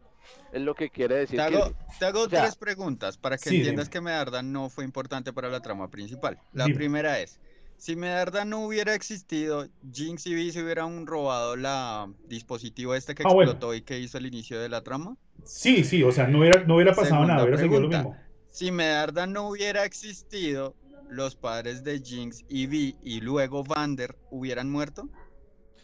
[0.53, 1.39] Es lo que quiere decir.
[1.41, 3.91] Te que- hago, te hago o sea, tres preguntas para que sí, entiendas dime.
[3.91, 6.37] que Medarda no fue importante para la trama principal.
[6.53, 6.75] La Dime.
[6.77, 7.39] primera es,
[7.77, 13.23] si Medarda no hubiera existido, Jinx y Vi se hubieran robado la dispositivo este que
[13.25, 13.51] Ah, bueno.
[13.51, 15.17] explotó y que hizo el inicio de la trama.
[15.43, 18.09] Sí, sí, o sea, no hubiera, no hubiera pasado Segunda nada, hubiera seguido lo pregunta.
[18.09, 18.31] mismo.
[18.51, 20.75] Si Medarda no hubiera existido,
[21.12, 25.09] los padres de Jinx y Vi y luego Vander hubieran muerto,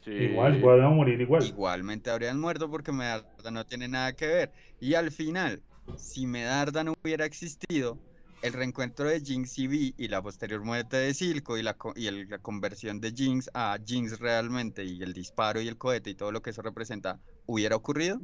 [0.03, 0.11] sí.
[0.11, 1.43] Igual, igual van a morir igual.
[1.43, 4.51] igualmente habrían muerto porque Medarda no tiene nada que ver.
[4.79, 5.61] Y al final,
[5.97, 7.99] si Medarda no hubiera existido,
[8.41, 12.07] el reencuentro de Jinx y Vi y la posterior muerte de Silco y la, y
[12.07, 16.15] el- la conversión de Jinx a Jinx realmente y el disparo y el cohete y
[16.15, 18.21] todo lo que eso representa, ¿hubiera ocurrido?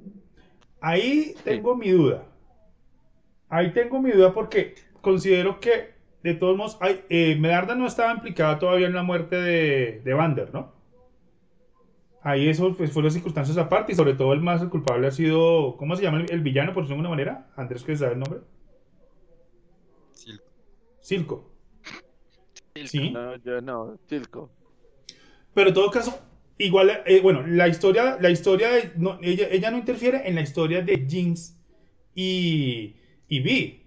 [0.81, 2.25] Ahí tengo mi duda.
[3.49, 5.93] Ahí tengo mi duda porque considero que,
[6.23, 10.13] de todos modos, hay, eh, Medarda no estaba implicada todavía en la muerte de, de
[10.13, 10.73] Vander, ¿no?
[12.21, 15.95] Ahí eso pues, fueron circunstancias aparte y sobre todo el más culpable ha sido, ¿cómo
[15.97, 17.51] se llama el, el villano, por decirlo de alguna manera?
[17.57, 18.39] Andrés, que sabe el nombre.
[20.13, 20.43] Silco.
[21.01, 21.53] Silco.
[22.85, 23.11] Sí.
[23.11, 24.49] No, yo no, Chilco.
[25.53, 26.17] Pero en todo caso,
[26.57, 30.41] igual, eh, bueno, la historia, la historia de, no, ella, ella no interfiere en la
[30.41, 31.59] historia de Jinx
[32.15, 32.95] y,
[33.27, 33.82] y Vi,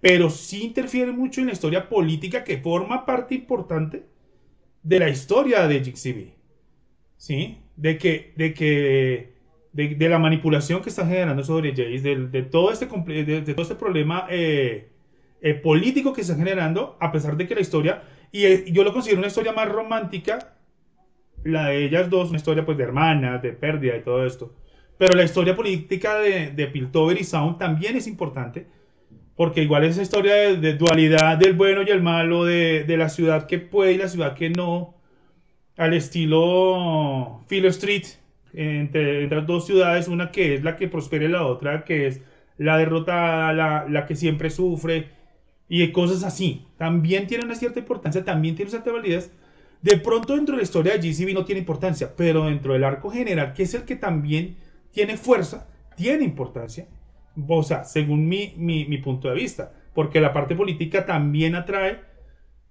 [0.00, 4.04] pero sí interfiere mucho en la historia política que forma parte importante
[4.82, 6.34] de la historia de Vi.
[7.16, 7.58] ¿Sí?
[7.76, 9.32] De que, de que,
[9.72, 13.54] de, de la manipulación que está generando sobre Jace, del- de, todo este, de, de
[13.54, 14.88] todo este problema eh,
[15.42, 18.92] eh, político que está generando, a pesar de que la historia, y eh, yo lo
[18.92, 20.54] considero una historia más romántica,
[21.44, 24.54] la de ellas dos, una historia pues de hermanas, de pérdida y todo esto.
[24.98, 28.66] Pero la historia política de, de Piltover y Sound también es importante,
[29.40, 33.58] porque igual esa historia de, dualidad del bueno y el malo, de, la ciudad que
[33.58, 34.96] puede y la ciudad que no,
[35.78, 38.04] al estilo Philo Street,
[38.52, 42.06] entre, entre las dos ciudades, una que es la que prospera y la otra que
[42.06, 42.20] es
[42.58, 45.08] la derrotada, la, la que siempre sufre,
[45.70, 46.66] y cosas así.
[46.76, 49.32] También tiene una cierta importancia, también tiene cierta validez.
[49.80, 53.10] De pronto dentro de la historia de GCB no tiene importancia, pero dentro del arco
[53.10, 54.58] general, que es el que también
[54.92, 55.66] tiene fuerza,
[55.96, 56.88] tiene importancia.
[57.48, 62.00] O sea, según mi, mi, mi punto de vista, porque la parte política también atrae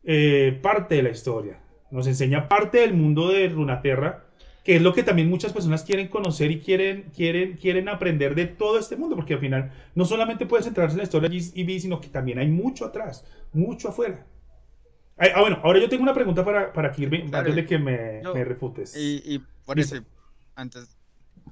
[0.04, 1.60] eh, parte de la historia.
[1.92, 4.26] Nos enseña parte del mundo de Runaterra,
[4.64, 8.46] que es lo que también muchas personas quieren conocer y quieren, quieren, quieren aprender de
[8.46, 11.80] todo este mundo, porque al final no solamente puedes centrarse en la historia de GCB,
[11.80, 14.26] sino que también hay mucho atrás, mucho afuera.
[15.18, 17.78] Ay, ah, bueno, ahora yo tengo una pregunta para, para Kirby, Claro, antes de que
[17.78, 18.96] me, yo- me refutes.
[18.96, 19.96] Y, y por Listo.
[19.96, 20.06] eso,
[20.56, 20.96] antes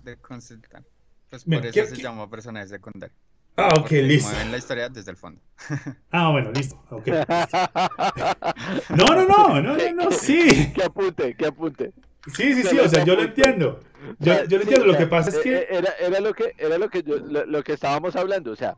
[0.04, 0.84] de consultar.
[1.30, 3.16] Pues Mira, por eso ¿qué- se qué- llamó personaje secundario.
[3.56, 4.30] Ah, ok, porque listo.
[4.30, 5.42] Mueven la historia desde el fondo.
[6.12, 6.80] Ah, bueno, listo.
[6.90, 7.08] ok.
[8.96, 10.72] No, no, no, no, no, no, sí.
[10.74, 11.92] que apunte, que apunte.
[12.28, 13.80] Sí, sí, sí, o sea, yo lo entiendo.
[14.20, 15.56] Yo, yo lo entiendo, lo que pasa es eh, que...
[15.58, 18.56] eh, Era, era lo que, era lo que, yo, lo, lo que estábamos hablando, o
[18.56, 18.78] sea,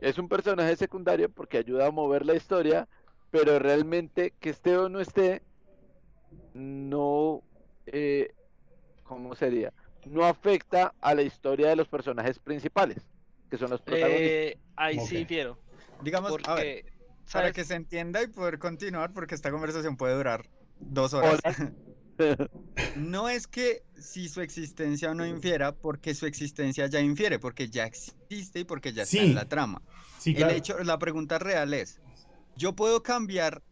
[0.00, 2.88] es un personaje secundario porque ayuda a mover la historia,
[3.30, 5.42] pero realmente que esté o no esté,
[6.54, 7.42] no,
[7.86, 8.30] eh,
[9.02, 9.72] ¿cómo sería?
[10.06, 12.98] No afecta a la historia de los personajes principales,
[13.50, 14.28] que son los protagonistas.
[14.30, 15.20] Eh, ahí sí Ok.
[15.20, 15.58] difiero.
[16.02, 16.84] Digamos, a ver, Porque,
[17.32, 20.48] para que se entienda y poder continuar, porque esta conversación puede durar
[20.80, 21.40] dos horas.
[22.94, 27.84] No es que si su existencia no infiera, porque su existencia ya infiere, porque ya
[27.84, 29.24] existe y porque ya está Sí.
[29.30, 29.82] en la trama.
[30.18, 30.54] Sí, El claro.
[30.54, 32.00] hecho, la pregunta real es,
[32.56, 33.62] ¿yo puedo cambiar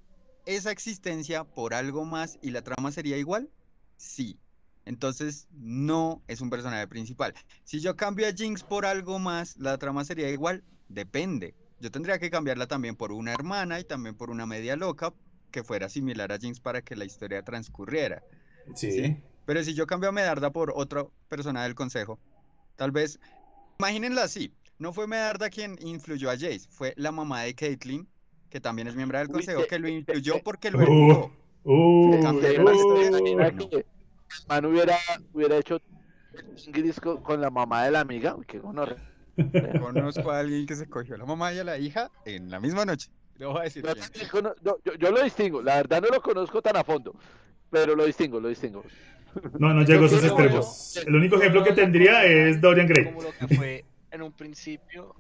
[0.45, 3.49] esa existencia por algo más y la trama sería igual?
[3.97, 4.39] Sí.
[4.87, 7.35] Entonces, no es un personaje principal.
[7.65, 10.63] Si yo cambio a Jinx por algo más, ¿la trama sería igual?
[10.89, 11.55] Depende.
[11.81, 15.13] Yo tendría que cambiarla también por una hermana y también por una media loca
[15.51, 18.23] que fuera similar a Jinx para que la historia transcurriera.
[18.75, 18.93] Sí.
[18.93, 19.17] sí.
[19.47, 22.19] Pero si yo cambio a Medarda por otra persona del consejo,
[22.77, 23.21] tal vez,
[23.79, 28.09] imagínenla así, no fue Medarda quien influyó a Jace, fue la mamá de Caitlyn,
[28.49, 31.33] que también es miembro del consejo, que lo influyó porque lo Uh, educó.
[31.65, 33.83] uh, Cambié ¿Te la uh,
[34.29, 34.97] que Man hubiera,
[35.33, 35.79] hubiera hecho
[36.67, 38.35] Ingrid con, con la mamá de la amiga?
[38.35, 38.99] Uy, qué gonorrea.
[39.81, 42.61] Conozco a alguien que se cogió a la mamá y a la hija en la
[42.61, 43.09] misma noche.
[43.39, 43.85] No voy a decir
[44.63, 47.15] Yo, yo- yo- lo distingo, la verdad no lo conozco tan a fondo,
[47.71, 48.85] pero lo distingo, lo distingo.
[49.59, 50.97] No, no llego a esos extremos.
[50.97, 53.07] El único ejemplo que tendría es Dorian Gray.
[53.07, 55.15] Como lo que fue en un principio.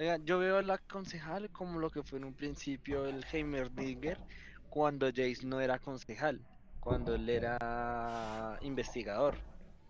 [0.00, 4.18] Oiga, yo veo a la concejal como lo que fue en un principio el Heimerdinger
[4.68, 6.40] cuando Jace no era concejal,
[6.80, 9.38] cuando él era investigador,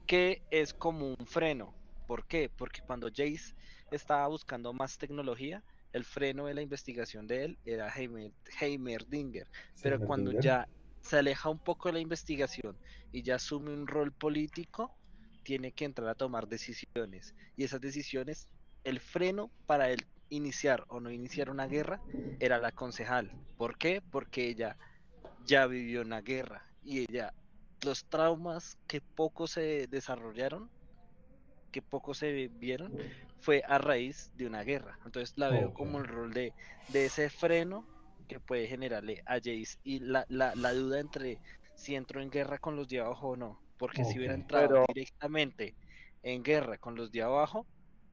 [0.06, 1.76] que es como un freno.
[2.06, 2.50] ¿Por qué?
[2.56, 3.54] Porque cuando Jace
[3.90, 9.48] estaba buscando más tecnología, el freno de la investigación de él era Heimer- Heimerdinger.
[9.82, 10.66] Pero cuando ya
[11.02, 12.78] se aleja un poco de la investigación
[13.12, 14.94] y ya asume un rol político,
[15.42, 17.34] tiene que entrar a tomar decisiones.
[17.56, 18.48] Y esas decisiones,
[18.84, 22.02] el freno para él iniciar o no iniciar una guerra
[22.38, 23.34] era la concejal.
[23.56, 24.02] ¿Por qué?
[24.10, 24.76] Porque ella
[25.38, 27.34] ya vivió una guerra y ella,
[27.84, 30.70] los traumas que poco se desarrollaron,
[31.70, 32.92] que poco se vieron,
[33.40, 34.98] fue a raíz de una guerra.
[35.04, 36.54] Entonces la veo como el rol de,
[36.88, 37.84] de ese freno
[38.26, 41.38] que puede generarle a Jace y la, la, la duda entre
[41.74, 43.60] si entró en guerra con los de abajo o no.
[43.76, 45.74] Porque si hubiera entrado Pero- directamente
[46.22, 47.66] en guerra con los de abajo,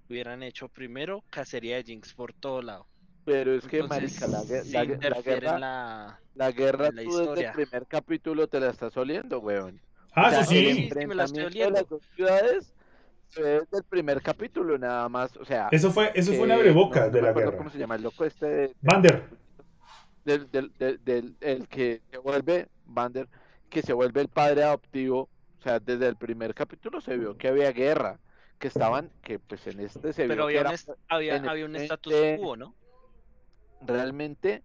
[0.09, 2.85] hubieran hecho primero cacería de Jinx por todo lado.
[3.25, 6.19] Pero es que, Entonces, marica, la, la la interfiere guerra, en la...
[6.35, 9.81] la guerra en la tú desde el primer capítulo te la estás oliendo, weón.
[10.13, 10.89] Ah, O sea, eso el sí, sí.
[10.99, 12.73] sí me la estoy enfrentamiento de las dos ciudades
[13.31, 15.67] fue desde el primer capítulo nada más, o sea...
[15.71, 17.57] Eso fue, eso fue una abreboca no- no de la guerra.
[17.57, 17.95] ¿Cómo se llama?
[17.95, 19.23] El loco este de- Vander.
[20.23, 23.27] del, del, del, del- el que se vuelve Vander,
[23.69, 27.47] que se vuelve el padre adoptivo, o sea, desde el primer capítulo se vio que
[27.47, 28.19] había guerra,
[28.59, 31.65] que estaban, que pues en este se Pero vio que había un, era había, había
[31.65, 32.73] un status quo, ¿no?
[33.87, 34.63] Realmente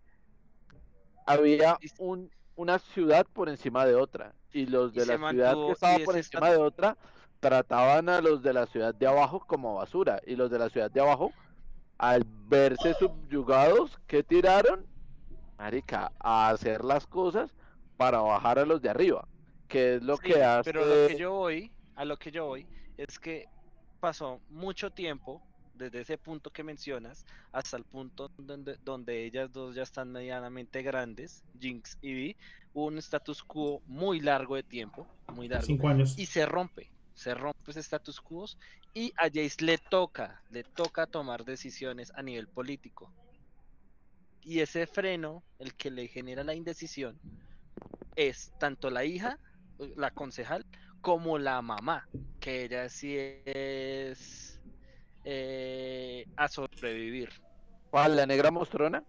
[1.27, 5.73] había un, una ciudad por encima de otra, y los de la ciudad mantuvo- que
[5.73, 6.99] estaba por encima de otra
[7.41, 10.91] trataban a los de la ciudad de abajo como basura, y los de la ciudad
[10.91, 11.33] de abajo,
[11.99, 14.87] al verse subyugados, ¿qué tiraron?
[15.59, 17.55] Marica, a hacer las cosas
[17.97, 19.29] para bajar a los de arriba,
[19.69, 20.73] que es lo Sí, que hace...
[20.73, 22.67] Pero lo que yo voy, a lo que yo voy,
[22.97, 23.47] es que
[24.01, 25.43] pasó mucho tiempo
[25.81, 30.83] desde ese punto que mencionas hasta el punto donde, donde ellas dos ya están medianamente
[30.83, 32.37] grandes, Jinx y Vi,
[32.75, 36.19] hubo un status quo muy largo de tiempo, muy largo, Cinco años.
[36.19, 38.47] y se rompe, se rompe ese status quo
[38.93, 43.13] y a Jace le toca, le toca tomar decisiones a nivel político.
[44.43, 47.19] Y ese freno, el que le genera la indecisión,
[48.17, 49.39] es tanto la hija,
[49.97, 50.65] la concejal,
[51.01, 52.09] como la mamá,
[52.41, 54.60] que ella sí es
[55.25, 57.31] eh, a sobrevivir.
[57.91, 59.05] ¿Cuál, la negra mostrona?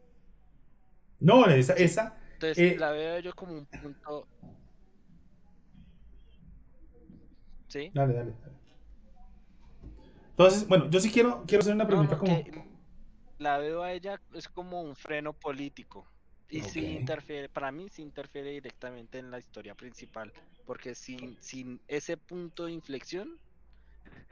[1.19, 2.17] No, esa, esa.
[2.33, 4.27] Entonces Eh, la veo yo como un punto.
[7.67, 7.93] ¿Sí?
[7.93, 8.31] Dale, dale.
[8.41, 8.55] dale.
[10.31, 12.43] Entonces, bueno, yo sí quiero, quiero hacer una pregunta no, como.
[13.37, 16.07] la veo a ella es como un freno político.
[16.49, 16.99] Y sí Ok.
[16.99, 20.33] interfiere, para mí sí interfiere directamente en la historia principal.
[20.65, 23.39] Porque sin, sin ese punto de inflexión,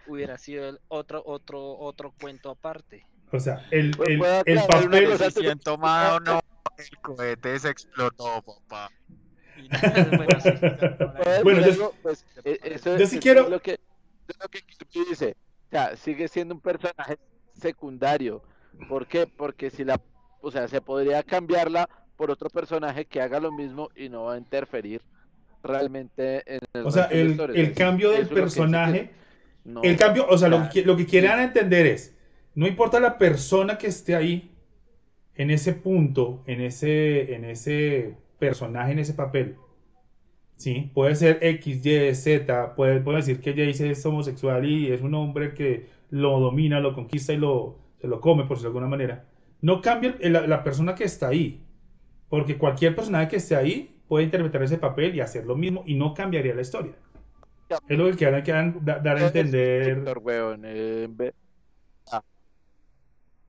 [0.10, 3.06] hubiera sido el otro, otro, otro cuento aparte.
[3.32, 5.06] O sea, el, ¿Puedo- el, el papel.
[5.06, 5.26] cosa?
[5.26, 6.40] antes de- siento mal o no,
[6.78, 8.90] el cohete se explotó, papá.
[10.18, 10.50] bueno, sí.
[10.52, 11.94] ¿Puedo Bueno, decir yo-?
[12.02, 13.74] Pues, eh, eso- yo sí eso quiero- es lo que,
[14.28, 14.64] es lo que
[15.10, 15.36] dice.
[15.68, 17.18] O sea, sigue siendo un personaje
[17.54, 18.42] secundario.
[18.88, 19.28] ¿Por qué?
[19.28, 20.00] Porque si la,
[20.42, 24.34] o sea, se podría cambiarla por otro personaje que haga lo mismo y no va
[24.36, 25.02] a interferir
[25.62, 29.12] realmente en el O sea, el, el cambio del personaje,
[29.74, 31.40] no- el cambio, o sea, lo que, lo que quieren sí.
[31.40, 32.16] entender es,
[32.56, 34.52] no importa la persona que esté ahí,
[35.36, 39.58] en ese punto, en ese, en ese personaje, en ese papel,
[40.58, 40.92] ¿sí?
[40.94, 45.14] Puede ser X, Y, Z, puede, puede decir que Jace es homosexual y es un
[45.16, 48.88] hombre que lo domina, lo conquista y lo, se lo come, por decirlo de alguna
[48.90, 49.26] manera.
[49.62, 51.62] No cambia la, la persona que está ahí,
[52.30, 55.96] porque cualquier personaje que esté ahí puede interpretar ese papel y hacer lo mismo y
[55.96, 56.94] no cambiaría la historia.
[57.88, 60.04] Es lo que quieran, quieran da- dar a entender.
[60.22, 61.34] Weón, eh, vez-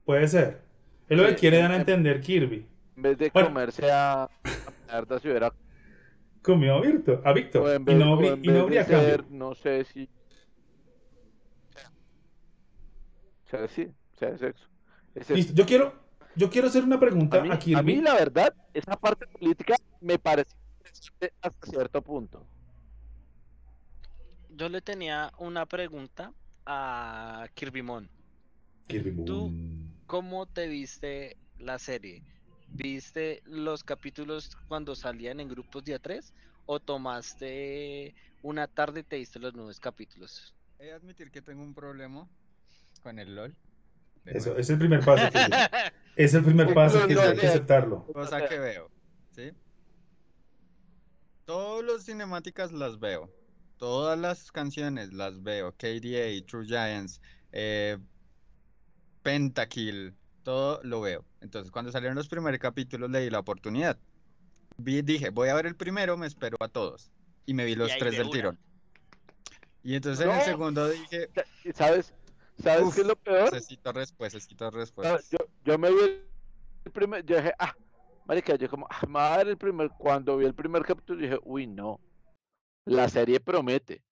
[0.05, 0.61] Puede ser.
[1.07, 2.67] Es lo que quiere dar a en- entender Kirby.
[2.95, 3.49] en vez de Bueno.
[3.49, 4.27] comerse a,
[5.21, 5.51] si hubiera
[6.41, 7.81] Comió a Víctor, a Víctor.
[7.87, 10.09] y no, habría- y no habría ser, no sé si
[13.45, 15.29] o sea, sí, o sea, es.
[15.29, 15.93] Listo, Yo quiero,
[16.35, 17.83] yo quiero hacer una pregunta A a, mí, a Kirby.
[17.83, 22.47] mí, la verdad, esa parte política me parece interesante hasta cierto punto.
[24.61, 26.31] Yo le tenía una pregunta
[26.67, 28.07] a Kirby Mon.
[28.85, 29.51] Kirby Tú-.
[30.05, 32.21] ¿Cómo te viste la serie?
[32.67, 36.31] ¿Viste los capítulos cuando salían en grupos de A3?
[36.67, 40.53] ¿O tomaste una tarde y te diste los nuevos capítulos?
[40.77, 42.29] He de admitir que tengo un problema
[43.01, 43.55] con el LOL.
[44.25, 45.57] Eso, es el primer paso, Kirby.
[46.15, 48.05] Es el primer paso que hay que aceptarlo.
[48.13, 48.91] Cosa que veo,
[49.31, 49.53] ¿sí?
[51.45, 53.40] Todas las cinemáticas las veo.
[53.81, 55.71] Todas las canciones las veo.
[55.71, 57.19] KDA, True Giants,
[57.51, 57.97] eh,
[59.23, 60.13] Pentakill,
[60.43, 61.25] todo lo veo.
[61.41, 63.97] Entonces, cuando salieron los primeros capítulos, le di la oportunidad.
[64.77, 67.09] Vi, dije, voy a ver el primero, me espero a todos.
[67.47, 68.31] Y me vi los tres de del una.
[68.31, 68.59] tirón.
[69.83, 70.45] Y entonces en el No.
[70.45, 71.31] segundo dije,
[71.63, 72.13] ¿Y sabes?
[72.61, 73.51] ¿Sabes Uf, qué es lo peor?
[73.51, 75.27] necesito respuestas, necesito respuestas.
[75.31, 75.97] Yo, yo me vi
[76.85, 77.75] el primer, yo dije, ah,
[78.27, 79.07] marica, yo como, ah,
[79.37, 81.99] dar el primer, cuando vi el primer capítulo dije, uy, no,
[82.85, 84.03] la serie promete.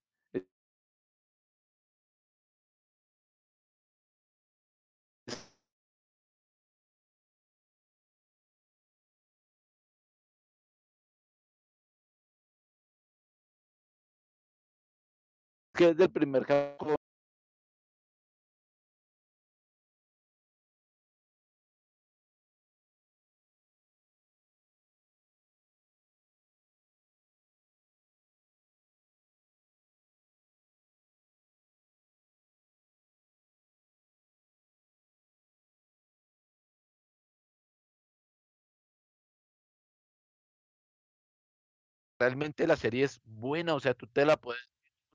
[15.74, 16.99] Que es del primer capítulo.
[42.20, 44.62] Realmente la serie es buena, o sea, tú te la puedes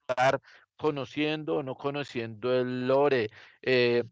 [0.08, 0.40] estar
[0.76, 3.30] conociendo o no conociendo el lore.
[3.62, 4.04] eh,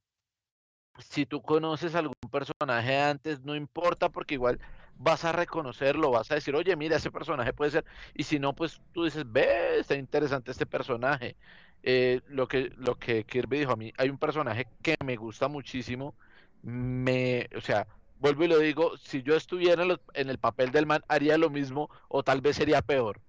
[0.98, 4.60] si tú conoces algún personaje antes, no importa porque igual
[4.94, 7.84] vas a reconocerlo, vas a decir, oye, mira, ese personaje puede ser,
[8.14, 11.36] y si no, pues tú dices, ve, está interesante este personaje.
[11.82, 15.48] Eh, lo que, lo que Kirby dijo a mí, hay un personaje que me gusta
[15.48, 16.16] muchísimo,
[16.62, 17.88] me, o sea,
[18.22, 19.82] vuelvo y lo digo, si yo estuviera
[20.14, 23.20] en, el papel del man, haría lo mismo o tal vez sería peor.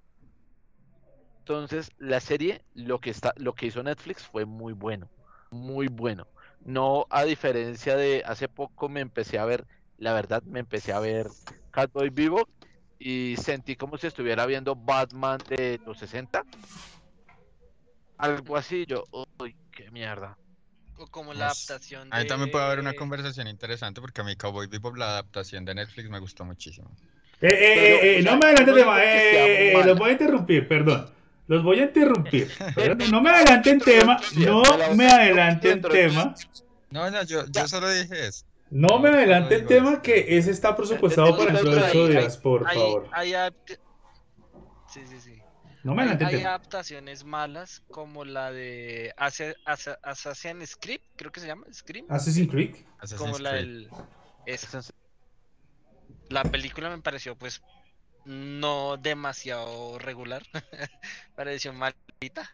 [1.39, 5.09] Entonces, la serie, lo que está, lo que hizo Netflix fue muy bueno,
[5.49, 6.27] muy bueno.
[6.63, 9.65] No a diferencia de hace poco me empecé a ver,
[9.97, 11.27] la verdad, me empecé a ver
[11.71, 12.47] Catboy Vivo
[12.99, 16.45] y sentí como si estuviera viendo Batman de los 60.
[18.17, 19.03] Algo así, yo,
[19.39, 20.37] uy, qué mierda.
[20.97, 24.35] O como la Pues, adaptación Ahí también puede haber una conversación interesante porque a mí
[24.35, 26.89] Cowboy Bebop, la adaptación de Netflix, me gustó muchísimo.
[27.41, 29.03] Eh, eh, Pero, eh, eh, no me adelante no tema.
[29.03, 29.85] Eh, eh, eh, mala.
[29.87, 31.09] los voy a interrumpir, perdón.
[31.47, 32.49] Los voy a interrumpir.
[33.11, 34.17] No me adelanten tema.
[34.37, 34.61] No
[34.95, 36.35] me adelanten tema.
[36.89, 38.45] No, no, yo, yo solo dije eso.
[38.69, 42.07] No me No, adelanten no digo tema que ese está presupuestado para dentro de ocho
[42.07, 43.09] días, por hay- favor.
[44.87, 45.42] Sí, sí, sí.
[45.83, 51.41] No me Hay, hay adaptaciones malas como la de Assa- Assa- Assassin's Script, creo que
[51.41, 52.75] se llama, Scream, Assassin's Creed.
[52.99, 53.63] Assassin's como la Creed.
[53.63, 53.89] del...
[54.45, 54.81] esa.
[56.29, 57.61] La película me pareció pues
[58.25, 60.43] no demasiado regular,
[61.35, 62.49] pareció malita.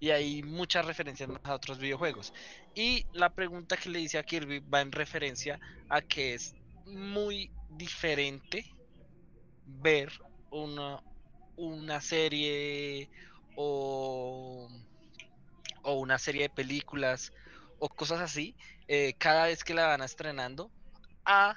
[0.00, 2.32] Y hay muchas referencias más a otros videojuegos.
[2.74, 6.54] Y la pregunta que le hice a Kirby va en referencia a que es
[6.86, 8.64] muy diferente
[9.64, 10.12] ver
[10.50, 11.02] una,
[11.58, 13.10] una serie
[13.56, 14.68] o,
[15.82, 17.30] o una serie de películas
[17.78, 18.56] o cosas así
[18.86, 20.72] eh, cada vez que la van estrenando
[21.24, 21.56] a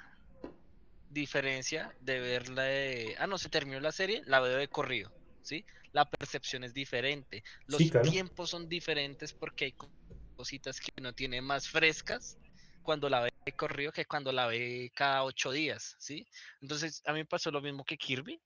[1.08, 5.64] diferencia de verla de, ah no se terminó la serie la veo de corrido sí
[5.92, 8.12] la percepción es diferente los Sí, claro.
[8.12, 9.92] tiempos son diferentes porque hay co-
[10.34, 12.38] cositas que uno tiene más frescas
[12.80, 16.28] cuando la ve de corrido que cuando la ve cada ocho días, ¿sí?
[16.60, 18.40] Entonces, a mí me pasó lo mismo que Kirby,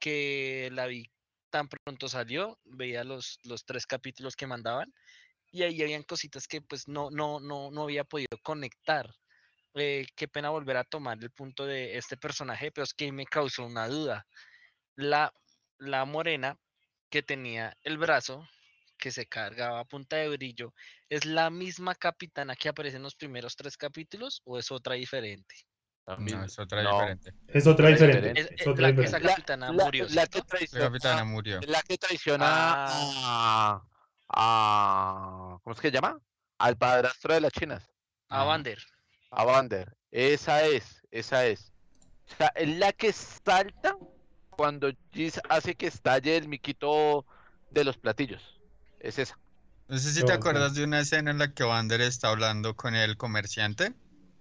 [0.00, 1.10] que la vi
[1.50, 4.92] tan pronto salió, veía los, los tres capítulos que mandaban
[5.52, 9.10] y ahí habían cositas que pues no, no, no, no había podido conectar.
[9.74, 13.26] Eh, qué pena volver a tomar el punto de este personaje, pero es que me
[13.26, 14.26] causó una duda.
[14.96, 15.32] La,
[15.78, 16.58] la morena
[17.10, 18.46] que tenía el brazo
[18.98, 20.74] que se cargaba a punta de brillo,
[21.08, 25.54] ¿es la misma capitana que aparece en los primeros tres capítulos o es otra diferente?
[26.06, 26.92] No, es otra No.
[26.94, 27.34] diferente.
[27.46, 28.40] Es otra diferente.
[28.40, 29.16] Es- Es otra la- diferente.
[29.16, 31.60] esa capitana La- murió, la que traiciona, capitana murió.
[31.68, 33.82] la que traiciona a,
[34.28, 36.18] a- ¿cómo es que se llama?
[36.58, 37.88] Al padrastro de las chinas,
[38.28, 38.44] A.
[38.44, 38.78] Vander.
[39.30, 39.96] a Vander.
[40.10, 41.72] Esa es, esa es.
[42.32, 43.96] O sea, es la que salta
[44.50, 47.24] cuando Giz hace que estalle el miquito
[47.70, 48.60] de los platillos.
[48.98, 49.38] Es esa.
[49.88, 52.94] No sé si te acuerdas de una escena en la que Vander está hablando con
[52.94, 53.92] el comerciante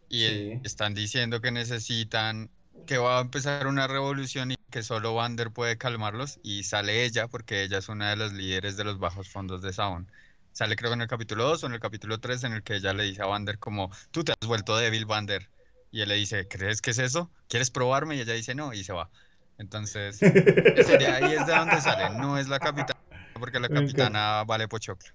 [0.10, 0.62] y eh, Sí.
[0.64, 2.52] están diciendo que necesitan,
[2.86, 7.28] que va a empezar una revolución y que solo Vander puede calmarlos y sale ella
[7.28, 10.12] porque ella es una de las líderes de los bajos fondos de Sound.
[10.52, 12.94] Sale creo en el capítulo 2 o en el capítulo 3 en el que ella
[12.94, 15.50] le dice a Vander como, tú te has vuelto débil, Vander.
[15.92, 17.32] Y él le dice, ¿crees que es eso?
[17.48, 18.16] ¿Quieres probarme?
[18.16, 19.10] Y ella dice, no, y se va.
[19.58, 20.20] Entonces,
[21.00, 23.00] de ahí es de donde sale, no es la capitana,
[23.34, 25.10] porque la capitana vale pochoclo.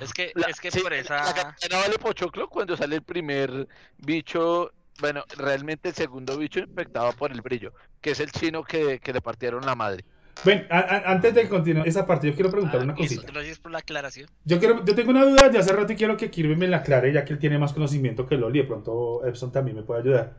[0.00, 1.56] Es que, La- es que sí, por esa...
[1.70, 3.68] La vale pochoclo cuando sale el primer
[3.98, 4.70] bicho,
[5.00, 9.12] bueno, realmente el segundo bicho infectado por el brillo, que es el chino que, que
[9.12, 10.04] le partieron la madre.
[10.44, 13.26] Ven, a- a- antes de continuar esa parte, yo quiero preguntar Ah, una cosita.
[13.32, 14.28] Gracias por la aclaración.
[14.44, 16.78] Yo, quiero, yo tengo una duda de hace rato y quiero que Kirby me la
[16.78, 18.60] aclare, ya que él tiene más conocimiento que Loli.
[18.60, 20.34] De pronto Epson también me puede ayudar.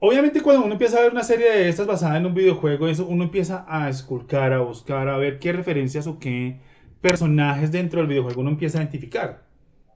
[0.00, 3.06] Obviamente, cuando uno empieza a ver una serie de estas basada en un videojuego, eso
[3.06, 6.60] uno empieza a esculcar, a buscar, a ver qué referencias o qué
[7.02, 9.44] personajes dentro del videojuego uno empieza a identificar.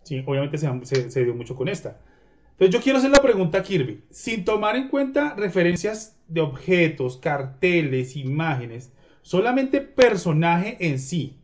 [0.03, 2.01] Sí, obviamente se, dio mucho con esta.
[2.53, 4.03] Entonces, yo quiero hacer la pregunta a Kirby.
[4.11, 8.93] Sin tomar en cuenta referencias de objetos, carteles, imágenes,
[9.23, 11.39] solamente personaje en sí.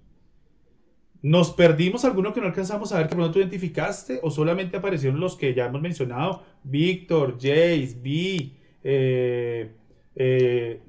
[1.22, 4.20] ¿Nos perdimos alguno que no alcanzamos a ver que pronto identificaste?
[4.22, 6.42] ¿O solamente aparecieron los que ya hemos mencionado?
[6.64, 9.70] Víctor, Jace, Vi, eh,
[10.16, 10.80] eh,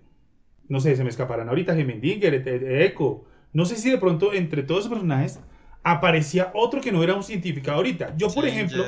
[0.68, 2.48] no sé, se me escaparán ahorita, Gemendinger,
[2.82, 3.26] Echo.
[3.54, 5.39] No sé si de pronto entre todos esos personajes
[5.84, 8.16] aparecía otro que no era un científico ahorita.
[8.18, 8.84] Yo, por ejemplo.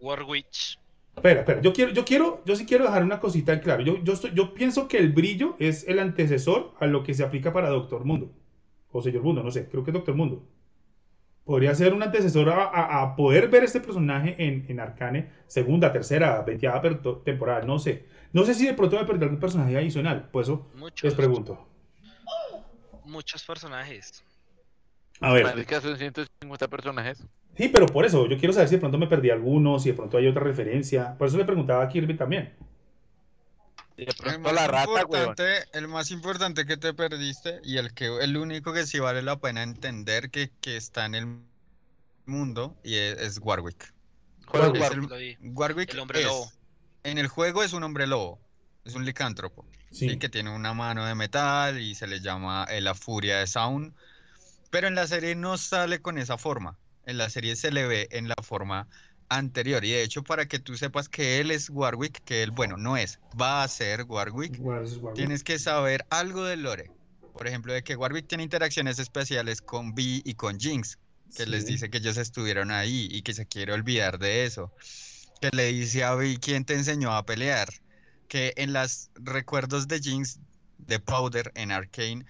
[0.00, 0.78] Warwitch.
[1.16, 3.82] Espera, espera, yo quiero, yo quiero, yo sí quiero dejar una cosita en claro.
[3.82, 7.24] Yo, yo, estoy- yo pienso que el brillo es el antecesor a lo que se
[7.24, 8.30] aplica para Doctor Mundo.
[8.92, 10.44] O Señor Mundo, no sé, creo que es Doctor Mundo.
[11.44, 15.92] Podría ser un antecesor a, a- a poder ver este personaje en, en Arcane, segunda,
[15.92, 18.04] tercera, veintiada per- temporada, no sé.
[18.32, 21.67] No sé si de pronto me perdí algún personaje adicional, por eso Muchos, les pregunto.
[23.08, 24.22] Muchos personajes.
[25.20, 27.18] A ver, Marica, son 150 personajes.
[27.56, 29.94] sí, pero por eso, yo quiero saber si de pronto me perdí alguno, si de
[29.96, 31.16] pronto hay otra referencia.
[31.18, 32.54] Por eso le preguntaba a Kirby también.
[33.96, 35.00] De El pronto más, la rata, weón.
[35.02, 39.22] importante, el más importante que te perdiste y el que el único que sí vale
[39.22, 41.26] la pena entender que, que está en el
[42.24, 43.92] mundo y es, es Warwick.
[44.46, 45.36] Juega es el-.
[45.52, 46.52] Warwick hombre es- lobo.
[47.02, 48.38] en el juego es un hombre lobo,
[48.84, 50.10] es un licántropo, Sí.
[50.10, 50.18] ¿sí?
[50.18, 53.94] que tiene una mano de metal y se le llama eh, la furia de Sound,
[54.70, 56.76] pero en la serie no sale con esa forma.
[57.06, 58.86] En la serie se le ve en la forma
[59.30, 62.76] anterior y de hecho para que tú sepas que él es Warwick, que él, bueno,
[62.76, 65.14] no es, va a ser Warwick, Warwick.
[65.14, 66.90] Tienes que saber algo del lore.
[67.32, 70.98] Por ejemplo, de que Warwick tiene interacciones especiales con Vi y con Jinx,
[71.36, 71.72] que les Sí.
[71.72, 74.72] dice que ellos estuvieron ahí y que se quiere olvidar de eso.
[75.40, 77.68] Que le dice a Vi quién te enseñó a pelear.
[78.28, 80.38] Que en los recuerdos de Jinx,
[80.78, 82.24] de Powder en Arcane,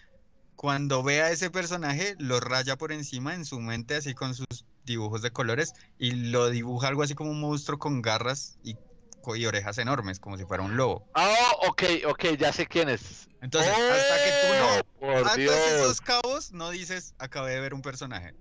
[0.57, 4.47] cuando ve a ese personaje, lo raya por encima en su mente, así con sus
[4.85, 8.77] dibujos de colores, y lo dibuja algo así como un monstruo con garras y,
[9.47, 11.07] orejas enormes, como si fuera un lobo.
[11.15, 13.29] Ah, ok, ok, ya sé quién es.
[13.43, 15.55] Entonces, hasta que tú no Oh, Por Dios.
[15.55, 18.35] esos cabos, no dices, acabé de ver un personaje.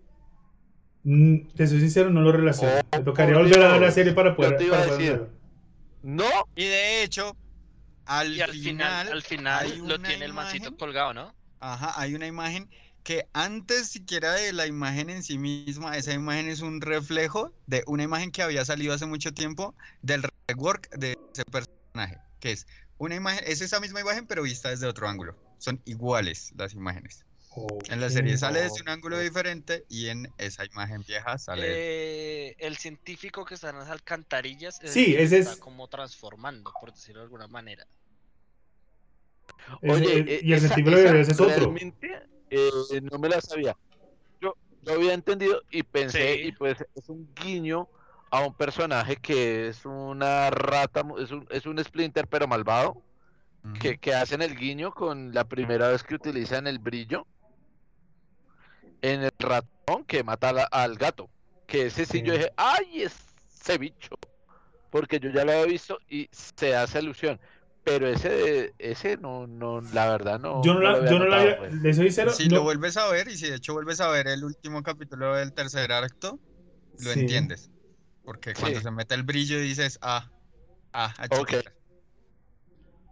[1.04, 2.72] Mm, te soy sincero, no lo relaciono.
[2.94, 4.58] Oh, Me tocaría volver a ver la serie para Yo poder.
[4.58, 5.28] te iba a para decir.
[6.04, 6.26] No,
[6.56, 7.36] Y de hecho,
[8.08, 11.36] al, Y al final, al final lo tiene el mancito colgado, ¿no?
[11.60, 12.70] Ajá, hay una imagen
[13.04, 17.84] que antes siquiera de la imagen en sí misma, esa imagen es un reflejo de
[17.88, 22.68] una imagen que había salido hace mucho tiempo del rework de ese personaje, que es
[22.98, 25.38] una imagen, es esa misma imagen pero vista desde otro ángulo.
[25.58, 27.27] Son iguales las imágenes.
[27.90, 32.56] En la serie sale desde un ángulo diferente y en esa imagen vieja sale Eh,
[32.60, 36.92] el científico que está en las alcantarillas es Sí, ese está es- como transformando, por
[36.94, 37.86] decirlo de alguna manera.
[39.82, 41.48] Oye, eh, eh, y el esa- científico esa es otro.
[41.56, 42.10] Realmente,
[42.50, 43.76] eh, no me la sabía.
[44.42, 46.42] Yo, yo había entendido y pensé, Sí.
[46.48, 47.88] y pues es un guiño
[48.30, 53.02] a un personaje que es una rata, es un, es un Splinter pero malvado,
[53.82, 57.28] que, que hacen el guiño con la primera vez que utilizan el brillo
[59.02, 61.30] en el ratón que mata a la- al gato.
[61.66, 64.16] Que ese sí yo dije, ¡ay, ese bicho!
[64.90, 67.40] Porque yo ya lo había visto y se hace alusión.
[67.84, 70.62] Pero ese, de- ese no, no, la verdad no.
[70.64, 71.96] Yo no lo la, yo no la había, pues.
[71.96, 74.44] soy Si no- lo vuelves a ver, y si de hecho vuelves a ver el
[74.44, 76.40] último capítulo del tercer acto,
[77.00, 77.20] lo Sí.
[77.22, 77.70] entiendes.
[78.24, 78.84] Porque cuando Sí.
[78.84, 80.30] se mete el brillo dices, ah,
[80.94, 81.54] ah, ah, Ok.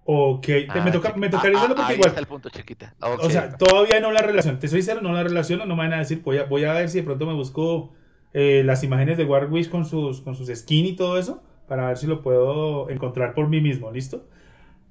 [0.05, 0.37] Chiquita".
[0.37, 2.95] Ok, Ah, me toca, me ah, tocaría ah, porque ahí igual, está el punto chiquita.
[3.17, 3.29] o Ok.
[3.29, 5.99] sea, todavía no la relación, te soy sincero, no la relaciono, no me van a
[5.99, 7.93] decir, voy a, voy a ver si de pronto me busco
[8.33, 11.97] eh, las imágenes de Warwish con sus, con sus skin y todo eso, para ver
[11.97, 14.27] si lo puedo encontrar por mí mismo, ¿listo?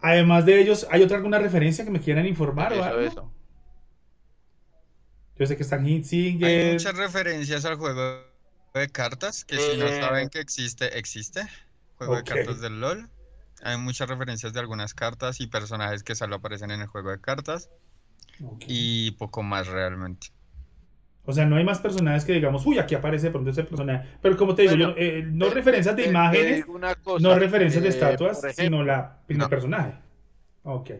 [0.01, 3.01] Además de ellos, ¿hay otra alguna referencia que me quieran informar o Eso, algo?
[3.01, 3.35] eso.
[5.39, 5.87] Yo sé que están
[6.41, 8.25] Hay Hitzinger, muchas referencias al juego
[8.75, 9.93] de cartas, que si no Eh.
[9.93, 11.43] saben que existe, existe.
[11.97, 13.11] Juego de cartas del LOL.
[13.65, 17.21] Hay muchas referencias de algunas cartas y personajes que solo aparecen en el juego de
[17.21, 17.71] cartas.
[18.67, 20.29] Y poco más realmente.
[21.27, 24.07] O sea, no hay más personajes que digamos, uy, aquí aparece de pronto ese personaje.
[24.21, 27.29] Pero como te digo, Bueno, yo, eh, no Te- referencias de te imágenes, una cosa,
[27.29, 29.49] no referencias de eh, estatuas, sino la, el no.
[29.49, 29.95] personaje.
[30.65, 30.91] Ok.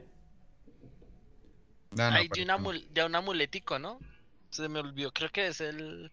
[1.91, 2.73] No, no, Hay de, un ejemplo.
[2.73, 3.99] amul- de un amuletico, ¿no?
[4.51, 6.11] Se me olvidó, creo que es el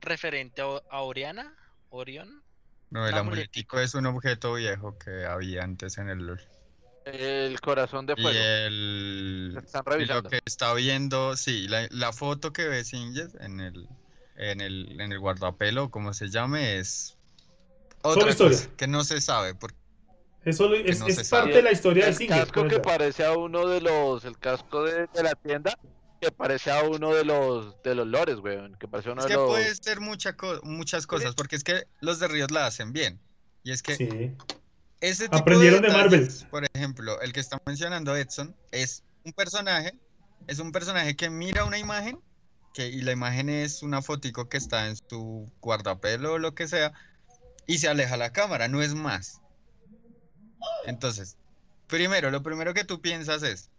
[0.00, 1.54] referente a, a Oriana,
[1.90, 2.42] Orión.
[2.90, 6.40] No, el amuletico es un objeto viejo que había antes en el LOL.
[7.04, 8.50] El corazón de Y fuego.
[8.66, 9.54] el...
[9.54, 10.30] Lo están y lo revisando.
[10.30, 13.88] que está viendo, sí, la, la foto que ve Singer en el,
[14.36, 17.18] en el, en el guardapelo, como se llame, es
[18.02, 18.58] otra historia.
[18.58, 19.54] cosa que no se sabe.
[19.54, 19.78] Porque
[20.44, 21.52] Es, solo, es, no es se parte sabe.
[21.52, 22.52] de la historia de el Singer.
[22.52, 25.78] casco que parece a uno de los, el casco de, de la tienda,
[26.20, 29.28] que parece a uno de los, de los lores, weón, que parece a uno es
[29.28, 29.48] de que los...
[29.48, 33.18] puede ser mucha co- muchas cosas, porque es que los de Riot la hacen bien.
[33.62, 34.36] Y es que Sí.
[35.00, 36.10] ese tipo Aprendieron de detalles,
[36.42, 36.50] Marvel.
[36.50, 39.92] Por ejemplo, el que está mencionando Edson es un personaje,
[40.46, 42.18] es un personaje que mira una imagen
[42.74, 46.68] que, y la imagen es una fotico que está en su guardapelo o lo que
[46.68, 46.92] sea,
[47.66, 49.40] y se aleja la cámara, no es más.
[50.84, 51.36] Entonces,
[51.86, 53.69] primero, lo primero que tú piensas es,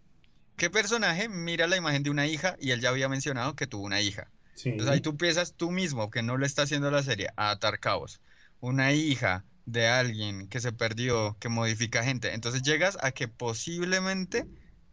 [0.62, 3.84] ¿qué personaje mira la imagen de una hija y él ya había mencionado que tuvo
[3.84, 4.30] una hija?
[4.54, 4.70] sí.
[4.70, 7.80] Entonces ahí tú piensas tú mismo, que no lo está haciendo la serie, a atar
[7.80, 8.22] cabos.
[8.60, 12.36] Una hija de alguien que se perdió, que modifica gente.
[12.36, 14.46] Entonces llegas a que posiblemente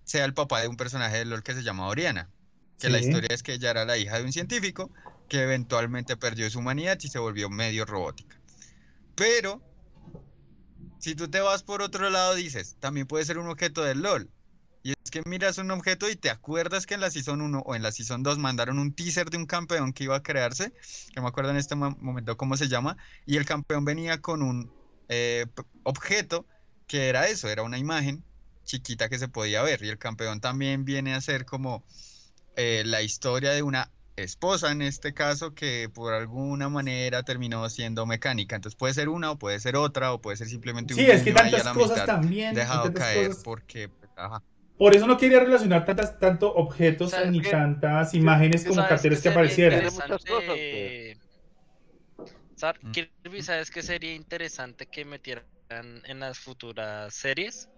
[0.04, 2.30] sea el papá de un personaje de LOL que se llama Oriana.
[2.80, 4.90] Que la historia es que ella era la hija de un científico
[5.28, 8.40] que eventualmente perdió su humanidad y se volvió medio robótica.
[9.14, 9.60] Pero,
[10.98, 14.30] si tú te vas por otro lado, dices, también puede ser un objeto del LOL.
[15.10, 17.92] Que miras un objeto y te acuerdas que en la Season 1 o en la
[17.92, 21.28] Season 2 mandaron un teaser de un campeón que iba a crearse, que no me
[21.28, 24.70] acuerdo en este mo- momento cómo se llama, y el campeón venía con un
[25.08, 25.46] eh,
[25.84, 26.46] objeto
[26.86, 28.24] que era eso, era una imagen
[28.64, 31.84] chiquita que se podía ver, y el campeón también viene a ser como
[32.56, 38.04] eh, la historia de una esposa en este caso que por alguna manera terminó siendo
[38.04, 41.08] mecánica, entonces puede ser una o puede ser otra o puede ser simplemente un Sí,
[41.10, 42.54] es que tantas cosas también.
[42.54, 43.44] dejado tantas caer cosas.
[43.44, 44.42] porque pues, ajá.
[44.78, 49.22] Por eso no quería relacionar tantas, tanto objetos ¿Sabes ni tantas imágenes como ¿Sabes carteles
[49.22, 49.84] que aparecieran.
[49.84, 51.08] Interesante?
[52.54, 52.92] Sar- Mm.
[52.92, 57.68] Kirby, ¿sabes qué sería interesante que metieran en las futuras series?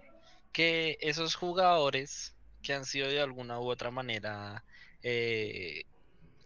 [0.52, 4.64] Que esos jugadores que han sido de alguna u otra manera
[5.02, 5.85] eh,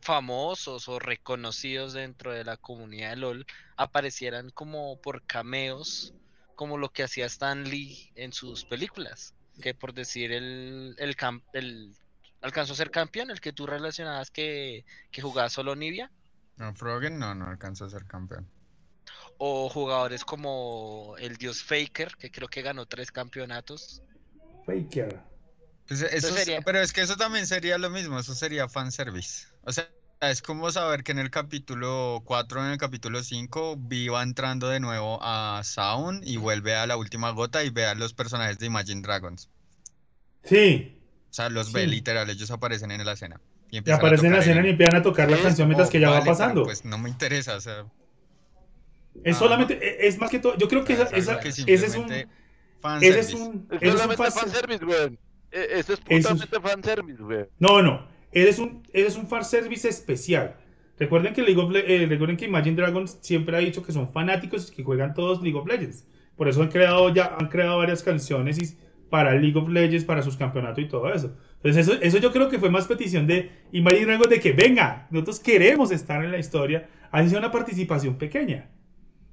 [0.02, 6.14] famosos o reconocidos dentro de la comunidad de LOL aparecieran como por cameos,
[6.56, 9.34] como lo que hacía Stan Lee en sus películas.
[9.62, 11.94] Que por decir el, el, cam- el
[12.40, 16.10] alcanzó a ser campeón, el que tú relacionabas que, que jugaba solo Nivea.
[16.56, 18.48] No, Froggen no, no alcanzó a ser campeón.
[19.38, 24.02] O jugadores como el Dios Faker, que creo que ganó tres campeonatos.
[24.66, 25.20] Faker.
[25.88, 29.46] Pues eso es- sería- pero es que eso también sería lo mismo, eso sería fanservice.
[29.62, 29.88] O sea,
[30.30, 34.68] es como saber que en el capítulo 4, en el capítulo 5, Vi va entrando
[34.68, 38.58] de nuevo a Sound y vuelve a la última gota y ve a los personajes
[38.58, 39.48] de Imagine Dragons.
[40.44, 40.98] Sí.
[41.30, 43.40] O sea, los ve literal, ellos aparecen en la escena.
[43.70, 45.42] Y Y empiezan a aparecen en la escena el- y empiezan a tocar la Sí,
[45.42, 46.62] canción mientras Oh, que ya vale, va pero pasando.
[46.64, 47.84] Pues no me interesa, o sea,
[49.22, 49.38] Es Ah.
[49.38, 51.86] solamente, e- es más que todo, yo creo que esa, es algo esa- que ese
[51.86, 52.26] es un, ese es
[52.80, 53.34] fanservice.
[53.36, 55.18] un, Es ese es un solamente fanser- fanservice, weón.
[55.52, 57.48] E- Eso es Eso es- puramente fanservice, weón.
[57.60, 58.13] No, no.
[58.34, 60.56] Ese es un, ese es un fanservice especial.
[60.98, 64.70] Recuerden que League of eh, recuerden que Imagine Dragons siempre ha dicho que son fanáticos
[64.70, 66.06] y que juegan todos League of Legends.
[66.36, 68.76] Por eso han creado ya han creado varias canciones y-
[69.10, 71.36] para League of Legends, para sus campeonatos y todo eso.
[71.56, 75.06] Entonces eso, eso yo creo que fue más petición de Imagine Dragons de que venga,
[75.10, 78.70] nosotros queremos estar en la historia, así sea una participación pequeña.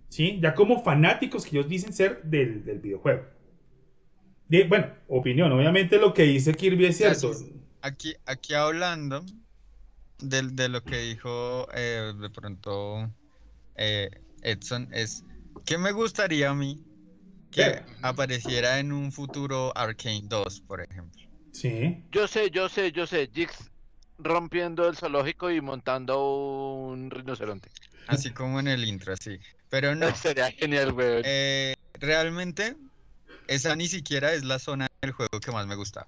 [0.10, 0.40] ¿Sí?
[0.42, 3.24] Ya como fanáticos que ellos dicen ser del, del videojuego.
[4.48, 7.30] De- bueno, opinión, obviamente lo que dice Kirby es cierto.
[7.82, 9.26] Aquí, aquí hablando
[10.20, 13.10] del- de, lo que dijo eh, de pronto
[13.76, 14.10] eh,
[14.42, 15.24] Edson, es
[15.66, 16.84] que me gustaría a mí
[17.50, 21.22] que apareciera en un futuro Arcane 2, por ejemplo.
[21.52, 22.04] Sí.
[22.12, 23.30] Yo sé, yo sé, yo sé.
[23.34, 23.54] Jix
[24.18, 27.70] rompiendo el zoológico y montando un rinoceronte.
[28.08, 29.40] Así como en el intro, así.
[29.70, 31.24] Pero no, Sería genial, weón.
[31.26, 32.76] eh, realmente
[33.48, 36.08] esa ni siquiera es la zona del juego que más me gusta.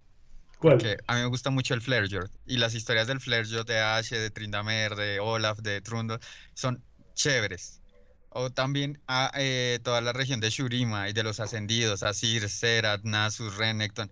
[0.64, 0.77] ¿Cuál?
[0.77, 4.18] Que a mí me gusta mucho el Flaregjord y las historias del Flaregjord de Ashe,
[4.18, 6.19] de Tryndamere, de Olaf, de Trundle
[6.53, 6.81] son
[7.14, 7.81] chéveres.
[8.30, 13.02] O también a, eh, toda la región de Shurima y de los ascendidos, Asir, Serat,
[13.03, 14.10] Nasus, Renekton.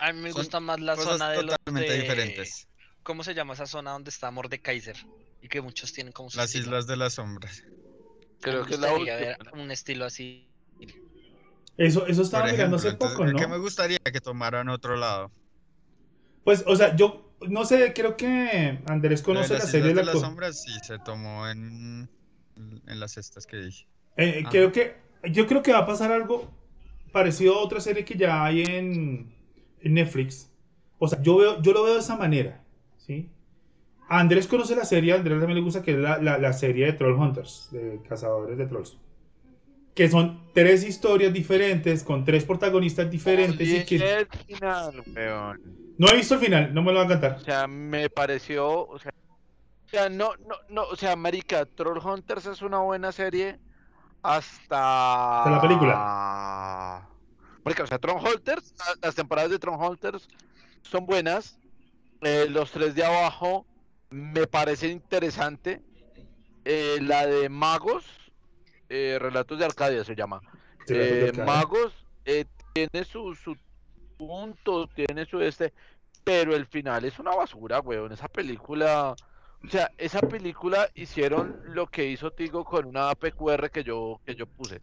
[0.00, 2.68] A mí me Son gusta más la zona de los totalmente de- diferentes.
[3.02, 4.96] ¿Cómo se llama esa zona donde está Mordekaiser?
[5.40, 6.66] Y que muchos tienen como su Las estilo.
[6.66, 7.62] Islas de las Sombras.
[8.40, 9.16] Creo que es la última.
[9.16, 10.48] ver un estilo así.
[11.76, 13.38] Eso, eso estaba Por mirando hace ejemplo, poco, ¿no?
[13.38, 15.32] que me gustaría que tomaran otro lado.
[16.44, 20.04] Pues, o sea, yo no sé, creo que Andrés de conoce la serie de de
[20.04, 22.08] la Sombras sí se tomó en,
[22.86, 23.86] en las cestas que dije.
[24.16, 24.50] Eh, Ajá.
[24.50, 24.96] creo que
[25.30, 26.50] yo creo que va a pasar algo
[27.12, 29.32] parecido a otra serie que ya hay en,
[29.80, 30.50] en Netflix.
[30.98, 32.64] O sea, yo veo, yo lo veo de esa manera,
[32.96, 33.28] ¿sí?
[34.08, 36.52] A Andrés conoce la serie, a Andrés también le gusta que es la, la, la
[36.52, 38.98] serie de Troll Hunters, de cazadores de trolls.
[39.96, 43.96] Que son tres historias diferentes, con tres protagonistas diferentes y que...
[43.96, 45.60] el final, weón.
[45.98, 47.32] No he visto el final, no me lo va a cantar.
[47.36, 49.10] O sea, me pareció, o sea,
[49.86, 53.58] o sea, no, no, no, o sea, marica, Troll Hunters es una buena serie
[54.22, 55.38] hasta...
[55.38, 57.08] Hasta la película.
[57.64, 60.28] Marica, o sea, Troll Hunters, la- las temporadas de Troll Hunters
[60.82, 61.58] son buenas.
[62.20, 63.66] Eh, los tres de abajo
[64.10, 65.80] me parece interesante.
[66.64, 68.04] Eh, la de Magos,
[68.88, 70.40] eh, Relatos de Arcadia se llama.
[70.86, 71.32] Sí, Eh.
[71.44, 71.92] Magos
[72.24, 72.44] eh,
[72.74, 73.56] tiene su, su
[74.16, 75.72] punto, tiene su este,
[76.24, 78.12] pero el final es una basura, weón.
[78.12, 79.14] Esa película,
[79.64, 84.34] o sea, esa película hicieron lo que hizo Tigo con una PQR que yo, que
[84.34, 84.80] yo puse.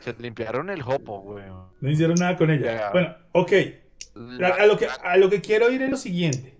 [0.00, 1.68] Se limpiaron el jopo, weón.
[1.80, 2.90] No hicieron nada con ella.
[2.92, 3.52] Bueno, ok.
[4.42, 6.54] A, a lo que, a lo que quiero ir es lo siguiente.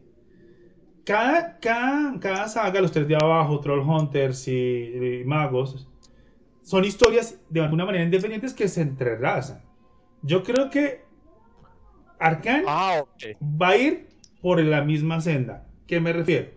[1.05, 5.87] Cada, cada, cada saga, los tres de abajo, Troll Hunters y, y Magos,
[6.65, 9.63] son historias de alguna manera independientes que se entrelazan.
[10.23, 11.03] Yo creo que
[12.19, 13.05] Arkane Ah,
[13.41, 14.07] va a ir
[14.41, 15.69] por la misma senda.
[15.87, 16.49] ¿Qué me refiero?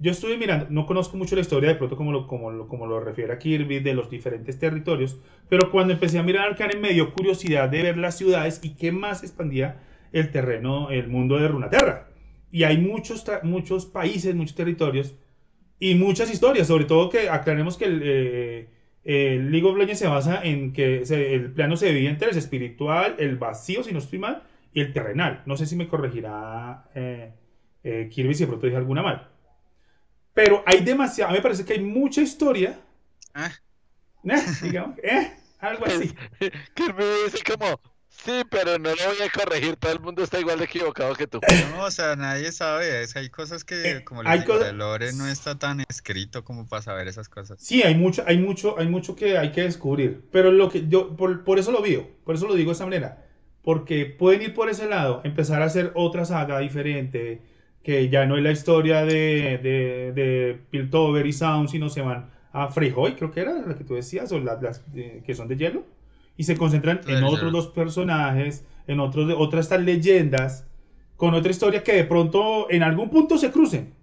[0.00, 2.86] Yo estuve mirando, no conozco mucho la historia de pronto como lo, como lo, como
[2.86, 6.92] lo refiere a Kirby de los diferentes territorios, pero cuando empecé a mirar Arcane me
[6.92, 9.80] dio curiosidad de ver las ciudades y qué más expandía
[10.10, 12.08] el terreno, el mundo de Runaterra.
[12.50, 15.14] Y hay muchos, muchos países, muchos territorios
[15.78, 18.68] y muchas historias, sobre todo que aclaremos que el, eh,
[19.04, 22.36] el League of Legends se basa en que se- el plano se divide en tres,
[22.36, 24.42] espiritual, el vacío, si no estoy mal,
[24.74, 25.42] y el terrenal.
[25.46, 27.32] No sé si me corregirá eh,
[27.84, 29.28] eh, Kirby si de pronto dije alguna mal.
[30.34, 32.78] Pero hay demasiado, a mí me parece que hay mucha historia,
[33.34, 33.50] Ah,
[34.24, 36.14] eh, digamos, eh, algo así.
[36.40, 37.80] Me dice como,
[38.12, 41.26] sí, pero no lo voy a corregir, todo el mundo está igual de equivocado que
[41.26, 41.40] tú.
[41.40, 43.02] no, o sea, nadie sabe.
[43.02, 46.66] es- hay cosas que, Eh, como digo, cosas- el lore no está tan escrito como
[46.68, 47.60] para saber esas cosas.
[47.60, 50.24] Sí, hay mucho, hay mucho, hay mucho que hay que descubrir.
[50.30, 52.84] Pero lo que yo, por, por eso lo digo, por eso lo digo de esa
[52.84, 53.26] manera.
[53.62, 57.42] Porque pueden ir por ese lado, empezar a hacer otra saga diferente,
[57.84, 62.30] que ya no es la historia de, de, de Piltover y Sound, sino se van
[62.52, 65.48] a Freyjoy, creo que era la que tú decías, o la- las eh, que son
[65.48, 65.84] de hielo,
[66.36, 70.66] y se concentran en otros dos personajes, en otros, de- otras estas leyendas,
[71.16, 73.94] con otra historia que de pronto en algún punto se crucen.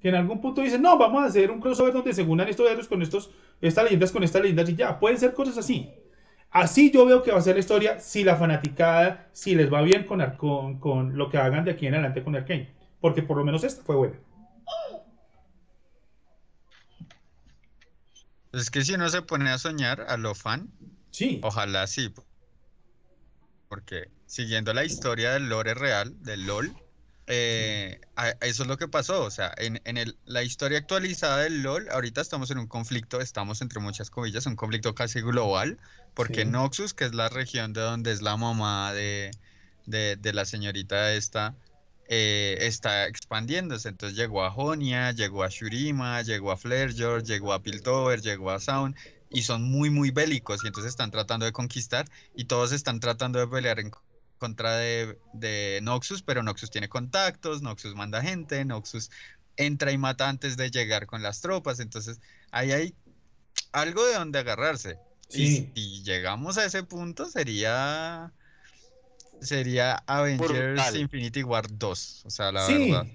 [0.00, 2.68] Que en algún punto dicen, no, vamos a hacer un crossover donde se unan estos
[2.70, 3.30] héroes con estos,
[3.60, 4.98] estas leyendas con estas leyendas y ya.
[4.98, 5.90] Pueden ser cosas así.
[6.50, 9.82] Así yo veo que va a ser la historia si la fanaticada, si les va
[9.82, 12.70] bien con, con, con lo que hagan de aquí en adelante con Arkane.
[13.00, 14.16] Porque por lo menos esta fue buena.
[18.52, 20.70] Es que si uno se pone a soñar a lo fan,
[21.10, 21.40] Sí.
[21.42, 22.12] ojalá sí.
[23.68, 26.74] Porque siguiendo la historia del lore real, del LOL,
[27.26, 28.00] eh,
[28.40, 29.24] eso es lo que pasó.
[29.24, 33.20] O sea, en, en el- la historia actualizada del LOL, ahorita estamos en un conflicto,
[33.20, 35.78] estamos entre muchas comillas, un conflicto casi global,
[36.14, 36.46] porque Sí.
[36.48, 39.30] Noxus, que es la región de donde es la mamá de,
[39.86, 41.54] de, de la señorita esta,
[42.08, 43.88] eh, está expandiéndose.
[43.88, 48.58] Entonces llegó a Jonia, llegó a Shurima, llegó a Flaregeorge, llegó a Piltover, llegó a
[48.58, 48.96] Sound,
[49.30, 53.38] y son muy, muy bélicos, y entonces están tratando de conquistar, y todos están tratando
[53.38, 53.90] de pelear en
[54.38, 59.10] contra de, de Noxus, pero Noxus tiene contactos, Noxus manda gente, Noxus
[59.56, 62.20] entra y mata antes de llegar con las tropas, entonces
[62.50, 62.94] ahí hay
[63.72, 64.96] algo de donde agarrarse.
[65.28, 65.70] Sí.
[65.74, 68.32] Y si llegamos a ese punto sería
[69.40, 70.96] sería Avengers Brutal.
[70.96, 73.06] Infinity War 2, o sea, la Sí, verdad.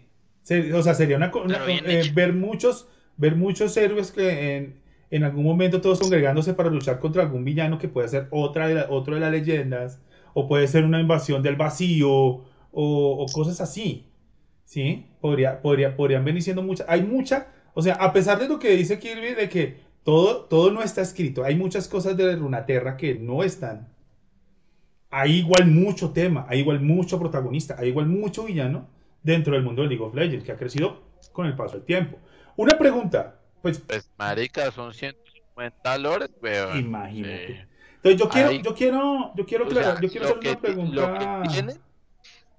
[0.78, 2.88] O sea, sería una, una- eh, ver muchos
[3.18, 4.85] ver muchos héroes que en,
[5.16, 8.76] en algún momento todos congregándose para luchar contra algún villano que puede ser otra de
[8.76, 10.02] la- otro de las leyendas
[10.34, 14.08] o puede ser una invasión del vacío o, cosas así.
[14.66, 15.06] ¿Sí?
[15.22, 16.88] Podría, podría, podrían venir siendo muchas.
[16.90, 20.72] Hay mucha, o sea, a pesar de lo que dice Kirby de que todo, todo
[20.72, 23.88] no está escrito, hay muchas cosas de Runaterra que no están.
[25.10, 28.88] Hay igual mucho tema, hay igual mucho protagonista, hay igual mucho villano
[29.24, 32.18] dentro del mundo de League of Legends, que ha crecido con el paso del tiempo.
[32.58, 36.78] Una pregunta, pues Pues, marica, son 150 lores, weón.
[36.80, 37.48] imagínate.
[37.48, 37.54] Sí.
[37.96, 40.60] Entonces yo quiero, Ahí- yo quiero, yo quiero aclarar, sea, yo quiero hacer que una
[40.62, 40.96] pregunta.
[40.96, 41.76] Lo que tienen,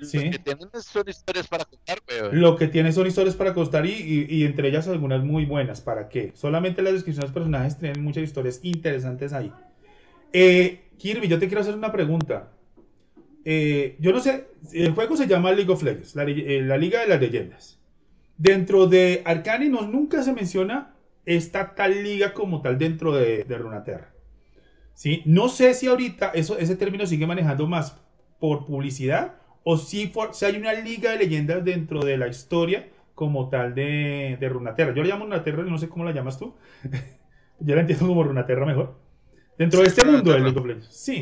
[0.00, 0.16] Sí.
[0.24, 2.40] lo que tienen son historias para contar, weón.
[2.40, 5.80] Lo que tiene son historias para costar y, y- y entre ellas algunas muy buenas.
[5.80, 6.32] ¿Para qué?
[6.34, 9.52] Solamente las descripciones de los personajes tienen muchas historias interesantes ahí.
[10.32, 12.50] Eh, Kirby, yo te quiero hacer una pregunta.
[13.44, 17.00] Eh, yo no sé, el juego se llama League of Legends, la, eh, la Liga
[17.02, 17.78] de las Leyendas.
[18.36, 20.95] Dentro de Arcane no, nunca se menciona
[21.26, 24.12] esta tal liga como tal dentro de, de Runaterra.
[24.94, 25.22] ¿Sí?
[25.26, 27.96] No sé si ahorita eso, ese término sigue manejando más
[28.40, 29.34] por publicidad
[29.64, 33.74] o si, for- si hay una liga de leyendas dentro de la historia como tal
[33.74, 34.94] de, de Runaterra.
[34.94, 36.54] Yo la llamo Runaterra, no sé cómo la llamas tú.
[37.60, 38.98] Yo la entiendo como Runaterra mejor.
[39.58, 40.44] Dentro de Sí, este mundo de Runaterra.
[40.44, 40.96] League of Legends.
[40.96, 41.20] Sí.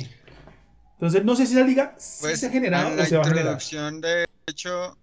[0.94, 3.22] Entonces, no sé si esa liga sí Pues se ha generado en o se va
[3.22, 3.59] a generar.
[4.01, 4.97] de hecho,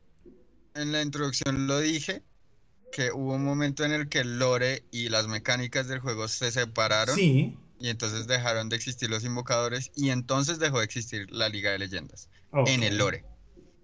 [0.73, 2.23] en la introducción lo dije,
[2.91, 6.51] que hubo un momento en el que el lore y las mecánicas del juego se
[6.51, 7.57] separaron Sí.
[7.79, 11.79] y entonces dejaron de existir los invocadores y entonces dejó de existir la Liga de
[11.79, 12.29] Leyendas
[12.67, 13.23] en el lore.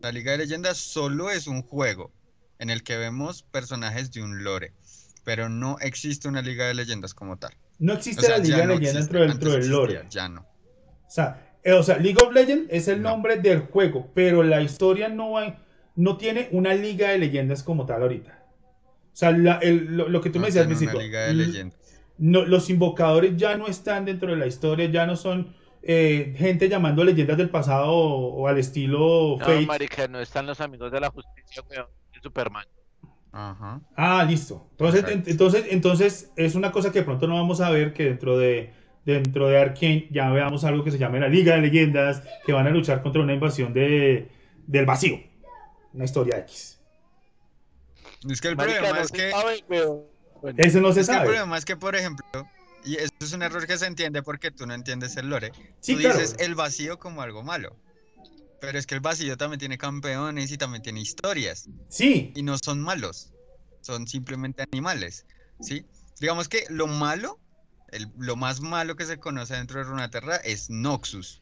[0.02, 2.12] La Liga de Leyendas solo es un juego
[2.60, 4.74] en el que vemos personajes de un lore,
[5.24, 7.54] pero no existe una Liga de Leyendas como tal.
[7.80, 9.20] No O existe sea, la liga de no leyendas existe.
[9.20, 9.94] dentro, del lore.
[9.94, 10.42] existía, ya no.
[10.42, 13.10] O sea, eh, o sea, League of Legends es el No.
[13.12, 15.56] nombre del juego, pero la historia no hay,
[15.96, 18.37] no tiene una liga de leyendas como tal ahorita.
[19.18, 21.72] O sea, la- el- lo, lo que tú No me decías Liga de
[22.20, 26.70] no- los invocadores ya no están dentro de la historia, ya no son eh, gente
[26.70, 29.66] llamando leyendas del pasado o, o al estilo No, Fate.
[29.66, 31.88] marica, no están los amigos de la justicia, weón.
[32.14, 32.66] de Superman.
[33.32, 33.82] Ajá.
[33.96, 34.68] Ah, listo.
[34.72, 38.04] Entonces, en- entonces, entonces es una cosa que de pronto no vamos a ver que
[38.06, 38.72] dentro de
[39.04, 42.68] dentro de Arkane ya veamos algo que se llame la Liga de Leyendas, que van
[42.68, 44.30] a luchar contra una invasión de,
[44.68, 45.20] del vacío.
[45.94, 46.77] Una historia X.
[48.30, 49.64] Es que el Marica, problema no es que sabe.
[50.42, 51.28] Bueno, Ese no se Es que el sabe.
[51.30, 52.24] problema es que, por ejemplo,
[52.84, 55.96] y esto es un error que se entiende porque tú no entiendes el lore, Sí,
[55.96, 56.20] tú claro.
[56.20, 57.80] dices el vacío como algo malo.
[58.60, 61.70] Pero es que el vacío también tiene campeones y también tiene historias.
[61.90, 63.34] Sí, Y no son malos,
[63.82, 65.26] son simplemente animales.
[65.60, 65.86] ¿Sí?
[66.20, 67.40] Digamos que lo malo,
[67.88, 71.42] el- lo más malo que se conoce dentro de Runaterra es Noxus.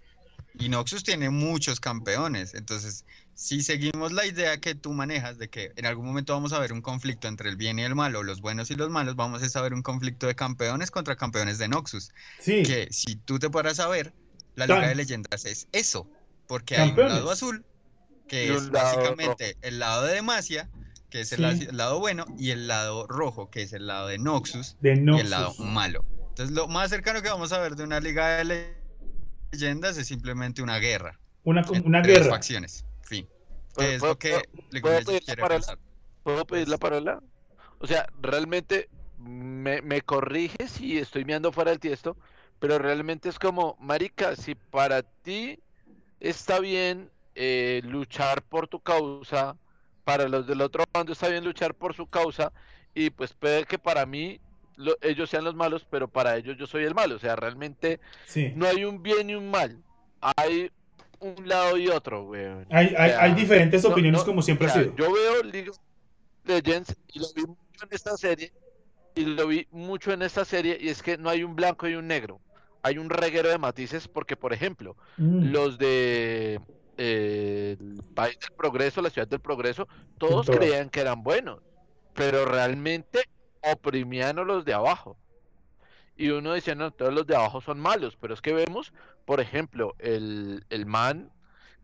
[0.54, 2.54] Y Noxus tiene muchos campeones.
[2.54, 3.06] Entonces,
[3.36, 6.72] si seguimos la idea que tú manejas de que en algún momento vamos a ver
[6.74, 9.62] un conflicto entre el bien y el malo, los buenos y los malos, vamos a
[9.62, 12.12] ver un conflicto de campeones contra campeones de Noxus.
[12.40, 12.64] sí.
[12.64, 14.14] Que si tú te paras a ver,
[14.56, 16.08] la Tan- Liga de Leyendas es eso.
[16.48, 17.66] Porque hay un lado azul,
[18.28, 20.70] que es básicamente el lado de Demacia,
[21.10, 21.42] que es el, Sí.
[21.66, 24.94] la- el lado bueno, y el lado rojo, que es el lado de Noxus, De
[24.94, 26.06] y el lado malo.
[26.30, 28.78] Entonces, lo más cercano que vamos a ver de una Liga de Le-
[29.52, 31.20] Leyendas es simplemente una guerra.
[31.44, 32.30] Una, una guerra.
[32.30, 32.85] facciones.
[33.76, 34.42] ¿Puedo- Que es puedo- lo que puedo-
[34.72, 35.58] League puedo of Legends pedir la quiere palabra?
[35.60, 35.78] pensar.
[36.24, 37.22] ¿Puedo pedir la parola?
[37.80, 38.90] O sea, realmente
[39.20, 42.18] me, me corriges si estoy mirando fuera del tiesto,
[42.60, 45.60] pero realmente es como, marica, si para ti
[46.20, 49.58] está bien eh, luchar por tu causa,
[50.06, 52.54] para los del otro bando está bien luchar por su causa,
[52.94, 54.40] y pues puede que para mí
[54.78, 57.16] lo- ellos sean los malos, pero para ellos yo soy el malo.
[57.16, 58.54] O sea, realmente Sí.
[58.56, 59.82] no hay un bien y un mal,
[60.38, 60.72] hay
[61.20, 62.66] un lado y otro, weón.
[62.70, 64.96] Hay, hay, hay diferentes opiniones no, como siempre o ha sido.
[64.96, 65.78] Yo veo League of
[66.46, 68.54] Legends y lo vi mucho en esta serie
[69.16, 71.96] y lo vi mucho en esta serie y es que no hay un blanco y
[71.96, 72.40] un negro.
[72.84, 75.52] Hay un reguero de matices porque, por ejemplo, Mm.
[75.52, 76.60] los de
[76.98, 79.88] eh, el país del progreso, la ciudad del progreso,
[80.18, 81.60] todos creían que eran buenos,
[82.14, 83.28] pero realmente
[83.62, 85.18] oprimían a los de abajo.
[86.16, 88.94] Y uno decía, no, todos los de abajo son malos, pero es que vemos,
[89.26, 91.34] por ejemplo, el, el man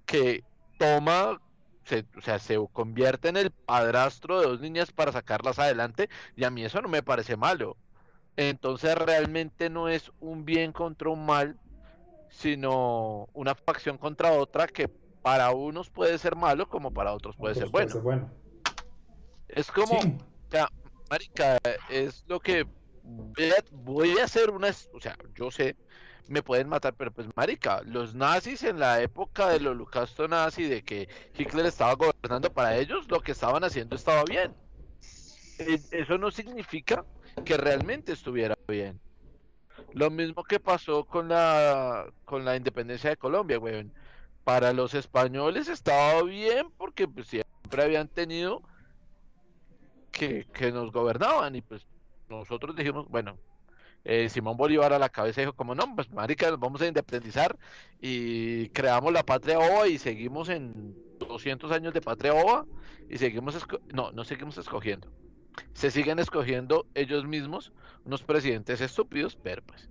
[0.06, 0.46] que
[0.78, 1.42] toma,
[1.86, 6.46] se, o sea, se convierte en el padrastro de dos niñas para sacarlas adelante, y
[6.46, 7.78] a mí eso no me parece malo.
[8.38, 11.60] Entonces realmente no es un bien contra un mal,
[12.30, 14.90] sino una facción contra otra que
[15.22, 18.02] para unos puede ser malo como para otros puede ser bueno.
[18.02, 18.32] bueno.
[19.48, 20.18] Es como, Sí.
[21.10, 21.58] marica,
[21.90, 22.66] es lo que
[23.72, 25.78] voy a, hacer una, es- o sea, yo sé,
[26.28, 30.84] me pueden matar, pero pues marica, los nazis en la época del holocausto nazi, de
[30.84, 34.56] que Hitler estaba gobernando para ellos, lo que estaban haciendo estaba bien.
[35.58, 37.06] E- Eso no significa
[37.44, 39.02] que realmente estuviera bien.
[39.92, 43.94] Lo mismo que pasó con la con la independencia de Colombia, weón.
[44.44, 48.64] Para los españoles estaba bien porque pues siempre habían tenido
[50.12, 51.88] que, que nos gobernaban y pues
[52.40, 53.38] nosotros dijimos, bueno,
[54.04, 57.58] eh, Simón Bolívar a la cabeza dijo como no, pues marica, nos vamos a independizar
[58.00, 62.66] y creamos la patria ova y seguimos en 200 años de patria ova
[63.10, 65.08] y seguimos, no, no seguimos escogiendo.
[65.74, 67.74] Se siguen escogiendo ellos mismos
[68.06, 69.90] unos presidentes estúpidos, pero pues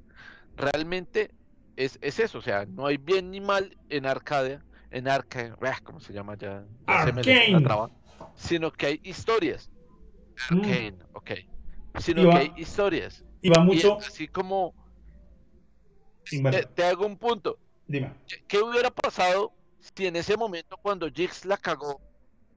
[0.57, 1.31] realmente
[1.77, 5.79] es, es eso, o sea, no hay bien ni mal en Arcadia, en Arca, ah,
[5.85, 6.65] ¿cómo se llama ya?
[6.89, 7.91] Ya se me traba.
[8.35, 9.71] Sino que hay historias.
[10.51, 10.55] Mm.
[10.55, 11.31] Arcane, ok.
[11.99, 13.25] Sino va- que hay historias.
[13.43, 13.99] Y va Y mucho.
[13.99, 14.75] así como
[16.25, 17.59] te, te hago un punto.
[17.87, 18.15] dime.
[18.29, 19.53] ¿Qué- ¿Qué hubiera pasado
[19.97, 22.01] si en ese momento cuando Jix la cagó,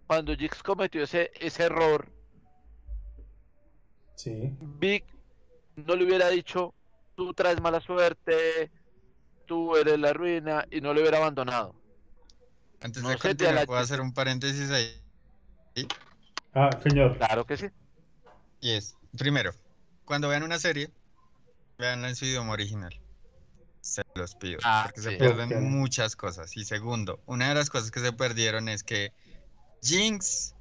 [0.05, 2.11] cuando Jix cometió ese, ese error,
[4.15, 4.55] Sí.
[4.61, 5.05] Vic
[5.75, 6.73] no le hubiera dicho,
[7.15, 8.71] tú traes mala suerte,
[9.47, 11.75] tú eres la ruina, y no le hubiera abandonado?
[12.81, 15.01] Antes No de continuar, la- puedo hacer un paréntesis ahí.
[16.53, 17.17] Ah, señor.
[17.17, 17.65] Claro que sí.
[18.61, 19.53] Y es, primero,
[20.05, 20.91] cuando vean una serie,
[21.77, 22.99] veanla en su idioma original.
[23.81, 26.55] Se los pido, Ah, porque se pierden muchas cosas.
[26.55, 29.11] Y segundo, una de las cosas que se perdieron es que
[29.81, 30.55] Jinx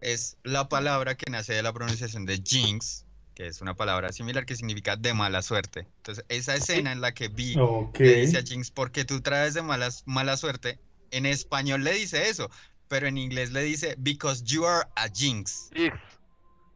[0.00, 3.04] es la palabra que nace de la pronunciación de Jinx,
[3.34, 5.86] que es una palabra similar que significa de mala suerte.
[5.98, 7.98] Entonces, esa escena en la que vi Ok.
[8.00, 10.78] le dice a Jinx, porque tú traes de malas, mala suerte,
[11.10, 12.50] en español le dice eso,
[12.88, 15.70] pero en inglés le dice, because you are a Jinx.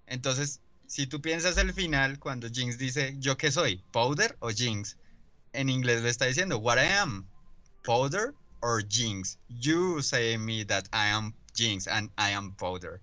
[0.06, 3.84] Entonces, si tú piensas el final, cuando Jinx dice, ¿yo qué soy?
[3.92, 4.96] ¿Powder o Jinx?
[5.52, 7.26] En inglés le está diciendo, what I am,
[7.84, 9.38] powder or Jinx?
[9.48, 13.00] You say me that I am Jinx and I am powder.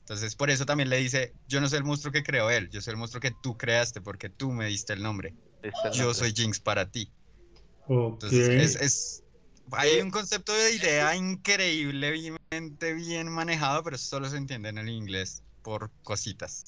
[0.00, 2.80] Entonces, por eso también le dice, yo no soy el monstruo que creó él, yo
[2.80, 5.34] soy el monstruo que tú creaste porque tú me diste el nombre.
[5.94, 6.14] Yo nombre.
[6.14, 7.10] soy Jinx para ti.
[7.88, 8.22] Ok.
[8.24, 9.22] Entonces, es, es-
[9.70, 15.42] hay un concepto de idea increíblemente bien manejado, pero solo se entiende en el inglés
[15.62, 16.64] por cositas.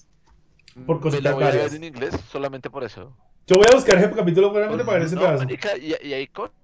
[0.87, 3.17] Por Me cositas voy a ver en inglés solamente por eso.
[3.47, 5.45] Yo voy a buscar ese capítulo solamente para ver ese No, pedazo.
[5.45, 6.55] marica, y, y hay cosas.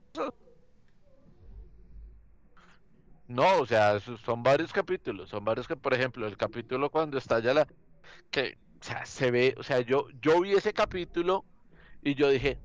[3.28, 7.54] No, o sea, son varios capítulos, son varios que, por ejemplo, el capítulo cuando estalla
[7.54, 7.68] la,
[8.30, 11.44] que, o sea, se ve, o sea, yo, yo vi ese capítulo
[12.02, 12.58] y yo dije,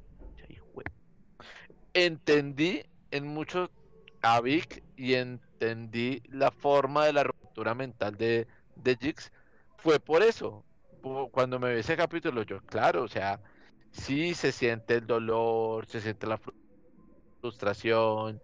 [1.93, 2.81] entendí
[3.11, 3.69] en mucho
[4.23, 9.31] a Vic y entendí la forma de la ruptura mental de, de Jix,
[9.77, 10.64] fue por eso,
[11.31, 13.39] cuando me vi ese capítulo, yo, claro, o sea,
[13.91, 16.53] sí se siente el dolor, se siente la fru-
[17.41, 18.41] frustración,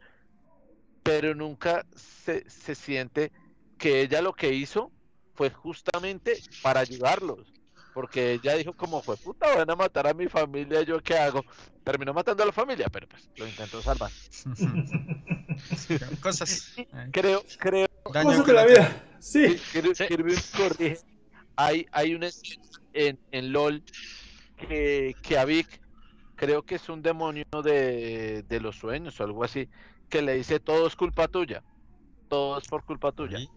[1.04, 3.32] pero nunca se, se siente
[3.78, 4.92] que ella lo que hizo
[5.34, 7.52] fue justamente para ayudarlos.
[7.94, 11.44] Porque ella dijo como fue puta, van a matar a mi familia, ¿yo qué hago?
[11.84, 14.12] Terminó matando a la familia, pero pues lo intentó salvar.
[16.22, 16.74] Cosas.
[17.12, 19.18] Creo, creo Daño Cosas de la vida.
[19.20, 19.60] Sí.
[20.08, 21.11] Kirby corrige.
[21.66, 22.56] Hay, hay escena
[22.94, 23.84] en, en LOL
[24.58, 25.82] que, que a Vic,
[26.36, 29.70] creo que es un demonio de, de los sueños o algo así,
[30.10, 31.64] que le dice todo es culpa tuya.
[32.28, 33.38] Todo es por culpa tuya.
[33.40, 33.50] Sí,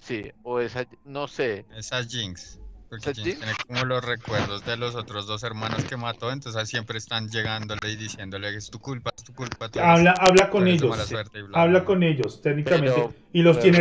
[0.00, 1.64] Sí, o esa, no sé.
[1.74, 2.58] Esa Jinx.
[2.94, 7.28] Porque tiene como los recuerdos de los otros dos hermanos que mató, entonces siempre están
[7.28, 9.68] llegándole y diciéndole es tu culpa, es tu culpa.
[9.68, 10.88] tú eres- Habla, habla con ellos.
[10.90, 12.92] mala suerte", y bla, Habla bla, con ellos, técnicamente.
[12.92, 13.78] Pero- y, los tiene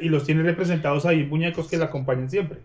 [0.00, 2.60] y los tiene representados ahí, muñecos que la acompañan siempre.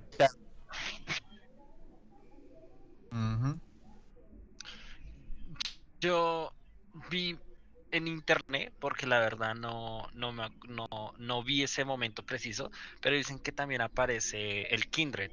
[5.99, 6.53] Yo
[7.11, 7.38] vi
[7.91, 12.71] en internet, porque la verdad no, no, me no, no vi ese momento preciso,
[13.01, 15.31] pero dicen que también aparece el Kindred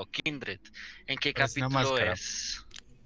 [0.00, 0.60] o Kindred.
[1.06, 2.64] ¿En qué Es una capítulo es?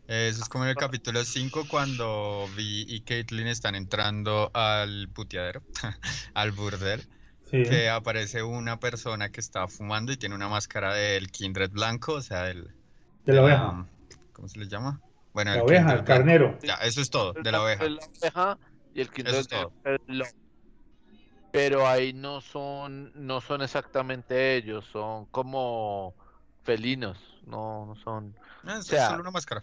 [0.09, 5.63] Eso es como en el capítulo 5 cuando Vi y Caitlyn están entrando al puteadero,
[6.35, 7.03] al burdel,
[7.51, 7.63] Sí.
[7.65, 12.23] que aparece una persona que está fumando y tiene una máscara del Kindred blanco, o
[12.23, 12.75] sea, del...
[13.27, 13.87] De la oveja.
[14.33, 15.01] ¿Cómo se le llama?
[15.35, 16.07] Bueno, La el oveja, Kindred el blanco.
[16.07, 16.59] carnero.
[16.63, 17.85] Ya, eso es todo, de la oveja.
[17.85, 18.59] La oveja
[18.95, 19.73] y el Kindred es todo.
[19.85, 20.25] el.
[21.51, 26.15] Pero ahí no son, no son exactamente ellos, son como
[26.63, 29.63] felinos, no, no son No, es sea, solo una máscara.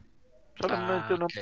[0.60, 1.34] solamente Ah, una, ok.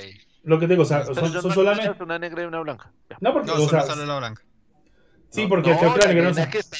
[0.44, 2.02] Lo que te digo, o sea, Pero son, solamente.
[2.02, 2.92] una negra y una blanca.
[3.10, 3.16] ya.
[3.20, 4.42] No, porque, No, o solo sea, sale la blanca.
[5.30, 6.76] Sí, porque el no, que la la negra no que está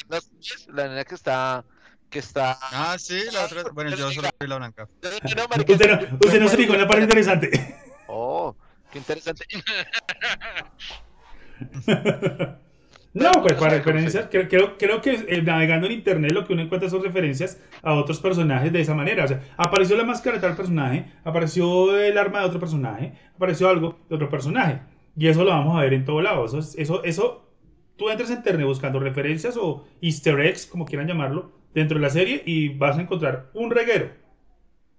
[0.67, 1.63] la nena que está
[2.09, 3.63] que está Ah, sí, la otra.
[3.71, 4.89] Bueno, yo solo vi la blanca.
[5.03, 7.77] No, no, marica, Usted no, usted no se fijó en la parte interesante.
[8.07, 8.55] Oh,
[8.91, 9.45] qué interesante.
[13.13, 16.61] No, pues para referencias, creo, creo, creo que eh, navegando en internet lo que uno
[16.61, 19.23] encuentra son referencias a otros personajes de esa manera.
[19.25, 23.67] O sea, apareció la máscara de tal personaje, apareció el arma de otro personaje, apareció
[23.67, 24.81] algo de otro personaje.
[25.17, 26.45] Y eso lo vamos a ver en todo lado.
[26.45, 27.49] Eso, es- eso, eso,
[27.97, 32.09] tú entras en internet buscando referencias o easter eggs, como quieran llamarlo, dentro de la
[32.11, 34.11] serie y vas a encontrar un reguero.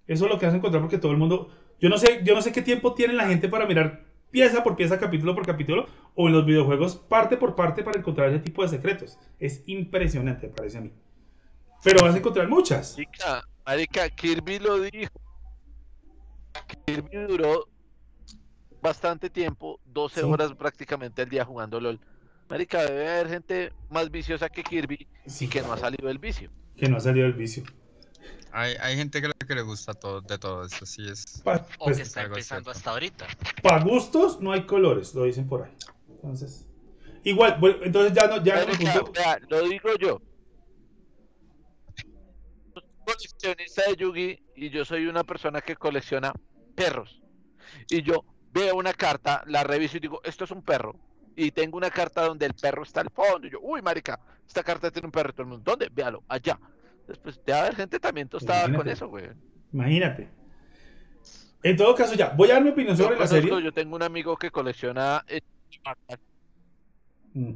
[0.07, 1.49] Eso es lo que vas a encontrar porque todo el mundo...
[1.79, 4.75] Yo no sé, yo no sé qué tiempo tiene la gente para mirar pieza por
[4.75, 8.63] pieza, capítulo por capítulo, o en los videojuegos parte por parte para encontrar ese tipo
[8.63, 9.19] de secretos.
[9.39, 10.91] Es impresionante, me parece a mí.
[11.83, 12.95] Pero vas a encontrar muchas.
[12.97, 15.11] Marica, marica, Kirby lo dijo.
[16.85, 17.67] Kirby duró
[18.81, 20.25] bastante tiempo, 12 Sí.
[20.25, 21.99] horas prácticamente al día jugando LOL.
[22.49, 26.19] Marica, debe haber gente más viciosa que Kirby Sí, y que no ha salido del
[26.19, 26.49] vicio.
[26.75, 27.63] que no ha salido del vicio.
[28.53, 31.41] Hay, hay gente que, le- que le gusta todo, de todo eso, sí es.
[31.43, 32.77] Pa- O pues, que está empezando cierto.
[32.77, 33.27] hasta ahorita.
[33.63, 35.71] para gustos no hay colores, lo dicen por ahí.
[36.09, 36.67] Entonces,
[37.23, 40.21] igual, bueno, entonces ya no, ya no punto- vea, lo digo yo.
[42.73, 46.33] Soy coleccionista de Yugi y yo soy una persona que colecciona
[46.75, 47.21] perros.
[47.89, 50.95] Y yo veo una carta, la reviso y digo, esto es un perro.
[51.35, 53.47] Y tengo una carta donde el perro está al fondo.
[53.47, 55.29] Y yo, uy, marica, esta carta tiene un perro.
[55.29, 55.87] Y todo el mundo, ¿dónde?
[55.89, 56.59] Véalo, allá.
[57.07, 59.25] Después debe haber gente también tostada con eso, güey.
[59.73, 60.29] Imagínate.
[61.63, 63.49] En todo caso, ya, voy a dar mi opinión Yo, sobre la serie.
[63.63, 65.41] yo tengo un amigo que colecciona eh,
[67.33, 67.53] Mm.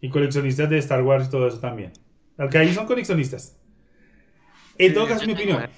[0.00, 1.92] Y coleccionistas de Star Wars y todo eso también.
[2.36, 3.56] Al que ahí son coleccionistas.
[4.76, 5.68] En Sí, todo caso, mi opinión.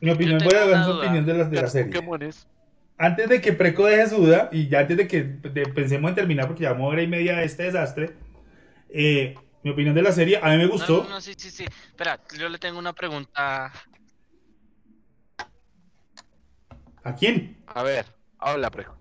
[0.00, 1.92] Mi opinión, voy a dar una mi opinión de la, de la serie.
[1.92, 2.46] Pokémones.
[2.98, 6.14] Antes de que Preco deje su duda y ya antes de que de- pensemos en
[6.14, 8.14] terminar, porque llevamos hora y media de este desastre,
[8.90, 9.34] eh,
[9.64, 11.02] mi opinión de la serie, a mí me gustó.
[11.04, 11.64] no, no, sí, sí, sí.
[11.64, 13.72] Espera, yo le tengo una pregunta.
[17.02, 17.56] ¿A quién?
[17.66, 18.06] A ver,
[18.38, 18.96] habla, preco.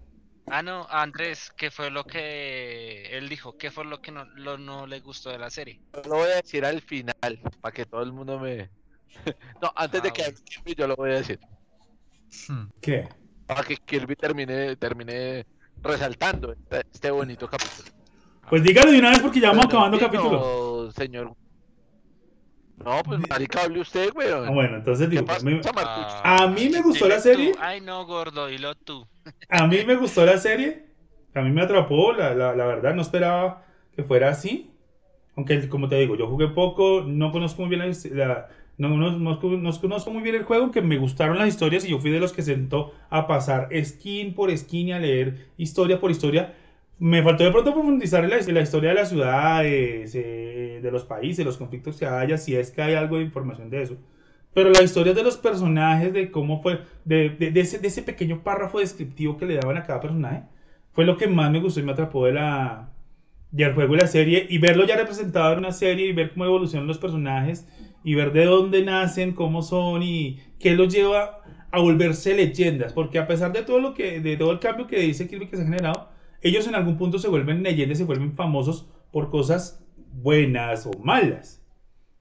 [0.48, 3.58] Ah, no, a Andrés, ¿qué fue lo que él dijo?
[3.58, 5.82] ¿Qué fue lo que no, lo- no le gustó de la serie?
[6.06, 7.14] Lo voy a decir al final,
[7.62, 8.70] para que todo el mundo me...
[9.62, 10.76] no, antes de Ah, que bueno.
[10.78, 11.40] yo lo voy a decir.
[12.50, 12.66] Hmm.
[12.82, 13.08] ¿Qué?
[13.48, 15.46] Para que Kirby termine, termine
[15.82, 18.03] resaltando este, este bonito capítulo.
[18.50, 20.40] Pues dígalo de una vez porque ya vamos Bueno, acabando sí, capítulo.
[20.86, 21.34] no, señor.
[22.78, 24.46] No, pues marica, hable usted, weón.
[24.48, 26.22] Ah, bueno, entonces ¿Qué digo, pasa, me- Marcucho?
[26.24, 27.30] A mí me gustó la Dile tú.
[27.30, 27.54] serie.
[27.60, 29.08] Ay, no, gordo, dilo tú.
[29.50, 30.84] a mí me gustó la serie.
[31.34, 33.66] A mí me atrapó, la, la, la verdad, no esperaba
[33.96, 34.70] que fuera así.
[35.36, 39.12] Aunque, como te digo, yo jugué poco, no conozco muy bien la, la- no, no,
[39.12, 39.40] no- no
[39.82, 42.34] conozco muy bien el juego, aunque me gustaron las historias y yo fui de los
[42.34, 46.56] que sentó a pasar skin por skin y a leer historia por historia.
[47.04, 51.46] Me faltó de pronto profundizar en la, historia de las ciudades, eh, de los países,
[51.46, 53.98] los conflictos que haya, si es que hay algo de información de eso.
[54.54, 59.46] Pero la historia de los personajes, de cómo fue, de ese pequeño párrafo descriptivo que
[59.46, 60.44] le daban a cada personaje,
[60.94, 62.90] fue lo que más me gustó y me atrapó de la,
[63.52, 64.48] del juego y la serie.
[64.50, 67.68] Y verlo ya representado en una serie y ver cómo evolucionan los personajes
[68.06, 72.94] y ver de dónde nacen, cómo son y qué los lleva a volverse leyendas.
[72.94, 75.58] Porque a pesar de todo, lo que, de todo el cambio que dice Kirby que
[75.58, 76.13] se ha generado,
[76.44, 81.62] ellos en algún punto se vuelven leyendas se vuelven famosos por cosas buenas o malas.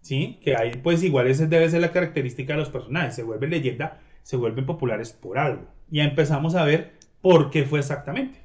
[0.01, 0.39] ¿Sí?
[0.43, 3.15] Que ahí pues igual esa debe ser la característica de los personajes.
[3.15, 5.67] Se vuelven leyenda, se vuelven populares por algo.
[5.91, 8.41] Y ya empezamos a ver por qué fue exactamente.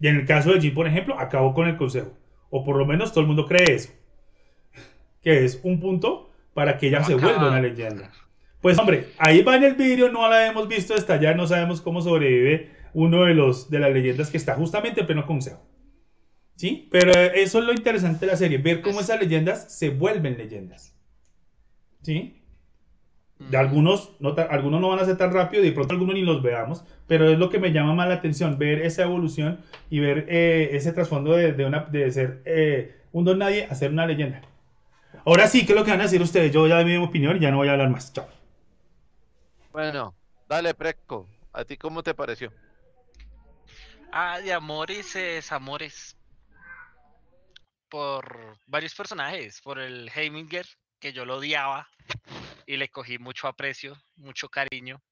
[0.00, 2.12] Y en el caso de Jim, por ejemplo, acabó con el consejo.
[2.48, 3.90] O por lo menos todo el mundo cree eso.
[5.22, 8.10] Que es un punto para que ella se vuelva una leyenda.
[8.60, 12.02] Pues hombre, ahí va en el vídeo, no la hemos visto estallar, no sabemos cómo
[12.02, 15.60] sobrevive uno de los de las leyendas que está justamente en pleno consejo.
[16.56, 16.88] ¿Sí?
[16.92, 20.94] Pero eso es lo interesante de la serie, ver cómo esas leyendas se vuelven leyendas.
[22.02, 22.36] ¿Sí?
[23.38, 26.22] De algunos no, algunos no van a ser tan rápido y de pronto algunos ni
[26.22, 29.98] los veamos, pero es lo que me llama más la atención, ver esa evolución y
[30.00, 33.90] ver eh, ese trasfondo de, de una, de ser eh, un don nadie a ser
[33.92, 34.42] una leyenda.
[35.24, 36.52] Ahora sí, ¿qué es lo que van a decir ustedes?
[36.52, 38.12] Yo ya di mi opinión y ya no voy a hablar más.
[38.12, 38.26] Chao.
[39.72, 40.14] Bueno,
[40.48, 41.28] dale, Preco.
[41.52, 42.52] ¿A ti cómo te pareció?
[44.12, 46.16] Ah, de amores y desamores.
[47.88, 49.60] Por varios personajes.
[49.60, 50.66] Por el Heiminger,
[50.98, 51.88] que yo lo odiaba.
[52.66, 55.02] Y le cogí mucho aprecio, mucho cariño.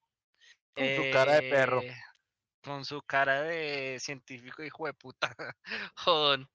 [0.75, 1.83] Con su cara de perro.
[1.83, 1.97] Eh,
[2.63, 5.35] Con su cara de científico hijo de puta.
[5.97, 6.49] Jodón.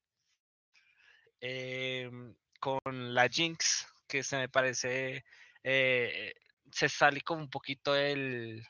[1.39, 5.25] Em, con la Jinx, que se me parece.
[5.63, 6.33] eh,
[6.71, 8.65] se sale como un poquito del,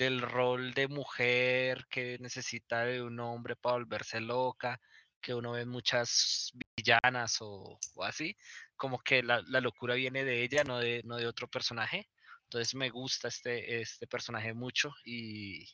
[0.00, 4.80] del rol de mujer que necesita de un hombre para volverse loca.
[5.22, 8.36] que uno ve muchas villanas o, o así,
[8.76, 12.08] como que la, la locura viene de ella, no de, no de otro personaje.
[12.44, 15.66] Entonces me gusta este, este personaje mucho y,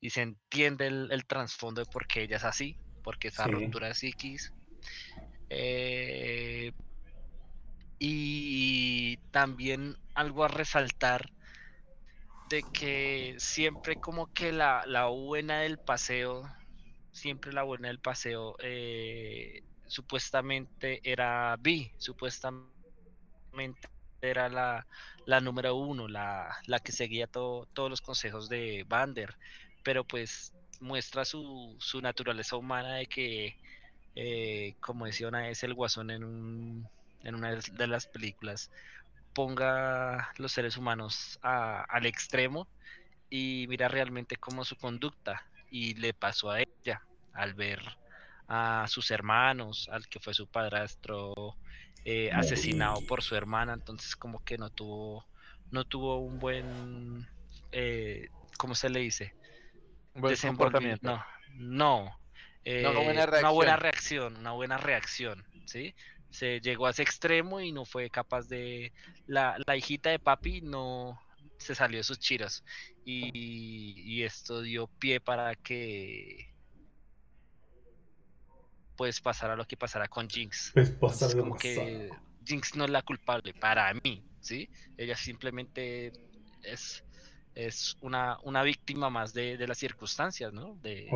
[0.00, 3.48] y se entiende el, el trasfondo de por qué ella es así, porque esa Sí.
[3.48, 4.54] ruptura de psiquis.
[5.50, 6.72] Eh,
[7.98, 11.32] y también algo a resaltar
[12.50, 16.44] de que siempre como que la, la buena del paseo,
[17.12, 22.74] siempre la buena del paseo, eh, supuestamente era Vi, supuestamente
[24.20, 24.86] era la,
[25.24, 29.34] la número uno, la, la que seguía todo- todos los consejos de Vander,
[29.82, 33.56] pero pues muestra su, su naturaleza humana de que,
[34.14, 36.90] eh, como decía una vez el Guasón en, un,
[37.22, 38.70] en una de las películas,
[39.40, 42.68] ponga los seres humanos a- al extremo
[43.30, 45.40] y mira realmente cómo su conducta
[45.70, 47.00] y le pasó a ella
[47.32, 47.80] al ver
[48.48, 51.56] a sus hermanos, al que fue su padrastro
[52.04, 55.24] eh, asesinado por su hermana, entonces como que no tuvo
[55.70, 57.26] no tuvo un buen
[57.72, 59.32] eh, ¿cómo se le dice?
[60.14, 61.06] Buen Desenvolvi- comportamiento.
[61.10, 62.20] No, no.
[62.64, 63.80] eh, una buena una buena reacción.
[63.80, 65.94] reacción, una buena reacción, ¿sí?
[66.30, 68.92] Se llegó a ese extremo y no fue capaz de.
[69.26, 71.20] La, la hijita de papi no
[71.58, 72.64] se salió de sus chiros.
[73.04, 76.54] Y, y esto dio pie para que.
[78.96, 80.72] Pues pasara lo que pasara con Jinx.
[80.74, 82.10] Pues pasa Entonces, lo como que.
[82.44, 84.68] Jinx no es la culpable para mí, ¿sí?
[84.96, 86.12] Ella simplemente
[86.62, 87.04] es,
[87.54, 90.76] es una, una víctima más de, de las circunstancias, ¿no?
[90.76, 91.08] De,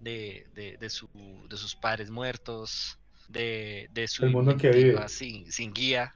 [0.00, 1.08] de, de su,
[1.48, 2.99] de sus padres muertos,
[3.30, 5.08] de, de su El mundo en que inventiva vive.
[5.08, 6.14] sin, sin guía,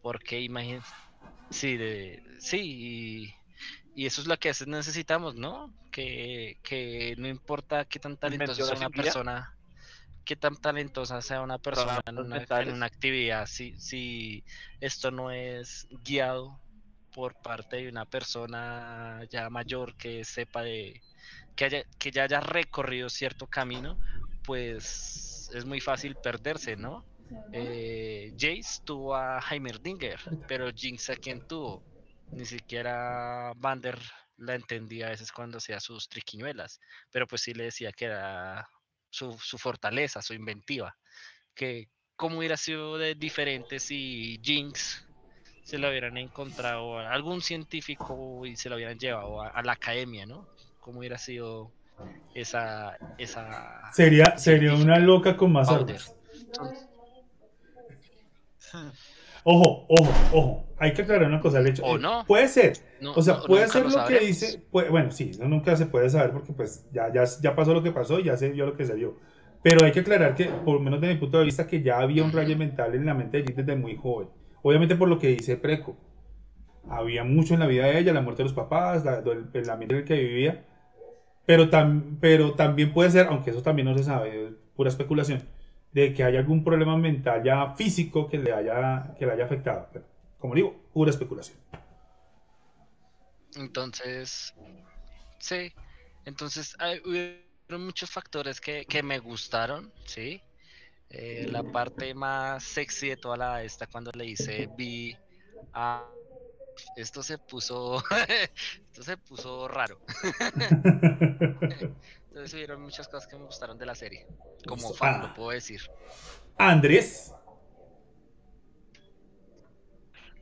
[0.00, 0.92] porque imagínense,
[1.50, 3.34] sí, de, sí, y,
[3.94, 5.72] y eso es lo que a veces necesitamos, ¿no?
[5.90, 9.56] Que, que no importa qué tan talentosa sea una persona,
[10.24, 14.44] qué tan talentosa sea una persona en una, en una actividad, si, si
[14.80, 16.60] esto no es guiado
[17.14, 21.02] por parte de una persona ya mayor que sepa de,
[21.54, 23.98] que, haya, que ya haya recorrido cierto camino,
[24.44, 27.04] pues es muy fácil perderse, ¿no?
[27.52, 31.82] Eh, Jace tuvo a Heimerdinger, pero Jinx a quién tuvo.
[32.30, 33.98] Ni siquiera Vander
[34.38, 36.80] la entendía a veces cuando hacía sus triquiñuelas,
[37.10, 38.68] pero pues sí le decía que era
[39.10, 40.96] su, su fortaleza, su inventiva.
[41.54, 45.06] Que cómo hubiera sido de diferente si Jinx
[45.62, 49.72] se lo hubieran encontrado a algún científico y se lo hubieran llevado a, a la
[49.72, 50.48] academia, ¿no?
[50.80, 51.72] ¿Cómo hubiera sido
[52.34, 52.96] esa...
[53.18, 55.96] esa Sería, sería una loca con más Powder.
[55.96, 56.16] armas.
[59.44, 60.66] Ojo, ojo, ojo.
[60.78, 61.58] Hay que aclarar una cosa.
[61.58, 62.24] El hecho, O eh, no.
[62.26, 62.74] Puede ser.
[63.00, 64.62] No- O sea, no- puede ser lo lo, que dice.
[64.70, 67.90] puede- bueno, sí, nunca se puede saber porque pues ya, ya, ya pasó lo que
[67.92, 69.16] pasó y ya se vio lo que se vio.
[69.62, 71.98] Pero hay que aclarar que, por lo menos desde mi punto de vista, que ya
[72.00, 74.28] había un rayo mental en la mente de Jin desde muy joven.
[74.62, 75.96] Obviamente por lo que dice Preco.
[76.88, 79.70] Había mucho en la vida de ella, la muerte de los papás, la, el, el
[79.70, 80.64] ambiente en el que vivía.
[81.46, 85.42] Pero, tam- pero también puede ser, aunque eso también no se sabe, pura especulación,
[85.92, 89.88] de que haya algún problema mental ya físico que le haya, que le haya afectado.
[89.92, 90.04] Pero,
[90.38, 91.58] como digo, pura especulación.
[93.54, 94.54] Entonces,
[95.38, 95.72] sí.
[96.24, 100.42] Entonces, hay, hubieron muchos factores que, que me gustaron, ¿sí?
[101.10, 105.20] Eh, la parte más sexy de toda la esta cuando le hice vi
[105.74, 106.08] a
[106.96, 108.02] esto se puso
[108.90, 109.98] esto se puso raro.
[112.28, 114.26] Entonces hubieron muchas cosas que me gustaron de la serie.
[114.66, 114.94] Como Listo.
[114.94, 115.26] fan, Ah.
[115.28, 115.80] lo puedo decir.
[116.58, 117.34] Andrés.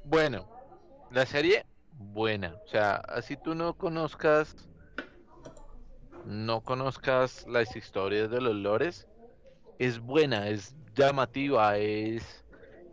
[0.05, 0.49] Bueno,
[1.11, 2.55] la serie, buena.
[2.65, 4.55] O sea, así tú no conozcas,
[6.25, 9.07] no conozcas las historias de los lores,
[9.79, 12.45] es buena, es llamativa, es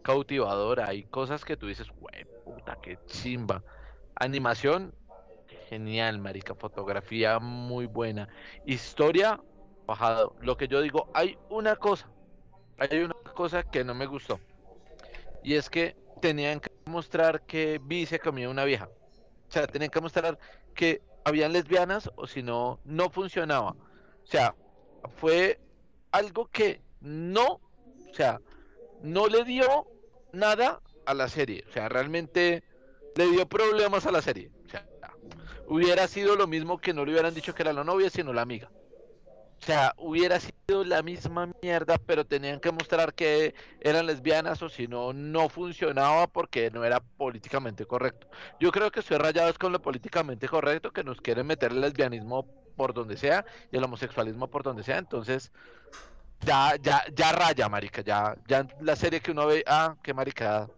[0.03, 0.87] cautivadora.
[0.87, 2.25] Hay cosas que tú dices, güey,
[2.67, 3.63] puta, qué chimba.
[4.15, 4.93] Animación,
[5.69, 6.55] genial, marica.
[6.55, 8.27] Fotografía, muy buena.
[8.65, 9.39] Historia,
[9.85, 10.35] bajado.
[10.41, 12.09] Lo que yo digo, hay una cosa,
[12.77, 14.39] hay una cosa que no me gustó.
[15.43, 18.89] Y es que tenían que mostrar que Vi se comía una vieja.
[19.47, 20.37] O sea, tenían que mostrar
[20.73, 23.71] que habían lesbianas o si no, no funcionaba.
[23.71, 24.55] O sea,
[25.17, 25.59] fue
[26.11, 28.41] algo que no, o sea,
[29.01, 29.87] no le dio
[30.33, 31.63] nada a la serie.
[31.67, 32.63] O sea, realmente
[33.15, 34.51] le dio problemas a la serie.
[34.65, 34.85] O sea,
[35.67, 38.41] hubiera sido lo mismo que no le hubieran dicho que era la novia, sino la
[38.41, 38.69] amiga.
[39.59, 44.69] O sea, hubiera sido la misma mierda, pero tenían que mostrar que eran lesbianas o
[44.69, 48.27] si no, no funcionaba porque no era políticamente correcto.
[48.59, 52.45] Yo creo que estoy rayado con lo políticamente correcto, que nos quieren meter el lesbianismo
[52.75, 54.99] por donde sea y el homosexualismo por donde sea.
[54.99, 55.51] Entonces,
[56.41, 60.69] ya, ya, ya raya, marica, ya, ya la serie que uno ve, ah, qué maricada.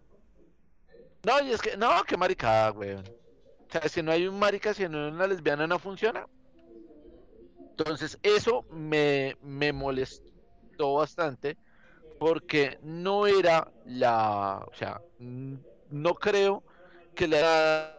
[1.23, 3.03] No, y es que, no, qué maricada, weón.
[3.67, 6.25] O sea, si no hay un marica, si no hay una lesbiana, no funciona.
[7.77, 11.57] Entonces, eso me, me molestó bastante
[12.19, 16.63] porque no era la, o sea, no creo
[17.15, 17.95] que le da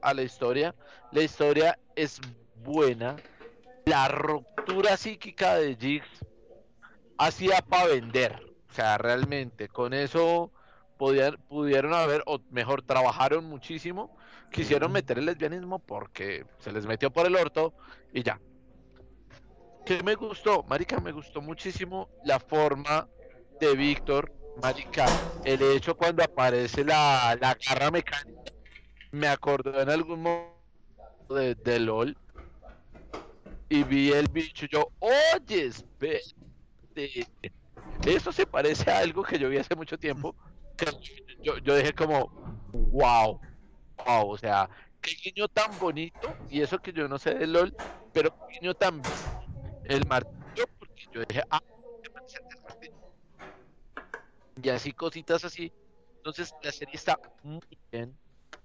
[0.00, 0.74] a la historia.
[1.12, 2.20] La historia es
[2.62, 3.16] buena.
[3.86, 6.08] La ruptura psíquica de Jigs
[7.18, 8.40] hacía para vender.
[8.70, 10.52] O sea, realmente, con eso
[10.96, 14.12] podían, pudieron haber, o mejor, trabajaron muchísimo.
[14.50, 17.74] Quisieron meter el lesbianismo porque se les metió por el orto
[18.12, 18.40] y ya.
[19.84, 20.64] ¿Qué me gustó?
[20.64, 23.08] Marica, me gustó muchísimo la forma
[23.60, 24.32] de Víctor.
[24.54, 28.26] Marica, el hecho cuando aparece la, la garra mecánica,
[29.12, 30.56] me acordó en algún momento
[31.28, 32.18] de, de LOL
[33.68, 36.32] y vi el bicho yo, oye, espérate,
[38.04, 40.36] eso se parece a algo que yo vi hace mucho tiempo,
[41.42, 42.30] yo, yo dije como,
[42.72, 43.40] wow,
[44.06, 44.68] wow, o sea,
[45.00, 47.74] qué guiño tan bonito, y eso que yo no sé de LOL,
[48.12, 49.02] pero qué guiño tan
[49.84, 51.60] el martillo, porque yo dije, ah,
[54.62, 55.72] y así cositas así,
[56.18, 58.18] entonces la serie está muy bien,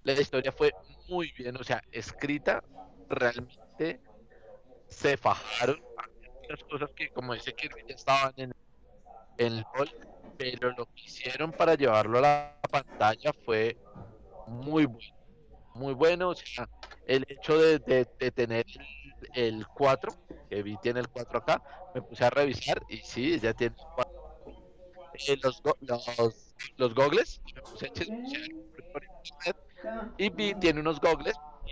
[0.03, 0.71] la historia fue
[1.07, 2.63] muy bien, o sea, escrita
[3.09, 4.01] realmente
[4.87, 5.79] se fajaron.
[6.41, 8.51] Muchas cosas que, como dice Kirby, ya estaban en
[9.37, 9.89] en el rol,
[10.41, 13.77] pero lo que hicieron para llevarlo a la pantalla fue
[14.45, 15.07] muy bueno.
[15.73, 16.67] Muy bueno, o sea,
[17.05, 18.65] el hecho de, de- de tener
[19.33, 20.17] el, el 4,
[20.49, 21.61] que vi tiene el 4 acá,
[21.93, 24.13] me puse a revisar y sí, ya tiene el 4.
[25.27, 27.89] Eh, los, los, los gogles, me puse a
[28.91, 29.57] por internet
[30.17, 31.35] y vi, tiene unos gogles
[31.65, 31.71] y,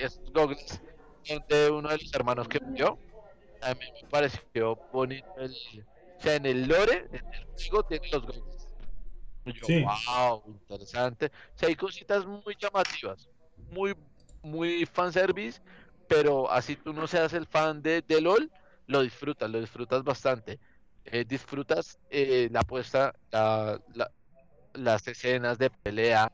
[0.00, 0.82] y esos gogles
[1.22, 3.00] son de uno de los hermanos que murió.
[3.60, 5.54] A mí me pareció bonito el,
[6.18, 8.24] o sea, en el lore, en el juego tiene los
[9.44, 9.82] yo, Sí.
[9.82, 11.26] wow, interesante.
[11.26, 13.28] O sea, hay cositas muy llamativas,
[13.70, 13.94] muy,
[14.42, 15.60] muy fanservice,
[16.06, 18.50] pero así tú no seas el fan de, de LOL,
[18.86, 20.60] lo disfrutas, lo disfrutas bastante.
[21.04, 24.10] Eh, disfrutas eh, la puesta, la- la-
[24.74, 26.30] las escenas de pelea,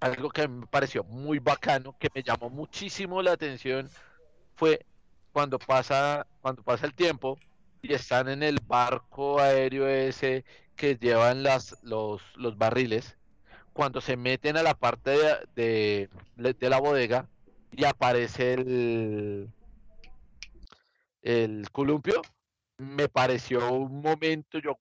[0.00, 3.88] algo que me pareció muy bacano, que me llamó muchísimo la atención,
[4.56, 4.86] fue
[5.32, 7.38] cuando pasa, cuando pasa el tiempo
[7.82, 10.44] y están en el barco aéreo ese
[10.76, 13.16] que llevan las, los, los barriles,
[13.72, 15.10] cuando se meten a la parte
[15.54, 17.28] de, de, de la bodega
[17.72, 19.52] y aparece el,
[21.22, 22.22] el columpio,
[22.78, 24.78] me pareció un momento, yo,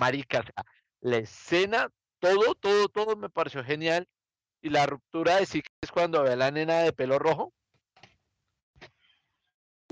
[0.00, 0.44] marica,
[1.00, 1.88] la escena,
[2.18, 4.08] todo, todo, todo me pareció genial.
[4.64, 7.52] Y la ruptura de sí es cuando ve a la nena de pelo rojo.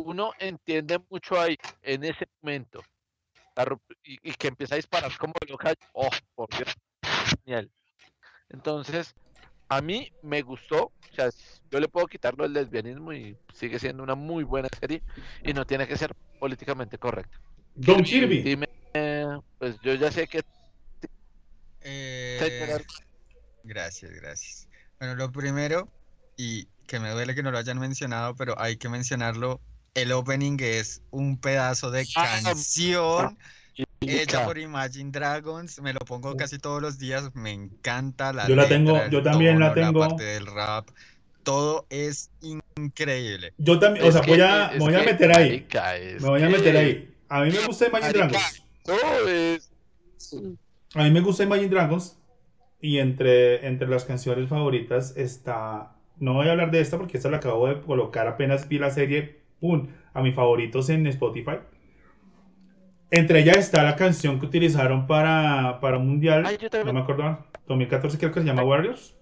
[0.04, 2.82] Uno entiende mucho ahí, en ese momento.
[3.56, 5.74] la y, y que empieza a disparar como loca.
[5.92, 6.74] Oh, por Dios.
[7.44, 7.70] Genial.
[8.48, 9.14] Entonces,
[9.68, 10.84] a mí me gustó.
[10.84, 14.68] O sea, s- yo le puedo quitarlo el lesbianismo y sigue siendo una muy buena
[14.80, 15.02] serie.
[15.44, 17.38] Y no tiene que ser políticamente correcta.
[17.74, 18.42] Don Kirby.
[18.42, 19.26] Dime, eh,
[19.58, 20.40] pues yo ya sé que
[21.82, 22.76] Eh,
[23.62, 24.68] Gracias, gracias.
[24.98, 25.92] Bueno, lo primero,
[26.36, 29.60] y que me duele que no lo hayan mencionado, pero hay que mencionarlo,
[29.94, 33.36] el opening es un pedazo de Ah, canción
[34.00, 38.56] hecha por Imagine Dragons, me lo pongo casi todos los días, me encanta la Yo
[38.56, 40.00] la tengo, yo también la tengo.
[40.00, 40.88] parte del rap,
[41.42, 43.52] todo es increíble.
[43.58, 45.66] Yo también, o sea, que- voy a, me voy a meter ahí.
[46.20, 47.14] Me voy a meter ahí.
[47.28, 48.12] A mí me gusta Imagine.
[48.12, 48.62] Dragons.
[50.94, 52.16] A mí me gusta Imagine Dragons.
[52.82, 55.92] Y entre, entre las canciones favoritas está.
[56.18, 58.90] No voy a hablar de esta porque esta la acabo de colocar apenas vi la
[58.90, 59.39] serie.
[59.60, 59.86] ¡Pum!
[60.14, 61.58] A mis favoritos en Spotify.
[63.10, 66.44] Entre ellas está la canción que utilizaron para, para un mundial.
[66.46, 67.44] Ay, No me acuerdo.
[67.66, 69.16] 2014 creo que se llama Warriors.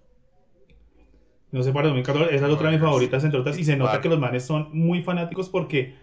[1.51, 2.35] No sé, para 2014.
[2.35, 3.59] Esa es otra de mis favoritas, entre otras.
[3.59, 5.95] Y se nota que los manes son muy fanáticos porque,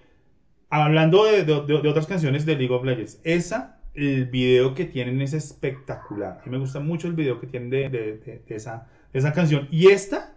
[0.70, 5.34] hablando de, de- otras canciones de League of Legends, esa, el video que tienen es
[5.34, 6.40] espectacular.
[6.42, 9.68] A mí me gusta mucho el video que tienen de, de- esa, de esa canción.
[9.70, 10.34] Y esta,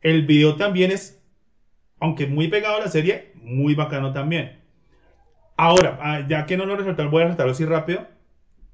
[0.00, 1.21] el video también es,
[2.02, 4.58] aunque muy pegado a la serie, muy bacano también.
[5.56, 8.08] Ahora, ah, ya que no lo resaltaron, voy a resaltarlo así rápido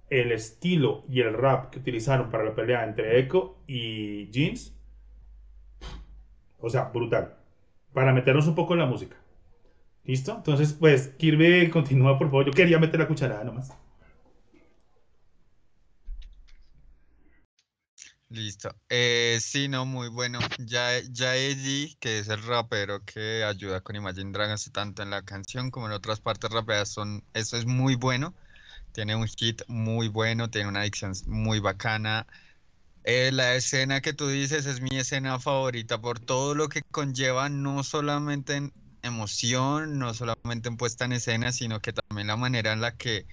[0.09, 4.75] el estilo y el rap que utilizaron para la pelea entre Echo y Jeans,
[6.59, 7.35] o sea, brutal.
[7.93, 9.17] Para meternos un poco en la música.
[10.05, 10.35] ¿Listo?
[10.35, 12.47] Entonces, pues, Kirby continúa, por favor.
[12.47, 13.77] Yo quería meter la cucharada nomás.
[18.31, 18.77] Listo.
[18.91, 20.39] Eh, sí, no, muy bueno.
[20.59, 25.23] Ya, ya Eddie, que es el rapero que ayuda con Imagine Dragons tanto en la
[25.25, 28.37] canción como en otras partes rapeadas, son, eso es muy bueno.
[28.93, 32.27] Tiene un hit muy bueno, tiene una adicción muy bacana.
[33.05, 37.49] Eh, la escena que tú dices es mi escena favorita por todo lo que conlleva,
[37.51, 42.73] no solamente en emoción, no solamente en puesta en escena, sino que también la manera
[42.73, 43.27] en la que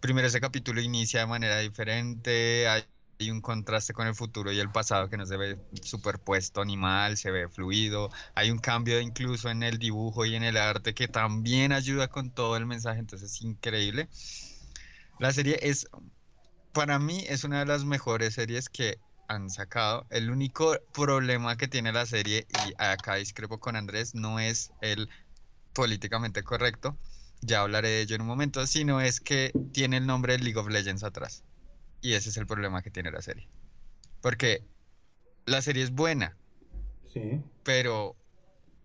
[0.00, 2.84] primero ese capítulo inicia de manera diferente, hay,
[3.20, 6.76] hay un contraste con el futuro y el pasado que no se ve superpuesto ni
[6.76, 10.94] mal, se ve fluido, hay un cambio incluso en el dibujo y en el arte
[10.94, 14.08] que también ayuda con todo el mensaje, entonces es increíble.
[15.18, 15.86] La serie es,
[16.72, 18.98] para mí, es una de las mejores series que
[19.28, 20.06] han sacado.
[20.10, 25.10] El único problema que tiene la serie, y acá discrepo con Andrés, no es el
[25.74, 26.98] políticamente correcto,
[27.42, 30.58] ya hablaré de ello en un momento, sino es que tiene el nombre de League
[30.58, 31.44] of Legends atrás.
[32.00, 33.48] Y ese es el problema que tiene la serie.
[34.20, 34.62] Porque
[35.46, 36.36] la serie es buena,
[37.12, 37.40] Sí.
[37.64, 38.16] pero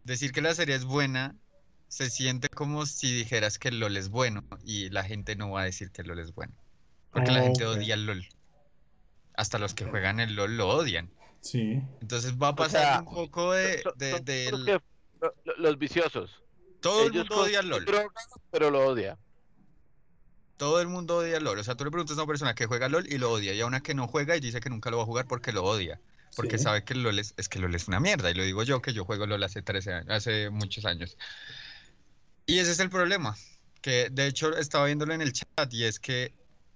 [0.04, 1.36] decir que la serie es buena
[1.88, 5.62] se siente como si dijeras que el LOL es bueno y la gente no va
[5.62, 6.54] a decir que el LOL es bueno.
[7.12, 8.28] Porque la gente odia el LOL.
[9.36, 11.10] Hasta los que juegan el LOL lo odian.
[11.42, 11.82] Sí.
[12.02, 14.86] Entonces va a O pasar sea, un poco de, Son- de- son del- creo que
[15.22, 16.44] lo- lo- los viciosos.
[16.82, 17.86] Todo el mundo odia el LOL.
[18.52, 19.18] pero lo odia.
[20.58, 21.60] Todo el mundo odia LOL.
[21.60, 23.54] O sea, tú le preguntas a una persona que juega LOL y lo odia.
[23.54, 25.52] Y a una que no juega y dice que nunca lo va a jugar porque
[25.52, 26.00] lo odia.
[26.36, 26.64] Porque sí.
[26.64, 28.32] sabe que LOL es, es que LOL es una mierda.
[28.32, 31.18] Y lo digo yo, que yo juego LOL hace 13 años, hace muchos años.
[32.46, 33.36] Y ese es el problema.
[33.82, 36.34] Que de hecho estaba viéndolo en el chat y es que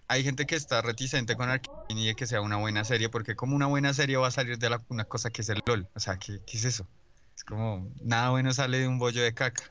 [0.08, 3.10] hay gente que está reticente con Arkane y de que sea una buena serie.
[3.10, 5.62] Porque como una buena serie va a salir de la- una cosa que es el
[5.66, 5.88] LOL.
[5.96, 6.88] O sea, ¿qué, qué es eso?
[7.36, 9.64] Es como, nada bueno sale de un bollo de caca.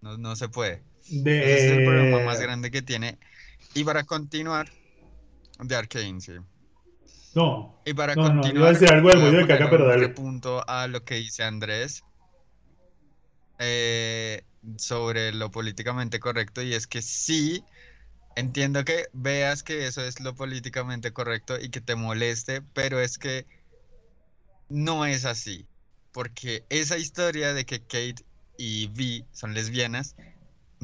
[0.00, 0.82] No, no se puede.
[1.08, 3.18] De, Ese es el problema más grande que tiene.
[3.74, 4.70] Y para continuar,
[5.58, 6.32] de Arkane, sí.
[7.34, 7.80] No.
[7.84, 10.06] Y para No, no, iba a continuar, decir algo del de caca, pero dale.
[10.08, 12.04] repunto a lo que dice Andrés
[13.58, 14.44] eh,
[14.76, 16.62] sobre lo políticamente correcto.
[16.62, 17.64] Y es que sí,
[18.36, 23.18] entiendo que veas que eso es lo políticamente correcto y que te moleste, pero es
[23.18, 23.46] que
[24.68, 25.66] no es así.
[26.12, 28.24] Porque esa historia de que Kate
[28.56, 30.14] y Vi son lesbianas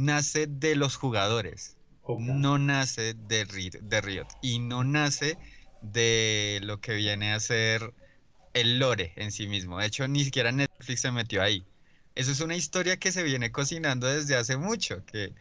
[0.01, 1.77] nace de los jugadores
[2.19, 3.45] no nace de,
[3.83, 5.39] de Riot y no nace
[5.83, 7.95] de lo que viene a ser
[8.55, 9.79] el lore en sí mismo.
[9.79, 11.65] De hecho, ni siquiera Netflix se metió ahí.
[12.15, 15.33] Eso es una historia que se viene cocinando desde hace mucho, que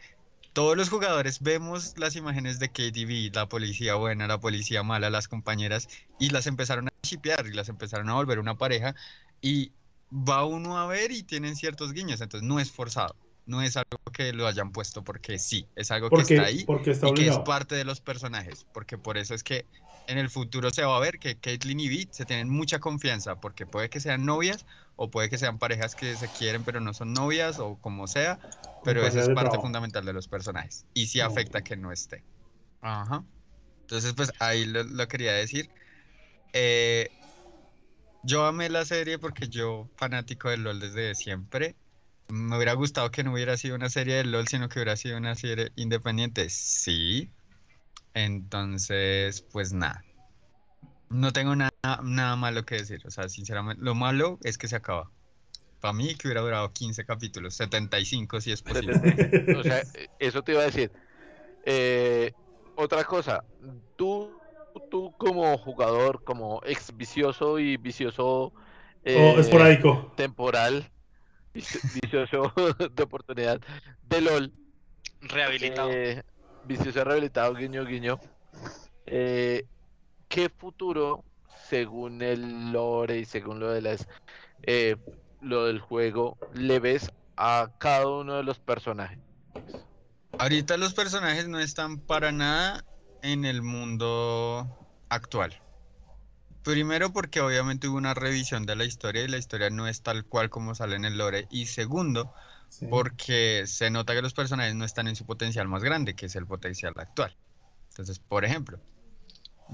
[0.52, 5.28] todos los jugadores vemos las imágenes de KDB, la policía buena, la policía mala, las
[5.28, 5.88] compañeras,
[6.18, 8.94] y las empezaron a shipear y las empezaron a volver una pareja,
[9.40, 9.72] y
[10.12, 13.16] va uno a ver y tienen ciertos guiños, entonces no es forzado.
[13.50, 16.90] No es algo que lo hayan puesto porque sí, es algo que está ahí porque
[16.92, 19.68] está y que es parte de los personajes, porque por eso es que
[20.06, 23.36] en el futuro se va a ver que Caitlyn y Vi se tienen mucha confianza,
[23.40, 24.66] porque puede que sean novias
[24.96, 28.40] o puede que sean parejas que se quieren pero no son novias o como sea,
[28.82, 29.60] pero eso parejas es de parte trabajo.
[29.60, 32.24] fundamental de los personajes y sí afecta que no esté.
[32.80, 33.24] Ajá.
[33.82, 35.72] Entonces pues ahí lo, lo quería decir.
[36.52, 37.14] Eh,
[38.22, 41.76] yo amé la serie porque yo fanático del LOL desde siempre.
[42.30, 45.16] Me hubiera gustado que no hubiera sido una serie de LOL, sino que hubiera sido
[45.18, 46.48] una serie independiente.
[46.50, 47.30] Sí.
[48.14, 50.04] Entonces, pues nada.
[51.08, 51.70] No tengo nada,
[52.02, 53.02] nada malo que decir.
[53.06, 55.10] O sea, sinceramente, lo malo es que se acaba.
[55.80, 58.94] Para mí que hubiera durado 15 capítulos, 75 si es posible.
[59.58, 59.82] O sea,
[60.18, 60.92] eso te iba a decir.
[61.64, 62.32] Eh,
[62.76, 63.44] otra cosa,
[63.96, 64.30] tú,
[64.90, 68.52] tú como jugador, como ex vicioso y vicioso O
[69.04, 70.12] eh, esporádico.
[70.16, 70.90] temporal,
[71.54, 72.52] vicioso
[72.92, 73.60] de oportunidad
[74.02, 74.52] de LOL,
[75.22, 75.90] Rehabilitado.
[75.90, 76.22] eh,
[76.62, 78.20] vicioso rehabilitado, guiño, guiño.
[79.06, 79.64] eh,
[80.28, 81.24] ¿qué futuro,
[81.68, 84.06] según el lore y según lo de las
[84.62, 84.96] eh,
[85.40, 89.18] lo del juego, le ves a cada uno de los personajes?
[90.38, 92.84] Ahorita los personajes no están para nada
[93.22, 94.66] en el mundo
[95.08, 95.54] actual.
[96.62, 100.24] Primero porque obviamente hubo una revisión de la historia y la historia no es tal
[100.24, 101.46] cual como sale en el lore.
[101.50, 102.32] Y segundo,
[102.68, 102.86] Sí.
[102.88, 106.36] porque se nota que los personajes no están en su potencial más grande, que es
[106.36, 107.34] el potencial actual.
[107.88, 108.78] Entonces, por ejemplo,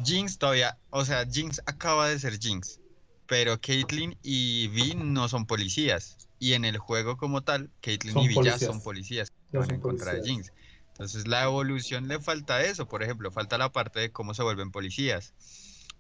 [0.03, 2.81] Jinx todavía, o sea, Jinx acaba de ser Jinx,
[3.27, 6.17] pero Caitlyn y Vi no son policías.
[6.39, 9.69] Y en el juego como tal, Caitlyn Son y Vi ya son policías Ya van
[9.69, 10.23] son en contra de.
[10.23, 10.53] Jinx.
[10.89, 14.71] Entonces, la evolución le falta eso, por ejemplo, falta la parte de cómo se vuelven
[14.71, 15.35] policías,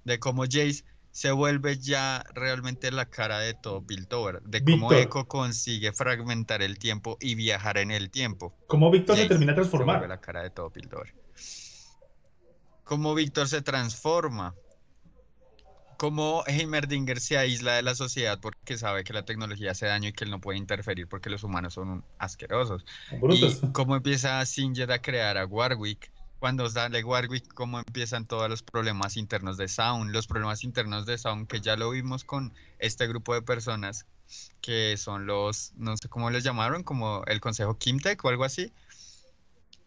[0.06, 4.98] de cómo Jace se vuelve ya realmente la cara de todo Piltover, de cómo Víctor.
[4.98, 8.54] Echo consigue fragmentar el tiempo y viajar en el tiempo.
[8.68, 10.08] ¿Cómo Víctor se termina de Se vuelve transformar?
[10.08, 11.12] la cara de todo Piltover.
[12.84, 14.54] Cómo Víctor se transforma.
[15.96, 20.12] Cómo Heimerdinger se aísla de la sociedad porque sabe que la tecnología hace daño y
[20.12, 22.84] que él no puede interferir porque los humanos son asquerosos.
[23.20, 23.60] Brutos.
[23.62, 28.62] Y cómo empieza Singer a crear a Warwick cuando sale Warwick, cómo empiezan todos los
[28.62, 33.06] problemas internos de Sound, los problemas internos de Sound, que ya lo vimos con este
[33.06, 34.06] grupo de personas
[34.60, 38.72] que son los, no sé cómo les llamaron, como el Consejo Kimtech o algo así.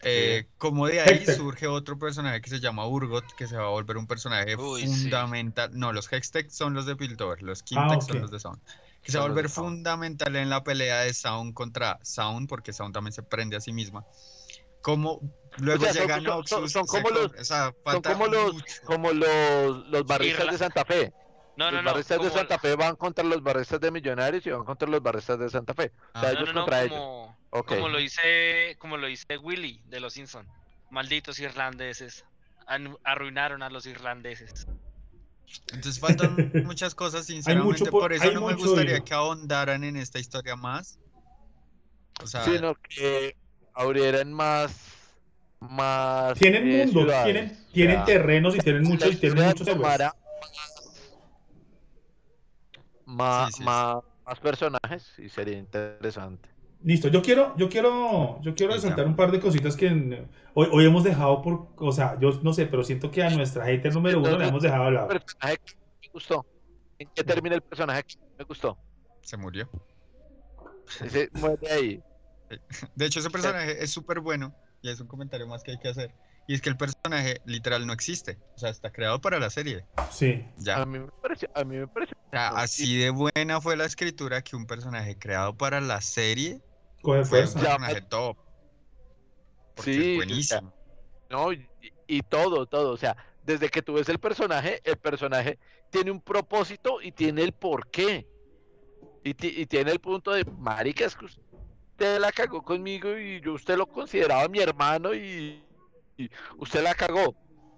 [0.01, 1.35] Eh, como de ahí Hextech.
[1.35, 4.87] surge otro personaje que se llama Urgot, que se va a volver un personaje Uy,
[4.87, 4.87] sí.
[4.87, 5.71] fundamental.
[5.73, 8.21] No, los Hextech son los de Piltover, los Kimtech son ok.
[8.21, 8.61] los de Sound.
[9.01, 12.71] Que se va a Son volver fundamental en la pelea de Sound contra Sound, porque
[12.71, 14.05] Sound también se prende a sí misma.
[14.81, 15.21] Como
[15.57, 20.05] luego sea, son- son- son como los- o sea, Son como los, como los, los
[20.05, 21.13] barristas Irla- de Santa Fe.
[21.57, 21.89] No, los no.
[21.91, 25.37] barristas de Santa Fe van contra los barristas de Millonarios y van contra los barristas
[25.39, 25.91] de Santa Fe.
[26.13, 26.31] O sea, Ah.
[26.31, 27.29] Ellos no, no, contra ellos.
[27.49, 30.47] como, lo dice, como lo dice Willy de los Simpson.
[30.89, 32.23] Malditos irlandeses.
[32.65, 34.67] An- arruinaron a los irlandeses.
[35.73, 39.97] Entonces faltan muchas cosas, sinceramente, mucho por- por eso no me gustaría que ahondaran en
[39.97, 40.99] esta historia más.
[42.23, 43.35] O sea, Sino que
[43.73, 44.71] abrieran más.
[45.61, 47.23] Más Tienen eh, mundos, ciudades.
[47.23, 50.15] tienen, tienen terrenos y tienen muchos y tienen muchos tomara
[53.05, 53.63] más, Sí, sí, sí.
[53.63, 53.95] más,
[54.25, 56.47] más personajes y sería interesante.
[56.81, 60.67] Listo, yo quiero, yo quiero, yo quiero resaltar un par de cositas que en- hoy,
[60.71, 63.93] hoy hemos dejado por, o sea, yo no sé, pero siento que a nuestra hater
[63.93, 65.07] número uno le hemos dejado de lado.
[65.09, 65.73] personaje que
[66.03, 66.45] me gustó.
[66.97, 68.77] ¿En qué termina el personaje que me gustó?
[69.21, 69.69] se murió.
[71.03, 72.03] Ese muere ahí.
[72.95, 75.89] De hecho, ese personaje es súper bueno y es un comentario más que hay que
[75.89, 76.13] hacer.
[76.47, 78.39] Y es que el personaje literal no existe.
[78.55, 79.85] O sea, está creado para la serie.
[80.11, 80.81] Sí, Ya.
[80.81, 82.17] A mí me pareció, a mí me pareció.
[82.17, 86.61] O sea, así de buena fue la escritura que un personaje creado para la serie
[87.01, 87.25] fue un.
[87.25, 88.37] Ya, personaje top.
[89.75, 90.73] Porque Sí, es o buenísimo.
[91.29, 91.69] No, y,
[92.07, 92.93] y todo, todo.
[92.93, 95.59] O sea, desde que tú ves el personaje, el personaje
[95.91, 98.27] tiene un propósito y tiene el porqué.
[99.23, 101.41] Y, y tiene el punto de, marica, es que usted
[101.99, 105.63] la cagó conmigo y yo usted lo consideraba mi hermano y,
[106.57, 107.35] usted la cagó.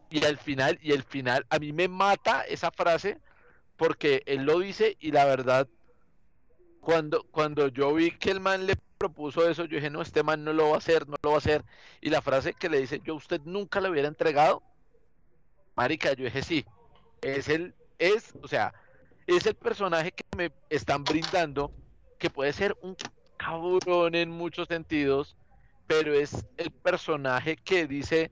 [0.10, 3.20] Y al final, y al final, a mí me mata esa frase
[3.78, 5.68] porque él lo dice y la verdad,
[6.82, 10.44] cuando, cuando yo vi que el man le propuso eso, yo dije, no, este man
[10.44, 11.64] no lo va a hacer, no lo va a hacer.
[12.02, 14.62] Y la frase que le dice, yo usted nunca le hubiera entregado,
[15.76, 16.66] marica, yo dije, sí,
[17.22, 18.74] es el, es, o sea,
[19.28, 21.72] es el personaje que me están brindando,
[22.20, 22.96] que puede ser un
[23.42, 25.36] cabrón en muchos sentidos,
[25.88, 28.32] pero es el personaje que dice,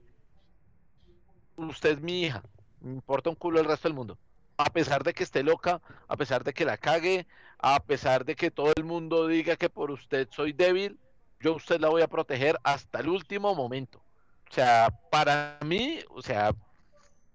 [1.56, 2.42] usted es mi hija,
[2.80, 4.18] me importa un culo el resto del mundo.
[4.56, 7.26] A pesar de que esté loca, a pesar de que la cague,
[7.58, 10.98] a pesar de que todo el mundo diga que por usted soy débil,
[11.40, 14.02] yo a usted la voy a proteger hasta el último momento.
[14.50, 16.52] O sea, para mí, o sea,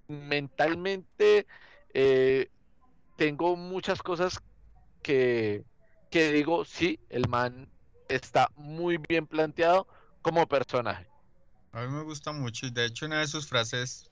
[0.07, 1.47] mentalmente
[1.93, 2.49] eh,
[3.15, 4.39] tengo muchas cosas
[5.02, 5.64] que,
[6.15, 7.69] que digo, sí, el man
[8.07, 9.85] está muy bien planteado
[10.21, 11.07] como personaje.
[11.73, 14.11] A mí me gusta mucho y de hecho una de sus frases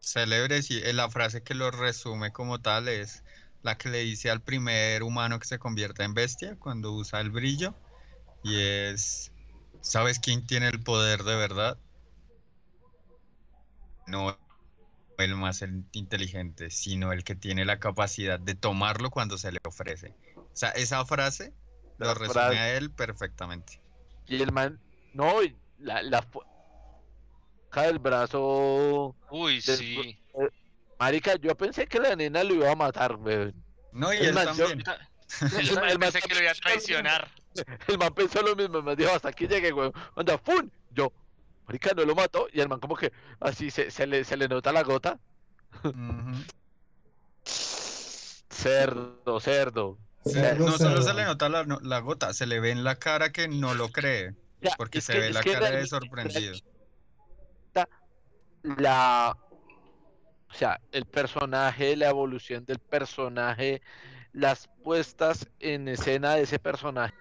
[0.00, 3.24] célebres y eh, la frase que lo resume como tal es
[3.62, 7.30] la que le dice al primer humano que se convierta en bestia cuando usa el
[7.30, 7.78] brillo
[8.42, 9.34] y es,
[9.80, 11.82] ¿sabes quién tiene el poder de verdad?
[14.06, 14.40] No
[15.18, 19.58] el más el- inteligente, sino el que tiene la capacidad de tomarlo cuando se le
[19.66, 20.16] ofrece.
[20.56, 21.52] O sea, esa frase
[21.98, 23.78] lo La resume frase- a él perfectamente.
[24.26, 24.80] Y el man,
[25.12, 25.34] no,
[25.78, 26.26] la, la
[27.84, 30.18] el brazo, Uy, Del- sí.
[30.98, 33.54] marica, yo pensé que la nena lo iba a matar, weón.
[33.92, 34.82] No, y él más, yo- también.
[35.62, 37.28] Yo El man- pensé que lo iba a traicionar.
[37.88, 39.92] El man pensó lo mismo, el man dijo, hasta aquí llegué, weón.
[40.14, 40.72] Anda, ¡fun!
[40.90, 41.12] Yo,
[41.66, 42.48] marica, no lo mató.
[42.50, 45.18] Y el man como que así se, se le, se le nota la gota.
[48.50, 49.98] Cerdo, Cerdo,
[50.34, 53.30] no solo se le nota la, no- la gota, se le ve en la cara
[53.32, 54.34] que no lo cree,
[54.76, 56.56] porque se que- ve la cara de sorprendido.
[58.62, 59.36] la
[60.48, 63.82] o sea, el personaje, la evolución del personaje,
[64.32, 67.14] las puestas en escena de ese personaje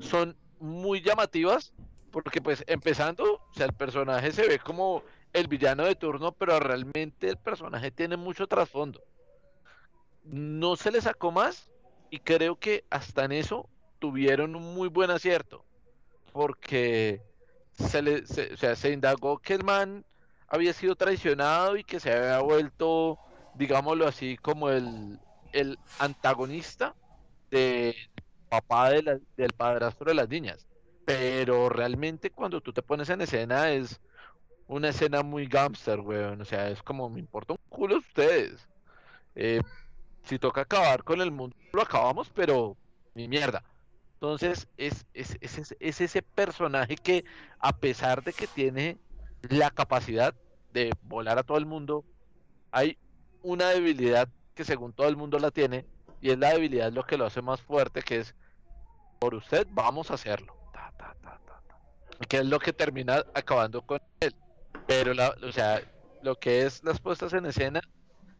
[0.00, 1.72] son muy llamativas
[2.10, 5.02] porque pues empezando, o sea, el personaje se ve como
[5.32, 9.00] el villano de turno, pero realmente el personaje tiene mucho trasfondo.
[10.24, 11.70] No se le sacó más
[12.10, 15.66] y creo que hasta en eso tuvieron un muy buen acierto
[16.32, 17.22] porque
[17.72, 20.06] se le se- o sea, se indagó que el man
[20.48, 23.20] había sido traicionado y que se había vuelto,
[23.52, 25.20] digámoslo así, como el,
[25.52, 26.96] el antagonista
[27.50, 27.94] del
[28.48, 30.66] papá de la- del padrastro de las niñas.
[31.04, 34.00] Pero realmente cuando tú te pones en escena es
[34.66, 36.40] una escena muy gángster, weón.
[36.40, 38.68] O sea, es como, me importa un culo ustedes.
[39.34, 39.60] Eh,
[40.26, 42.76] si toca acabar con el mundo, lo acabamos, pero
[43.14, 43.62] ni mierda.
[44.14, 47.24] Entonces, es, es, es, es- es ese personaje que,
[47.58, 48.98] a pesar de que tiene
[49.48, 50.34] la capacidad
[50.72, 52.04] de volar a todo el mundo,
[52.70, 52.98] hay
[53.42, 55.86] una debilidad que según todo el mundo la tiene,
[56.20, 58.34] y es la debilidad lo que lo hace más fuerte, que es,
[59.18, 60.56] por usted vamos a hacerlo.
[60.72, 60.92] Ta.
[62.28, 64.34] Que es lo que termina acabando con él.
[64.86, 65.82] Pero, la, o sea,
[66.22, 67.80] lo que es las puestas en escena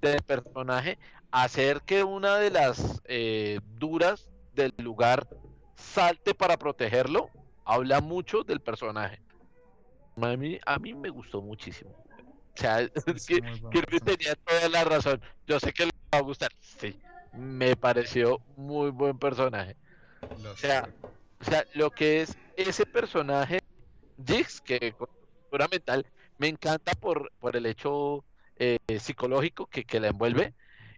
[0.01, 0.98] del personaje,
[1.31, 5.28] hacer que una de las eh, duras del lugar
[5.74, 7.28] salte para protegerlo,
[7.64, 9.20] habla mucho del personaje.
[10.20, 11.90] A mí, a mí me gustó muchísimo.
[11.90, 13.40] O sea, Es que-
[13.70, 15.20] Kirby tenía toda la razón.
[15.47, 16.51] Yo sé que le va a gustar.
[16.60, 16.98] Sí,
[17.32, 19.77] me pareció muy buen personaje.
[20.23, 20.89] O sea,
[21.40, 23.60] o sea, lo que es ese personaje,
[24.27, 25.09] Jix, que con
[25.70, 26.06] mental,
[26.39, 28.24] me encanta por, por el hecho
[28.58, 30.54] eh, psicológico que, que la envuelve.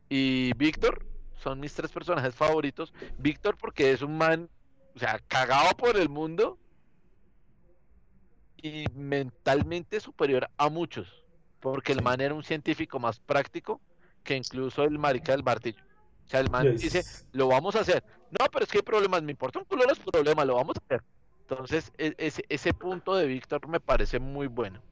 [0.09, 1.05] Y Víctor
[1.43, 2.93] son mis tres personajes favoritos.
[3.19, 4.49] Víctor porque es un man,
[4.95, 6.59] o sea, cagado por el mundo
[8.61, 11.25] y mentalmente superior a muchos.
[11.61, 13.81] Porque el man era un científico más práctico
[14.23, 15.83] que incluso el marica del martillo.
[16.27, 16.81] O sea, el man Yes.
[16.81, 18.05] dice, lo vamos a hacer.
[18.31, 20.85] No, pero es que hay problemas, me importa un culo los problemas, lo vamos a
[20.85, 21.03] hacer.
[21.41, 24.83] Entonces, e- ese, ese punto de Víctor me parece muy bueno.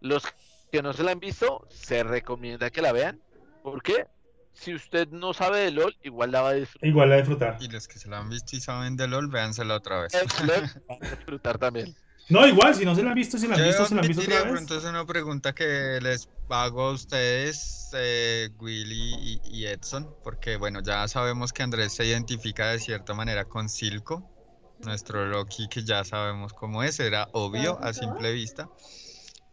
[0.00, 0.24] Los
[0.70, 3.20] que no se la han visto, se recomienda que la vean.
[3.62, 4.06] porque
[4.52, 6.88] Si usted no sabe de LOL, igual la va a disfrutar.
[6.88, 7.56] Igual la disfrutar.
[7.60, 10.20] Y los que se la han visto y saben de LOL, véansela otra vez.
[10.38, 11.94] LOL va a disfrutar también.
[12.28, 14.02] No, igual, si no se la han visto, si la han Yo visto, se la
[14.02, 14.52] han visto otra de vez.
[14.52, 20.56] pronto es una pregunta que les hago a ustedes, eh, Willy y, y Edson, porque
[20.56, 24.30] bueno, ya sabemos que Andrés se identifica de cierta manera con Silco,
[24.78, 28.68] nuestro Loki que ya sabemos cómo es, era obvio a simple vista.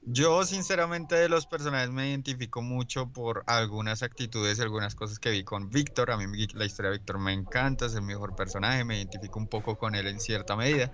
[0.10, 5.32] Yo sinceramente de los personajes me identifico mucho por algunas actitudes y algunas cosas que
[5.32, 6.12] vi con Víctor.
[6.12, 9.50] A mí la historia de Víctor me encanta, es el mejor personaje, me identifico un
[9.50, 10.94] poco con él en cierta medida.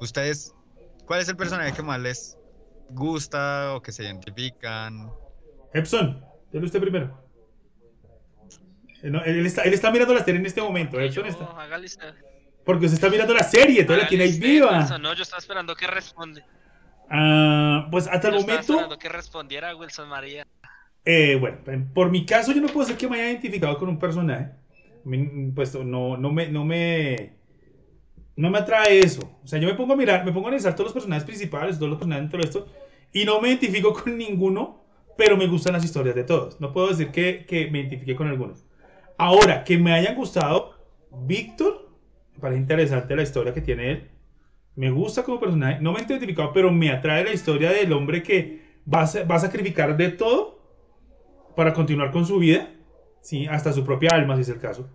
[0.00, 0.54] ¿Ustedes
[1.04, 2.38] cuál es el personaje que más les
[2.88, 5.10] gusta o que se identifican?
[5.74, 7.22] Epson, dele usted primero.
[9.02, 10.98] Eh, no, él, está, él está mirando la serie en este momento.
[10.98, 12.14] Epson Yo, está.
[12.64, 14.98] Porque usted está mirando la serie, entonces la tiene ahí viva.
[14.98, 16.42] No, yo estaba esperando que responde.
[17.10, 18.60] Ah, pues hasta el momento.
[18.72, 20.46] esperando que respondiera Wilson María.
[21.04, 23.88] Eh, bueno, en- por mi caso yo no puedo decir que me haya identificado con
[23.88, 24.50] un personaje.
[25.54, 27.34] Pues no, no me, no me,
[28.36, 29.38] no me atrae eso.
[29.44, 31.76] O sea, yo me pongo a mirar, me pongo a analizar todos los personajes principales,
[31.76, 32.66] todos los personajes dentro de esto,
[33.12, 34.82] y no me identifico con ninguno,
[35.16, 36.58] pero me gustan las historias de todos.
[36.60, 38.64] No puedo decir que, que me identifique con algunos.
[39.18, 40.74] Ahora, que me hayan gustado,
[41.10, 41.90] Víctor,
[42.32, 44.10] me parece interesante la historia que tiene él.
[44.76, 48.22] Me gusta como personaje, no me he identificado, pero me atrae la historia del hombre
[48.22, 50.58] que va a, sacrificar de todo
[51.54, 52.70] para continuar con su vida,
[53.22, 53.46] ¿sí?
[53.46, 54.88] hasta su propia alma, si es el caso,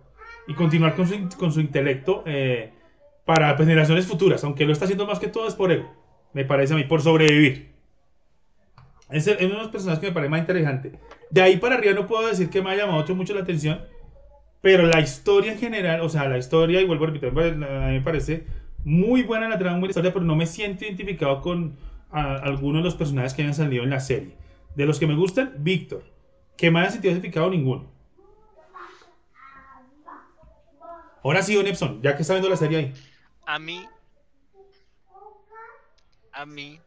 [0.46, 2.72] y continuar con su, con su intelecto eh,
[3.24, 5.90] para generaciones futuras, aunque lo está haciendo más que todo es por ego,
[6.34, 7.70] me parece a mí, por sobrevivir.
[9.10, 10.92] Es, uno de los personajes que me parece más interesante.
[11.30, 13.80] De ahí para arriba no puedo decir que me haya llamado mucho la atención,
[14.60, 17.94] pero la historia en general, o sea, la historia, y vuelvo a repetir, a mí
[17.94, 18.44] me parece
[18.84, 21.76] muy buena la trama, muy buena historia, pero no me siento identificado con
[22.10, 24.36] a- algunos de los personajes que hayan salido en la serie.
[24.74, 26.04] De los que me gustan, Víctor.
[26.56, 27.90] Que me haya sentido identificado ninguno.
[31.22, 32.94] Ahora sí, Don Epson, ya que está viendo la serie ahí.
[33.46, 33.86] A mí.
[36.32, 36.80] A mí.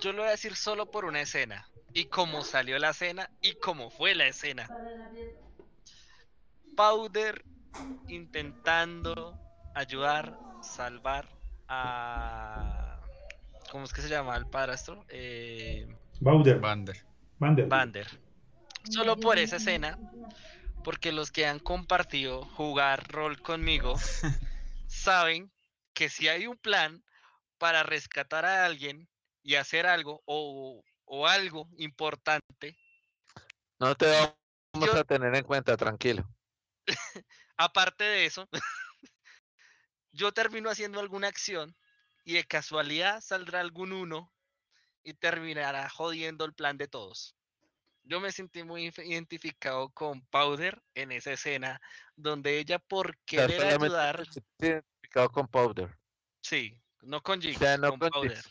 [0.00, 1.66] Yo lo voy a decir solo por una escena.
[1.92, 4.68] Y cómo salió la escena y cómo fue la escena.
[6.76, 7.44] Powder
[8.08, 9.38] intentando
[9.74, 11.28] ayudar, salvar
[11.68, 13.00] a.
[13.70, 15.04] ¿Cómo es que se llama el padrastro?
[15.08, 15.86] Eh,
[16.20, 16.58] Bauder.
[16.60, 16.96] Bander.
[17.38, 17.66] Bander.
[17.66, 18.06] Bander.
[18.90, 19.98] Solo por esa escena,
[20.82, 23.94] porque los que han compartido jugar rol conmigo
[24.86, 25.50] saben
[25.94, 27.02] que si hay un plan
[27.58, 29.08] para rescatar a alguien
[29.42, 32.76] y hacer algo o, o algo importante,
[33.80, 34.06] No te
[34.74, 36.28] vamos Yo- a tener en cuenta, tranquilo.
[37.56, 38.48] aparte de eso,
[40.14, 41.76] yo termino haciendo alguna acción
[42.24, 44.32] y de casualidad saldrá algún uno
[45.02, 47.36] y terminará jodiendo el plan de todos.
[48.04, 51.80] Yo me sentí muy identificado con Powder en esa escena
[52.16, 54.24] donde ella por querer ayudar,
[54.58, 55.98] identificado con Powder.
[56.42, 58.44] sí, no con sea, no con con Powder.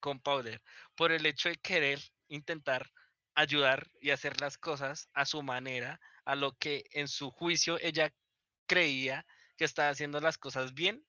[0.00, 0.60] Con Powder,
[0.96, 2.90] por el hecho de querer intentar
[3.34, 8.12] ayudar y hacer las cosas a su manera, a lo que en su juicio ella
[8.66, 9.24] creía
[9.60, 11.04] que estaba haciendo las cosas bien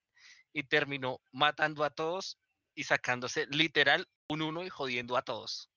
[0.51, 2.37] y terminó matando a todos
[2.75, 5.71] y sacándose literal un uno y jodiendo a todos.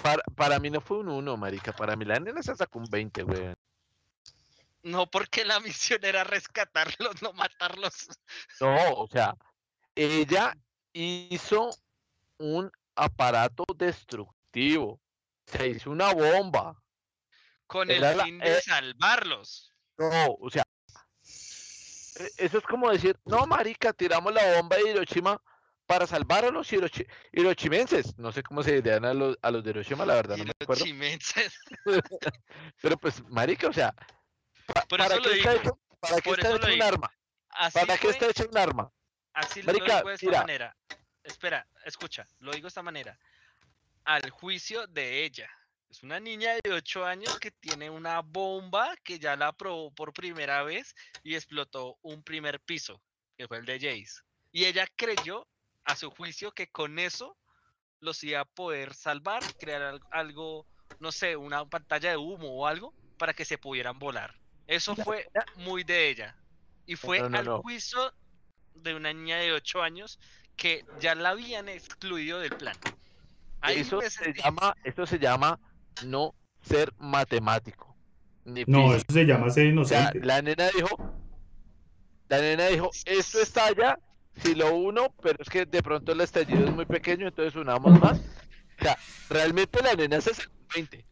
[0.00, 1.72] Para, para mí no fue un 1, marica.
[1.72, 3.52] Para mí la nena se sacó un 20, güey.
[4.84, 8.06] No porque la misión era rescatarlos, no matarlos.
[8.60, 9.34] No, o sea,
[9.96, 10.56] ella
[10.92, 11.70] hizo
[12.38, 15.00] un aparato destructivo.
[15.46, 16.80] Se hizo una bomba.
[17.66, 19.74] Con el la- fin de eh, salvarlos.
[19.98, 20.62] No, o sea,
[22.20, 25.42] e- eso es como decir, no, marica, tiramos la bomba de Hiroshima
[25.86, 26.70] para salvar a los
[27.32, 28.16] hirochimenses.
[28.18, 30.52] No sé cómo se dirían a los, a los de Hiroshima, la verdad, no me
[30.60, 30.84] acuerdo.
[32.82, 33.92] Pero pues, marica, o sea,
[34.66, 36.82] pa- Por ¿para lo qué está hecho, para qué por está eso lo hecho un
[36.82, 37.12] arma?
[37.50, 38.92] Así ¿Para qué está hecho un arma?
[39.32, 40.40] así lo Marica, digo de esta mira.
[40.40, 40.76] manera.
[41.24, 43.18] Espera, escucha, lo digo de esta manera.
[44.04, 45.50] Al juicio de ella.
[45.90, 50.12] Es una niña de 8 años que tiene una bomba que ya la probó por
[50.12, 53.00] primera vez y explotó un primer piso,
[53.38, 54.20] que fue el de Jace.
[54.52, 55.46] Y ella creyó,
[55.84, 57.38] a su juicio, que con eso
[58.00, 60.66] los iba a poder salvar, crear al- algo,
[60.98, 64.34] no sé, una pantalla de humo o algo, para que se pudieran volar.
[64.66, 66.36] Eso fue muy de ella.
[66.84, 67.62] Y fue no, no, al no.
[67.62, 68.12] juicio
[68.74, 70.18] de una niña de 8 años
[70.56, 72.76] que ya la habían excluido del plan.
[73.62, 75.58] Ahí Eso me se sentí- llama, eso se llama
[76.04, 77.96] no ser matemático.
[78.44, 80.26] Ni No, eso se llama ser O sea, inocente.
[80.26, 80.88] la nena dijo,
[82.28, 83.98] la nena dijo, esto está allá,
[84.36, 87.98] si lo uno, pero es que de pronto el estallido es muy pequeño, entonces unamos
[88.00, 88.18] más.
[88.80, 88.96] O sea,
[89.28, 91.04] realmente la nena se sacó 20,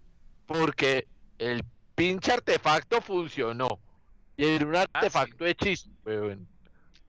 [0.46, 1.06] porque
[1.38, 1.62] el
[1.94, 3.80] pinche artefacto funcionó.
[4.36, 6.46] Y era un artefacto hechizo, weón.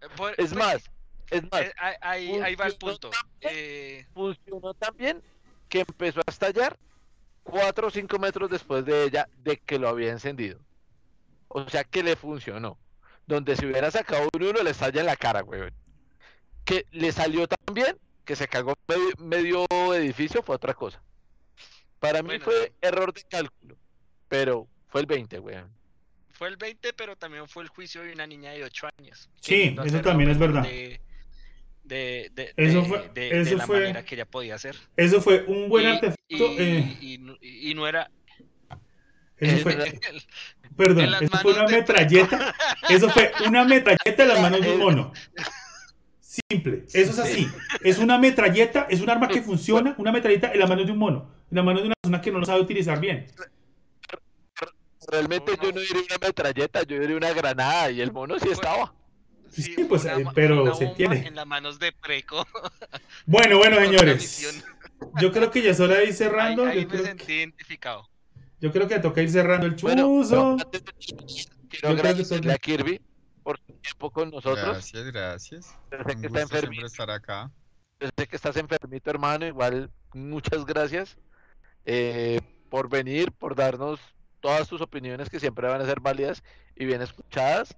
[0.02, 0.84] eh, por- Es pues, más,
[1.30, 3.10] es más, eh, ahí, va el funcionó punto.
[3.10, 5.22] tan Eh, funcionó tan bien
[5.69, 6.77] que empezó a estallar
[7.47, 10.59] 4 o 5 metros después de ella de que lo había encendido.
[11.47, 12.77] O sea que le funcionó.
[13.25, 15.73] Donde si hubiera sacado un uno le estalla en la cara, weón.
[16.65, 21.01] Que le salió tan bien que se cagó medio, medio edificio fue otra cosa.
[21.99, 23.77] Para mí Bueno, fue error de cálculo,
[24.27, 25.71] pero fue el 20, weón.
[26.33, 29.29] fue el 20, pero también fue el juicio de una niña de 8 años.
[29.41, 30.63] Sí, eso también es verdad.
[30.63, 31.01] De,
[31.88, 34.76] de, de, Eso fue- de- de eso la fue- manera que ella podía hacer.
[34.95, 36.18] Eso fue un buen y, artefacto.
[36.27, 38.09] y- eh, y no- y no era.
[39.38, 40.23] eso fue, el-
[40.76, 42.55] perdón, eso fue una metralleta.
[42.89, 45.14] Eso fue una metralleta en las manos de un mono.
[46.19, 47.47] Simple, eso es así.
[47.81, 50.97] Es una metralleta, es un arma que funciona, una metralleta en las manos de un
[50.99, 53.26] mono, en las manos de una persona que no lo sabe utilizar bien.
[55.09, 58.93] Realmente yo no diría una metralleta, yo diría una granada y el mono sí estaba.
[59.51, 61.17] Sí, pues, una eh, pero una se entiende.
[61.27, 62.45] En las manos de Preco.
[63.25, 64.61] Bueno, bueno, señores.
[65.19, 66.65] Yo creo que ya es hora de ir Ahí, cerrando.
[66.65, 68.09] ahí Yo me creo, sentí que, identificado.
[68.59, 70.55] yo creo que toca ir cerrando el Bueno, chuzo.
[70.71, 70.81] de-
[71.69, 73.01] quiero agradecerle a Kirby
[73.43, 74.65] por su tiempo con nosotros.
[74.65, 75.75] Gracias, gracias.
[75.91, 77.51] Yo sé Un que está gusto enfermito, estar acá.
[77.99, 79.45] yo sé que estás enfermito, hermano.
[79.45, 81.17] Igual, muchas gracias
[81.85, 83.99] eh, por venir, por darnos
[84.39, 86.43] todas tus opiniones que siempre van a ser válidas
[86.75, 87.75] y bien escuchadas.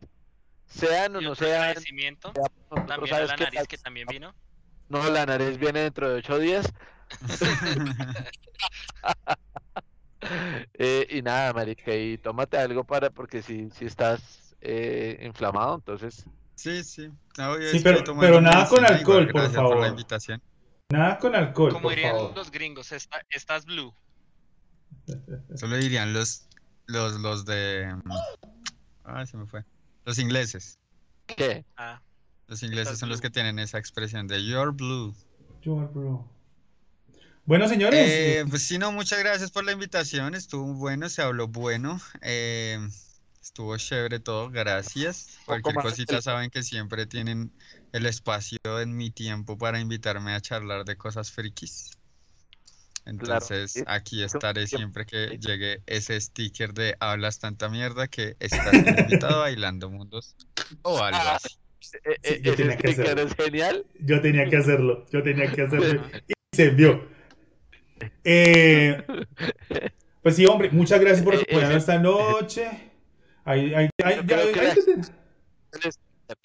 [0.69, 2.41] Sean o no sean, agradecimiento ya,
[2.71, 4.33] nosotros también a la que nariz la- que también vino.
[4.87, 6.71] no, la nariz viene dentro de ocho días.
[10.73, 16.25] Eh, y nada, marica, y tómate algo para, porque si, si estás eh, inflamado, entonces
[16.55, 17.09] Sí, sí.
[17.71, 19.87] Sí, pero- pero nada con alcohol, igual, por gracias por la favor.
[19.87, 20.41] invitación.
[20.91, 22.35] Nada con alcohol, Como por dirían favor.
[22.35, 23.93] los gringos, está- estás blue.
[25.53, 26.49] Eso lo dirían los,
[26.87, 27.95] los, los de...
[29.05, 29.63] Ah, se me fue.
[30.05, 30.79] Los ingleses.
[31.27, 31.65] ¿qué?
[31.77, 32.01] Ah,
[32.47, 33.27] Los ingleses son los blue.
[33.29, 35.15] que tienen esa expresión de you're blue.
[35.63, 36.27] Sure, bro.
[37.45, 37.99] Bueno, señores.
[38.01, 40.35] Eh, pues sí, no, muchas gracias por la invitación.
[40.35, 41.99] Estuvo bueno, se habló bueno.
[42.21, 42.79] eh,
[43.41, 45.37] estuvo chévere todo, gracias.
[45.45, 47.51] Cualquier cosita el- saben que siempre tienen
[47.91, 51.98] el espacio en mi tiempo para invitarme a charlar de cosas frikis.
[53.09, 53.83] Entonces, sí.
[53.87, 55.05] aquí estaré siempre.
[55.05, 58.73] siempre que llegue ese sticker de hablas tanta mierda que estás
[59.23, 60.35] invitado a Bailando Mundos
[60.83, 61.49] o algo así.
[61.53, 63.23] Eh, Sí, eh, yo tenía que sticker hacerlo.
[63.23, 63.85] es genial.
[63.99, 66.03] Yo tenía que hacerlo, yo tenía que hacerlo.
[66.27, 67.07] Y se envió.
[68.23, 69.03] Eh,
[70.21, 72.67] pues sí, hombre, muchas gracias por Eh, acompañarnos esta noche.
[73.45, 75.03] Ahí, ahí, ahí, Yo creo que la- te- El
[75.91, 76.37] sticker.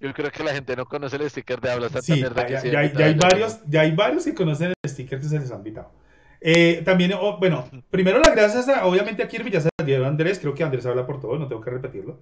[0.00, 2.52] Yo creo que la gente no conoce el sticker de hablas tanta Sí, mierda que
[2.54, 5.38] ya, sí ya ya hay varios, ya hay varios que conocen el sticker que se
[5.38, 5.92] les ha invitado.
[6.40, 10.06] Eh, también, oh, bueno, primero las gracias a, obviamente a Kirby, ya se las dieron
[10.06, 12.18] a Andrés, creo que Andrés habla por todo, no tengo que repetirlo.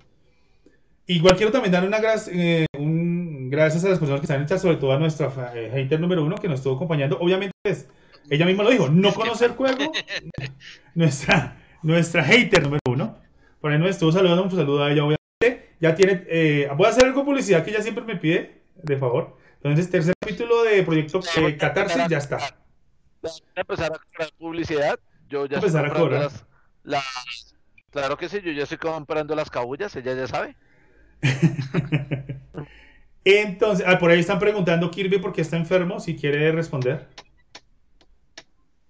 [1.06, 4.58] Igual quiero también dar una gra- eh, un- gracias a las personas que están chat,
[4.58, 7.18] sobre todo a nuestra eh, hater número uno que nos estuvo acompañando.
[7.18, 7.88] Obviamente, pues,
[8.28, 9.90] ella misma lo dijo, no conoce el juego.
[10.94, 13.16] nuestra, nuestra hater número uno.
[13.60, 15.68] Por ahí nos estuvo saludando, un saludo a ella, obviamente.
[15.80, 18.96] Ya tiene, eh, voy a hacer algo de publicidad que ella siempre me pide, de
[18.96, 19.36] favor.
[19.62, 22.36] Entonces, tercer capítulo de Proyecto eh, Catarsis, ya está.
[23.22, 24.98] Voy a empezar a cobrar publicidad.
[25.28, 26.46] Yo ya Empezar estoy a comprando cobrar.
[26.84, 27.54] las, las,
[27.90, 30.56] Claro que sí, yo ya estoy comprando las cabullas, ella ya sabe.
[33.24, 37.08] Entonces, ah, por ahí están preguntando Kirby por qué está enfermo, si quiere responder.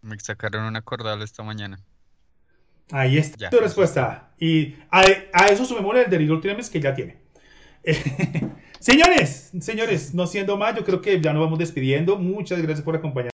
[0.02, 1.80] Me sacaron una cordal esta mañana.
[2.92, 3.50] Ahí está Ya.
[3.50, 4.30] tu respuesta.
[4.38, 5.02] Y a,
[5.32, 7.18] a eso sumémosle el de Little Trimmings que ya tiene.
[8.80, 12.16] señores, señores, no siendo más, yo creo que ya nos vamos despidiendo.
[12.16, 13.32] Muchas gracias por acompañarnos.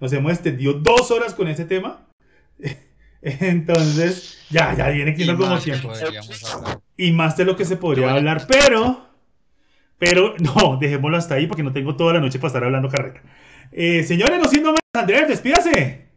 [0.00, 2.06] Nos hemos extendido dos horas con ese tema.
[3.22, 5.92] Entonces, ya, ya viene quitando como tiempo.
[6.96, 9.06] Y más de lo que se podría hablar, pero,
[9.98, 13.22] pero, no, dejémoslo hasta ahí porque no tengo toda la noche para estar hablando carreta.
[13.70, 16.08] Eh, señores, no siendo más, Andrés, despídase.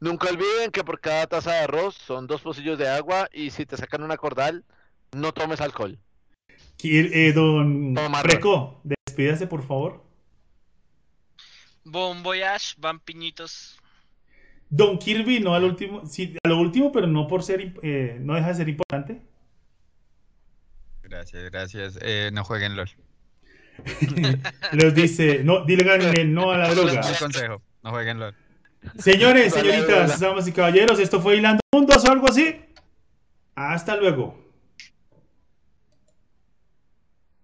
[0.00, 3.66] Nunca olviden que por cada taza de arroz son dos pocillos de agua y si
[3.66, 4.64] te sacan una cordal,
[5.12, 5.98] no tomes alcohol.
[6.82, 10.02] Eh, don Preco, despídase, por favor.
[11.90, 13.76] Bon voyage, van piñitos.
[14.68, 18.34] Don Kirby, no al último, sí, a lo último, pero no por ser, eh, no
[18.34, 19.20] deja de ser importante.
[21.02, 21.98] Gracias, gracias.
[22.00, 22.88] Eh, no jueguen LOL.
[24.72, 27.00] Les dice, no, díganle no a la droga.
[27.18, 27.60] consejo.
[27.82, 28.36] No jueguen LOL.
[28.96, 32.54] Señores, señoritas, damas y caballeros, esto fue Hilando Mundos o algo así.
[33.56, 34.49] Hasta luego.